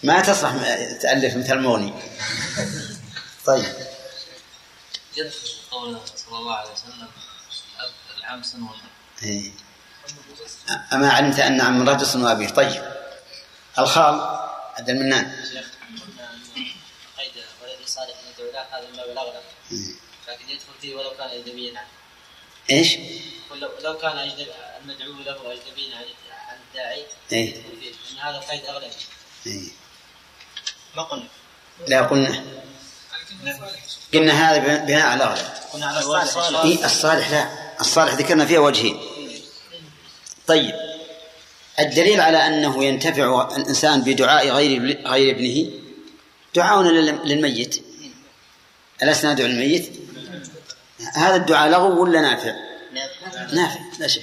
ما 0.02 0.20
تصلح 0.20 0.52
تألف 1.02 1.36
مثل 1.36 1.58
موني. 1.58 1.92
طيب. 3.46 3.64
صلى 6.32 6.40
الله 6.40 6.56
عليه 6.56 6.72
وسلم 6.72 7.08
الأب 7.76 7.92
العم 8.18 8.42
سن 8.42 8.62
والأب 8.62 8.92
إيه. 9.22 9.50
أما 10.92 11.10
علمت 11.12 11.38
أن 11.38 11.60
عم 11.60 11.88
رجل 11.88 12.06
صنو 12.06 12.28
أبيه. 12.28 12.48
طيب. 12.48 12.92
الخال 13.78 14.14
عبد 14.78 14.90
المنان. 14.90 15.44
شيخ 15.52 15.66
قيد 17.18 17.32
ولد 17.62 17.86
صالح 17.86 18.14
يدعو 18.32 18.52
له 18.52 18.60
هذا 18.60 18.88
من 18.90 18.96
باب 18.96 19.10
الأغلب 19.10 19.42
لكن 20.28 20.48
يدخل 20.48 20.72
فيه 20.80 20.94
ولو 20.94 21.10
كان 21.10 21.28
أجنبيا 21.28 21.78
عنه 21.78 21.88
إيش؟ 22.70 22.96
ولو 23.50 23.70
لو 23.80 23.98
كان 23.98 24.18
المدعو 24.18 25.12
له 25.12 25.52
أجنبيا 25.52 25.96
عن 25.96 26.04
عن 26.48 26.56
الداعي 26.68 27.06
إيه. 27.32 27.54
فيه. 27.54 27.92
لأن 28.10 28.18
هذا 28.18 28.38
قيد 28.38 28.64
أغلبي 28.64 28.94
إيه. 29.46 29.68
ما 30.96 31.02
قلنا. 31.02 31.28
لا 31.88 32.02
قلنا. 32.02 32.44
قلنا 34.14 34.32
هذا 34.32 34.58
بن- 34.58 34.86
بناء 34.86 35.06
على 35.06 35.24
الأغلب 35.24 35.46
قلنا 35.72 35.86
على 35.86 35.98
الصالح. 36.00 36.60
إيه 36.64 36.84
الصالح 36.84 37.30
لا. 37.30 37.48
الصالح 37.80 38.14
ذكرنا 38.14 38.46
فيها 38.46 38.58
وجهين. 38.60 39.00
طيب. 40.46 40.74
الدليل 41.80 42.20
على 42.20 42.46
أنه 42.46 42.84
ينتفع 42.84 43.48
الإنسان 43.56 44.02
بدعاء 44.02 44.48
غير 44.48 45.02
غير 45.06 45.34
ابنه 45.36 45.70
دعاؤنا 46.54 46.88
لل- 46.88 47.20
للميت. 47.28 47.84
ألسنا 49.02 49.32
ندعو 49.32 49.46
للميت 49.46 49.90
هذا 51.14 51.36
الدعاء 51.36 51.70
لغو 51.70 52.02
ولا 52.02 52.20
نافع؟ 52.20 52.54
نافع. 53.52 53.80
لا 53.98 54.06
شيء. 54.08 54.22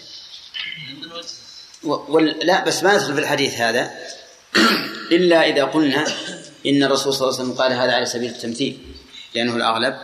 و- 1.84 2.14
وال... 2.16 2.46
لا 2.48 2.64
بس 2.64 2.84
ما 2.84 2.94
يدخل 2.94 3.14
في 3.14 3.20
الحديث 3.20 3.54
هذا. 3.54 3.92
إلا 5.12 5.48
إذا 5.50 5.64
قلنا 5.64 6.06
إن 6.66 6.84
الرسول 6.84 7.14
صلى 7.14 7.28
الله 7.28 7.40
عليه 7.40 7.50
وسلم 7.50 7.62
قال 7.62 7.74
هذا 7.74 7.94
على 7.96 8.06
سبيل 8.06 8.30
التمثيل 8.32 8.78
لأنه 9.36 9.56
الأغلب. 9.56 9.96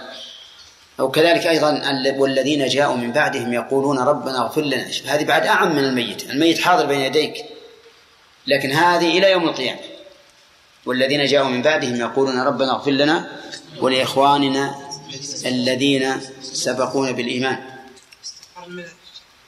أو 1.00 1.12
كذلك 1.12 1.48
أيضا 1.48 1.70
ال- 1.70 2.16
والذين 2.20 2.68
جاءوا 2.68 2.96
من 2.96 3.12
بعدهم 3.12 3.54
يقولون 3.54 4.00
ربنا 4.00 4.38
اغفر 4.42 4.62
لنا. 4.62 4.88
هذه 5.06 5.24
بعد 5.24 5.46
أعم 5.46 5.76
من 5.76 5.84
الميت. 5.84 6.30
الميت 6.30 6.60
حاضر 6.60 6.86
بين 6.86 7.00
يديك. 7.00 7.46
لكن 8.48 8.72
هذه 8.72 9.18
إلى 9.18 9.32
يوم 9.32 9.44
القيامة. 9.50 9.80
والذين 10.86 11.26
جاءوا 11.26 11.50
من 11.50 11.62
بعدهم 11.62 11.96
يقولون 11.96 12.40
ربنا 12.40 12.72
اغفر 12.72 12.92
لنا 12.92 13.28
ولإخواننا 13.82 14.76
الذين 15.46 16.22
سبقونا 16.42 17.12
بالإيمان. 17.12 17.58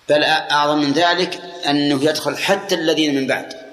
بل 0.10 0.24
أعظم 0.24 0.78
من 0.78 0.92
ذلك 0.92 1.42
أنه 1.70 2.04
يدخل 2.04 2.38
حتى 2.38 2.76
الذين 2.76 3.16
من 3.16 3.28
بعد. 3.28 3.67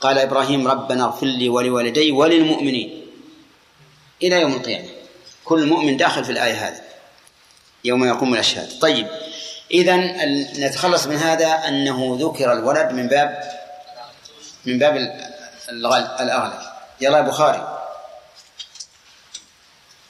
قال 0.00 0.18
إبراهيم 0.18 0.68
ربنا 0.68 1.04
اغفر 1.04 1.26
لي 1.26 1.48
ولوالدي 1.48 2.12
وللمؤمنين. 2.12 3.06
إلى 4.22 4.40
يوم 4.40 4.52
القيامة. 4.52 4.88
كل 5.44 5.66
مؤمن 5.66 5.96
داخل 5.96 6.24
في 6.24 6.32
الآية 6.32 6.68
هذه. 6.68 6.80
يوم 7.84 8.04
يقوم 8.04 8.34
الأشهاد. 8.34 8.78
طيب 8.80 9.08
إذا 9.70 9.96
نتخلص 10.66 11.06
من 11.06 11.16
هذا 11.16 11.68
أنه 11.68 12.18
ذكر 12.20 12.52
الولد 12.52 12.92
من 12.92 13.08
باب 13.08 13.58
من 14.64 14.78
باب 14.78 14.96
الأغلب. 16.20 16.60
يلا 17.00 17.20
بخاري. 17.20 17.78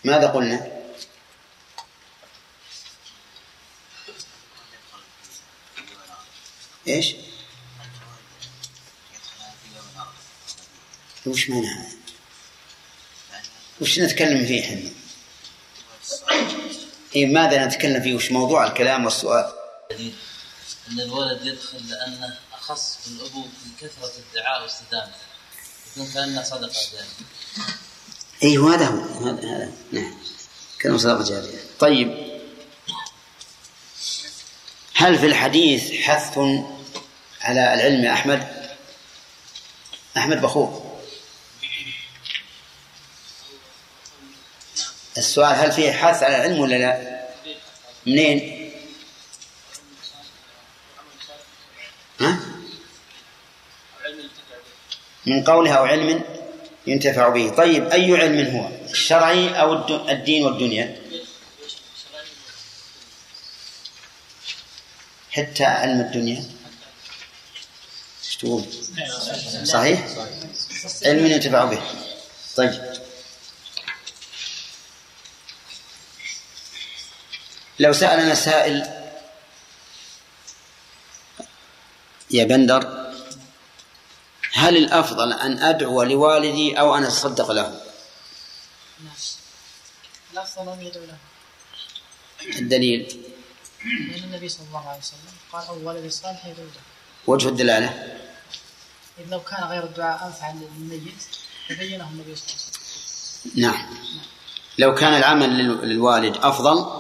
ماذا 0.05 0.27
قلنا؟ 0.27 0.67
إيش؟ 6.89 7.15
وش 11.29 11.51
معنى 11.51 11.67
هذا؟ 11.67 11.89
وش 13.81 13.99
نتكلم 13.99 14.47
فيه 14.47 14.61
إحنا؟ 14.65 14.91
إيه 17.17 17.27
ماذا 17.27 17.67
نتكلم 17.67 18.03
فيه؟ 18.03 18.15
وش 18.15 18.33
موضوع 18.33 18.67
الكلام 18.67 19.05
والسؤال؟ 19.05 19.53
أن 20.91 21.01
الولد 21.01 21.47
يدخل 21.47 21.89
لأنه 21.89 22.39
أخص 22.53 22.99
بالأبو 23.07 23.41
من 23.41 23.73
كثرة 23.81 24.13
الدعاء 24.19 24.63
واستدامته 24.63 25.29
يكون 25.91 26.13
كأنه 26.13 26.43
صدقة 26.43 26.73
جارية 26.93 27.09
أيوه 28.43 28.75
هذا 28.75 28.87
هو 28.87 29.27
هذا 29.27 29.57
هذا 29.57 29.73
نعم 29.93 30.15
كلام 30.83 30.99
صدقة 30.99 31.25
جارية 31.25 31.59
طيب 31.79 32.39
هل 34.95 35.19
في 35.19 35.27
الحديث 35.27 35.93
حث 35.93 36.39
على 37.41 37.75
العلم 37.75 38.05
يا 38.05 38.13
أحمد 38.13 38.49
أحمد 40.17 40.41
بخور 40.41 40.88
السؤال 45.19 45.55
هل 45.55 45.73
فيه 45.73 45.93
حث 45.93 46.23
على 46.23 46.37
العلم 46.37 46.61
ولا 46.61 46.75
لا؟ 46.77 47.19
منين؟ 48.07 48.71
ها؟ 52.21 52.39
من 55.27 55.45
قولها 55.45 55.75
أو 55.75 55.85
علم 55.85 56.23
ينتفع 56.87 57.29
به. 57.29 57.49
طيب 57.51 57.89
أي 57.89 58.17
علم 58.17 58.57
هو؟ 58.57 58.69
الشرعي 58.91 59.61
أو 59.61 59.73
الد- 59.73 60.11
الدين 60.11 60.45
والدنيا؟ 60.45 60.97
حتى 65.31 65.65
علم 65.65 66.01
الدنيا؟ 66.01 66.45
تقول؟ 68.41 68.65
صحيح؟ 69.65 70.07
علم 71.05 71.27
ينتفع 71.27 71.65
به. 71.65 71.83
طيب. 72.57 72.98
لو 77.79 77.93
سألنا 77.93 78.35
سائل 78.35 78.87
يا 82.31 82.45
بندر 82.45 83.09
هل 84.53 84.77
الأفضل 84.77 85.33
أن 85.33 85.59
أدعو 85.63 86.03
لوالدي 86.03 86.81
أو 86.81 86.97
أن 86.97 87.05
أتصدق 87.05 87.51
له؟ 87.51 87.81
الأفضل 90.33 90.73
أن 90.73 90.81
يدعو 90.87 91.05
له. 91.05 91.17
الدليل. 92.59 93.23
لأن 93.85 94.25
النبي 94.25 94.49
صلى 94.49 94.67
الله 94.69 94.89
عليه 94.89 94.99
وسلم 94.99 95.19
قال 95.53 95.67
أو 95.67 95.89
ولد 95.89 96.11
صالح 96.11 96.47
يدعو 96.47 96.65
له. 96.67 96.81
وجه 97.27 97.49
الدلالة؟ 97.49 97.89
إذ 99.19 99.31
لو 99.31 99.41
كان 99.41 99.65
غير 99.65 99.85
الدعاء 99.85 100.27
أنفع 100.27 100.51
للميت 100.51 101.25
لبينه 101.71 102.09
النبي 102.09 102.37
صلى 102.37 102.47
الله 102.47 102.65
عليه 102.67 102.79
وسلم. 102.79 103.63
نعم. 103.63 103.99
لو 104.79 104.95
كان 104.95 105.15
العمل 105.15 105.49
لل- 105.59 105.89
للوالد 105.89 106.37
أفضل؟ 106.37 106.98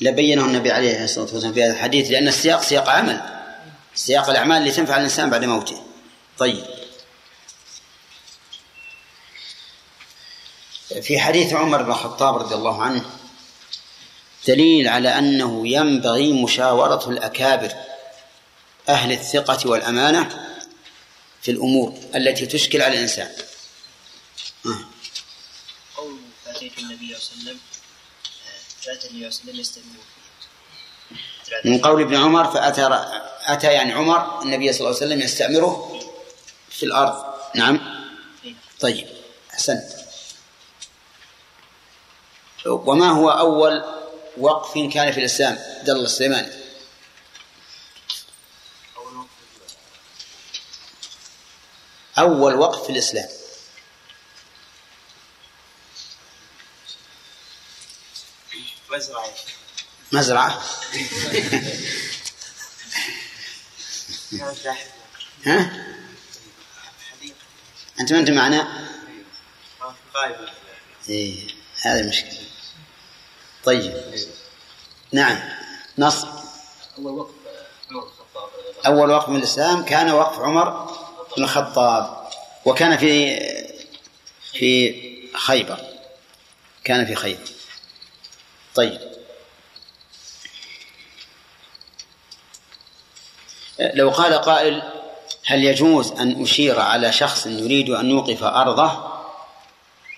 لبينه 0.00 0.44
النبي 0.44 0.70
عليه 0.72 1.04
الصلاة 1.04 1.24
والسلام 1.32 1.52
في 1.52 1.64
هذا 1.64 1.72
الحديث 1.72 2.10
لأن 2.10 2.28
السياق 2.28 2.62
سياق 2.62 2.88
عمل. 2.88 3.20
سياق 3.94 4.30
الأعمال 4.30 4.56
اللي 4.56 4.70
تنفع 4.70 4.96
الإنسان 4.96 5.30
بعد 5.30 5.44
موته. 5.44 5.82
طيب. 6.38 6.64
في 11.02 11.18
حديث 11.18 11.52
عمر 11.52 11.82
بن 11.82 11.90
الخطاب 11.90 12.36
رضي 12.36 12.54
الله 12.54 12.82
عنه 12.82 13.04
دليل 14.48 14.88
على 14.88 15.18
أنه 15.18 15.68
ينبغي 15.68 16.32
مشاورة 16.32 17.10
الأكابر 17.10 17.72
أهل 18.88 19.12
الثقة 19.12 19.70
والأمانة 19.70 20.56
في 21.42 21.50
الأمور 21.50 21.98
التي 22.14 22.46
تشكل 22.46 22.82
على 22.82 22.94
الإنسان. 22.94 23.28
قول 25.96 26.18
فأتيت 26.44 26.78
النبي 26.78 27.16
صلى 27.18 27.40
الله 27.40 27.50
عليه 27.50 27.50
وسلم 27.50 27.58
آه، 27.58 27.75
الله 28.88 29.30
من 31.64 31.80
قول 31.80 32.02
ابن 32.02 32.16
عمر 32.16 32.50
فأتى 32.50 33.06
أتى 33.46 33.72
يعني 33.72 33.92
عمر 33.92 34.42
النبي 34.42 34.72
صلى 34.72 34.80
الله 34.80 34.96
عليه 34.96 35.06
وسلم 35.06 35.20
يستأمره 35.20 36.00
في 36.70 36.82
الأرض. 36.82 37.24
نعم؟ 37.54 38.04
طيب 38.80 39.08
أحسنت. 39.54 39.84
وما 42.66 43.10
هو 43.10 43.30
أول 43.30 43.84
وقف 44.38 44.92
كان 44.94 45.12
في 45.12 45.20
الإسلام؟ 45.20 45.58
دل 45.82 46.04
السليماني. 46.04 46.52
أول 52.18 52.54
وقف 52.54 52.82
في 52.82 52.92
الإسلام. 52.92 53.28
مزرعة. 58.96 59.24
مزرعة؟ 60.12 60.62
ها؟ 65.46 65.86
أنت 68.00 68.12
ما 68.12 68.18
أنت 68.18 68.30
معنا؟ 68.30 68.88
إيه 71.08 71.48
هذه 71.82 72.00
المشكلة 72.00 72.38
طيب. 73.64 73.94
نعم. 75.12 75.38
نص. 75.98 76.24
أول 76.98 77.08
الله 77.08 77.30
أول 78.86 79.10
وقف 79.10 79.28
من 79.28 79.36
الإسلام 79.36 79.84
كان 79.84 80.10
وقف 80.10 80.38
عمر 80.38 80.70
بن 81.36 81.42
الخطاب. 81.44 82.28
وكان 82.64 82.96
في 82.96 83.38
في 84.52 84.92
خيبر. 85.34 85.80
كان 86.84 87.06
في 87.06 87.14
خيبر. 87.14 87.56
طيب. 88.76 89.00
لو 93.78 94.10
قال 94.10 94.34
قائل 94.34 94.82
هل 95.46 95.64
يجوز 95.64 96.12
أن 96.12 96.42
أشير 96.42 96.80
على 96.80 97.12
شخص 97.12 97.46
يريد 97.46 97.90
أن 97.90 98.10
يوقف 98.10 98.42
أرضه 98.42 99.16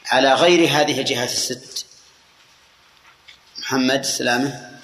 على 0.07 0.35
غير 0.35 0.69
هذه 0.69 1.01
الجهات 1.01 1.31
الست؟ 1.31 1.87
محمد 3.59 4.05
سلامة. 4.05 4.79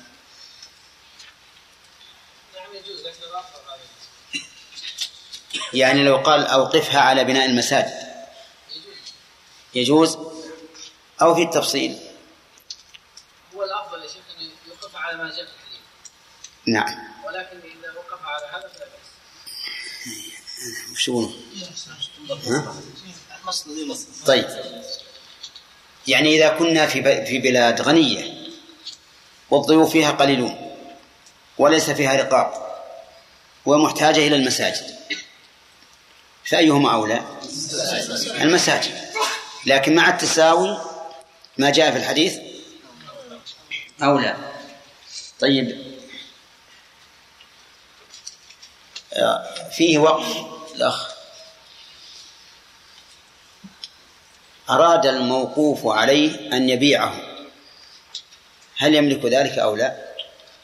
يعني 5.72 6.04
لو 6.04 6.16
قال 6.16 6.46
أوقفها 6.46 7.00
على 7.00 7.24
بناء 7.24 7.46
المساجد. 7.46 8.14
يجوز؟ 9.74 10.18
أو 11.22 11.34
في 11.34 11.42
التفصيل 11.42 11.98
هو 13.56 13.62
الافضل 13.62 14.02
يا 14.02 14.08
شيخ 14.08 14.22
ان 14.40 15.13
جاء 15.28 15.46
في 15.46 15.52
الحديث. 15.52 15.80
نعم. 16.66 17.14
ولكن 17.26 17.56
إذا 17.56 17.92
وقف 17.92 18.24
على 18.24 18.46
هذا 18.46 18.68
فلا 18.68 18.86
وش 20.92 21.08
يقولون؟ 21.08 21.42
مصر 23.86 24.06
طيب. 24.26 24.48
يعني 26.06 26.36
إذا 26.36 26.48
كنا 26.48 26.86
في 26.86 27.26
في 27.26 27.38
بلاد 27.38 27.80
غنية 27.80 28.48
والضيوف 29.50 29.92
فيها 29.92 30.10
قليلون 30.10 30.76
وليس 31.58 31.90
فيها 31.90 32.16
رقاب 32.16 32.52
ومحتاجة 33.66 34.26
إلى 34.26 34.36
المساجد 34.36 34.94
فأيهما 36.44 36.94
أولى؟ 36.94 37.24
المساجد. 38.40 39.04
لكن 39.66 39.94
مع 39.94 40.08
التساوي 40.08 40.78
ما 41.58 41.70
جاء 41.70 41.90
في 41.90 41.96
الحديث 41.96 42.38
أولى. 44.02 44.53
طيب. 45.40 45.94
آه، 49.12 49.68
فيه 49.68 49.98
وقف. 49.98 50.54
الأخ. 50.74 51.14
أراد 54.70 55.06
الموقوف 55.06 55.86
عليه 55.86 56.56
أن 56.56 56.68
يبيعه. 56.68 57.34
هل 58.76 58.94
يملك 58.94 59.24
ذلك 59.24 59.58
أو 59.58 59.76
لا؟ 59.76 60.14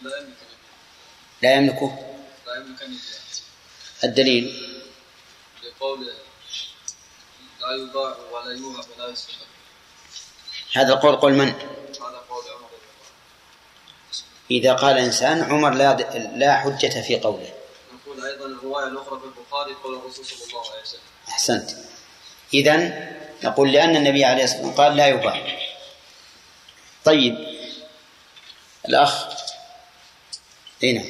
لا 0.02 0.18
يملك. 0.18 0.36
لا 1.42 1.54
يملكه. 1.54 2.16
لا 2.46 2.56
يملك 2.56 2.82
أن 2.82 2.92
يبيع 2.92 3.20
الدليل؟ 4.04 4.70
لقول 5.64 6.06
لا 7.60 7.74
يباع 7.74 8.16
ولا 8.32 8.52
يوهب 8.52 8.84
ولا 8.98 9.08
يستحق 9.08 9.50
هذا 10.72 10.92
القول 10.92 11.16
قول 11.16 11.32
من؟ 11.32 11.48
هذا 11.48 12.22
قول 12.28 12.44
عمر. 12.48 12.70
إذا 14.50 14.72
قال 14.72 14.98
إنسان 14.98 15.42
عمر 15.42 15.70
لا 15.70 15.92
لا 16.36 16.56
حجة 16.56 17.00
في 17.00 17.20
قوله. 17.20 17.50
نقول 17.94 18.26
أيضا 18.26 18.46
الرواية 18.46 18.86
الأخرى 18.86 19.20
في 19.20 19.24
البخاري 19.26 19.74
قول 19.84 19.94
الرسول 19.94 20.24
صلى 20.24 20.48
الله 20.48 20.70
عليه 20.70 20.82
وسلم. 20.82 21.00
أحسنت. 21.28 21.70
إذا 22.54 22.76
نقول 23.44 23.72
لأن 23.72 23.96
النبي 23.96 24.24
عليه 24.24 24.44
الصلاة 24.44 24.66
والسلام 24.66 24.88
قال 24.88 24.96
لا 24.96 25.06
يباع 25.06 25.58
طيب. 27.04 27.34
الأخ. 28.88 29.26
هنا 30.82 31.04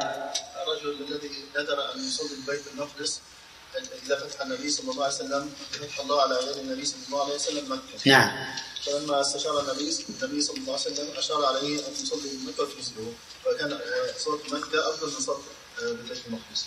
الرجل 0.61 1.05
الذي 1.07 1.29
نذر 1.57 1.95
أن 1.95 2.07
يصلي 2.07 2.33
البيت 2.38 2.61
المقدس 2.73 3.19
إلى 3.78 4.17
فتح 4.17 4.41
النبي 4.41 4.69
صلى 4.69 4.91
الله 4.91 5.03
عليه 5.03 5.15
وسلم 5.15 5.53
فتح 5.71 5.99
الله 5.99 6.21
على 6.21 6.39
النبي 6.61 6.86
صلى 6.86 6.99
الله 7.09 7.23
عليه 7.23 7.36
وسلم 7.36 7.71
مكة. 7.73 8.09
نعم 8.11 8.55
فلما 8.86 9.21
استشار 9.21 9.59
النبي 9.59 9.97
النبي 10.09 10.41
صلى 10.41 10.57
الله 10.57 10.73
عليه 10.73 10.91
وسلم 10.91 11.17
أشار 11.17 11.45
عليه 11.45 11.80
أن 11.80 11.93
يصلي 12.03 12.30
مكة 12.47 12.63
وتجزئه 12.63 13.13
وكان 13.45 13.71
آه، 13.71 14.17
صلاة 14.17 14.39
مكة 14.51 14.89
أفضل 14.89 15.13
من 15.13 15.19
صلاة 15.19 15.38
آه، 15.82 15.91
بيت 16.09 16.17
المقدس. 16.28 16.65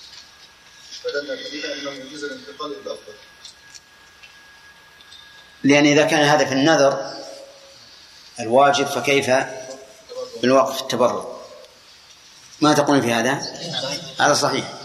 فدل 1.04 1.30
الحديث 1.30 1.64
انه 1.64 1.90
يجوز 1.90 2.24
الانتقال 2.24 2.72
إلى 2.72 2.80
الافضل. 2.80 3.14
لأن 5.64 5.86
إذا 5.86 6.04
كان 6.04 6.20
هذا 6.20 6.44
في 6.44 6.52
النذر 6.52 7.18
الواجب 8.40 8.86
فكيف 8.86 9.30
بالوقف 10.42 10.82
التبرع 10.82 11.38
ما 12.60 12.74
تقولون 12.74 13.02
في 13.02 13.12
هذا 13.12 13.32
هذا 14.20 14.34
صحيح 14.34 14.77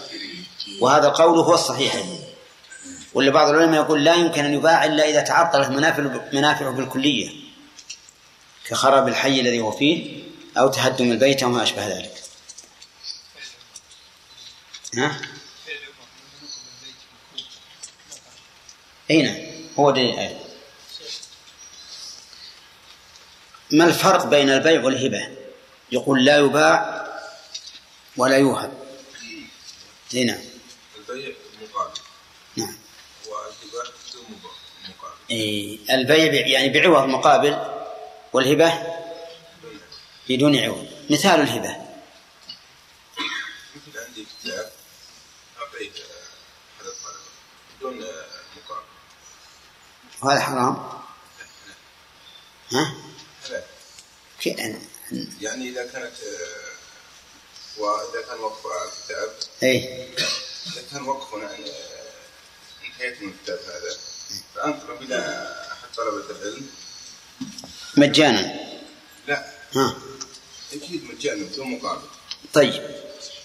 وهذا 0.83 1.07
القول 1.07 1.39
هو 1.39 1.53
الصحيح. 1.53 2.03
ولا 3.13 3.31
بعض 3.31 3.49
العلماء 3.49 3.83
يقول 3.83 4.03
لا 4.03 4.15
يمكن 4.15 4.45
أن 4.45 4.53
يباع 4.53 4.85
إلا 4.85 5.09
إذا 5.09 5.21
تعطلت 5.21 5.69
منافع 5.69 6.03
منافعه 6.33 6.71
بالكلية 6.71 7.31
كخراب 8.65 9.07
الحي 9.07 9.39
الذي 9.39 9.59
هو 9.59 9.71
فيه 9.71 10.23
أو 10.57 10.67
تهدم 10.69 11.11
البيت 11.11 11.43
وما 11.43 11.63
أشبه 11.63 11.87
ذلك. 11.87 12.23
ها؟ 14.97 15.21
أي 19.11 19.21
نعم 19.21 19.35
هو 19.79 19.91
دليل 19.91 20.13
الآية 20.13 20.39
ما 23.71 23.85
الفرق 23.85 24.25
بين 24.25 24.49
البيع 24.49 24.83
والهبة؟ 24.83 25.37
يقول 25.91 26.25
لا 26.25 26.37
يباع 26.37 27.07
ولا 28.17 28.37
يوهب. 28.37 28.83
اي 30.15 30.23
نعم 30.23 30.53
البيع 31.09 31.35
مقابل 31.61 31.99
نعم 32.55 32.77
والهبة 33.25 33.27
بدون 33.27 33.31
مقابل 33.31 33.52
إيه 35.29 35.95
البيع 35.95 36.47
يعني 36.47 36.69
بعوض 36.69 37.07
مقابل 37.07 37.57
والهبة 38.33 38.83
بدون 40.29 40.59
عوض. 40.59 40.87
مثال 41.09 41.41
الهبة. 41.41 41.77
عندي 44.07 44.25
كتاب 44.43 44.71
أعطيت 45.59 45.93
أحد 45.95 46.85
الطلبة 46.85 47.19
بدون 47.77 47.97
مقابل. 48.57 48.87
وهذا 50.21 50.41
حرام؟ 50.41 51.03
ها؟ 52.71 52.93
حلال 54.43 54.81
يعني 55.41 55.69
إذا 55.69 55.85
كانت 55.85 56.13
وإذا 57.77 58.21
كان 58.27 58.39
وقف 58.39 58.63
كتاب 59.05 59.35
اي 59.63 60.07
إذا 60.67 60.83
كان 60.91 61.03
وقف 61.03 61.33
عن 61.33 61.65
انتهيت 62.93 63.21
من 63.21 63.29
الكتاب 63.29 63.59
هذا 63.59 63.97
فأنقل 64.55 65.05
إلى 65.05 65.17
أحد 65.71 65.87
طلبة 65.97 66.39
العلم. 66.39 66.67
مجانا. 67.97 68.55
لا. 69.27 69.45
ها. 69.75 69.95
أكيد 70.73 71.03
مجانا 71.03 71.45
بدون 71.45 71.71
مقابل. 71.71 72.01
طيب. 72.53 72.73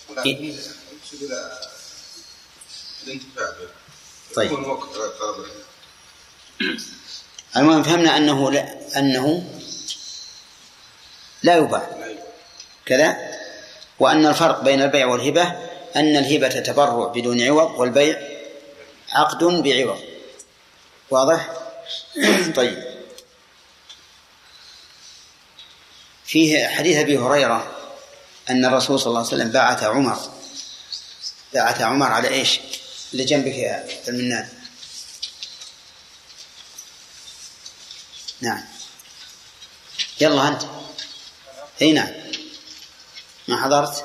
ولكن 0.09 0.55
أقصد 1.03 1.22
إلى 1.22 1.59
الانتفاع 3.07 3.51
به 3.51 3.68
طيب. 4.34 4.53
يكون 4.53 4.64
وقت 4.64 4.94
طلب 4.94 5.44
العلم. 5.44 6.78
المهم 7.57 7.82
فهمنا 7.82 8.16
أنه 8.16 8.51
لا 8.51 8.99
أنه 8.99 9.55
لا 11.42 11.57
يباع. 11.57 11.99
كذا؟ 12.86 13.16
وأن 13.99 14.26
الفرق 14.26 14.62
بين 14.62 14.82
البيع 14.82 15.07
والهبة 15.07 15.42
أن 15.96 16.16
الهبة 16.16 16.49
تبرع 16.49 17.07
بدون 17.07 17.42
عوض 17.42 17.80
والبيع 17.80 18.28
عقد 19.13 19.45
بعوض. 19.45 20.01
واضح؟ 21.11 21.51
طيب. 22.57 22.99
فيه 26.25 26.69
حديث 26.69 26.97
أبي 26.97 27.19
هريرة 27.19 27.77
أن 28.51 28.65
الرسول 28.65 29.01
صلى 29.01 29.07
الله 29.07 29.19
عليه 29.19 29.29
وسلم 29.29 29.51
بعث 29.51 29.83
عمر. 29.83 30.19
بعث 31.55 31.81
عمر 31.81 32.07
على 32.07 32.29
إيش؟ 32.29 32.61
اللي 33.13 33.25
جنبك 33.25 33.55
يا 33.55 33.89
المنان. 34.09 34.49
نعم. 38.41 38.65
يلا 40.21 40.49
أنت. 40.49 40.63
أي 41.83 41.93
نعم. 41.93 42.13
ما 43.49 43.63
حضرت؟ 43.63 44.05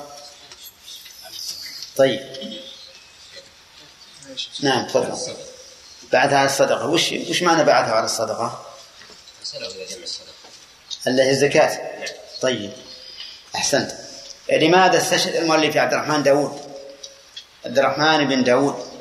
طيب. 1.97 2.62
نعم 4.61 4.87
تفضل. 4.87 5.33
بعثها 6.11 6.37
على 6.37 6.49
الصدقة. 6.49 6.87
وش 6.87 7.11
وش 7.29 7.41
معنى 7.41 7.63
بعثها 7.63 7.93
على 7.93 8.05
الصدقة؟ 8.05 8.65
اللي 11.07 11.23
هي 11.23 11.29
الزكاة؟ 11.29 11.79
طيب. 12.41 12.71
أحسنت. 13.55 13.91
لماذا 14.51 14.97
استشهد 14.97 15.35
المؤلف 15.35 15.77
عبد 15.77 15.93
الرحمن 15.93 16.23
داود؟ 16.23 16.61
عبد 17.65 17.79
الرحمن 17.79 18.27
بن 18.27 18.43
داود. 18.43 18.92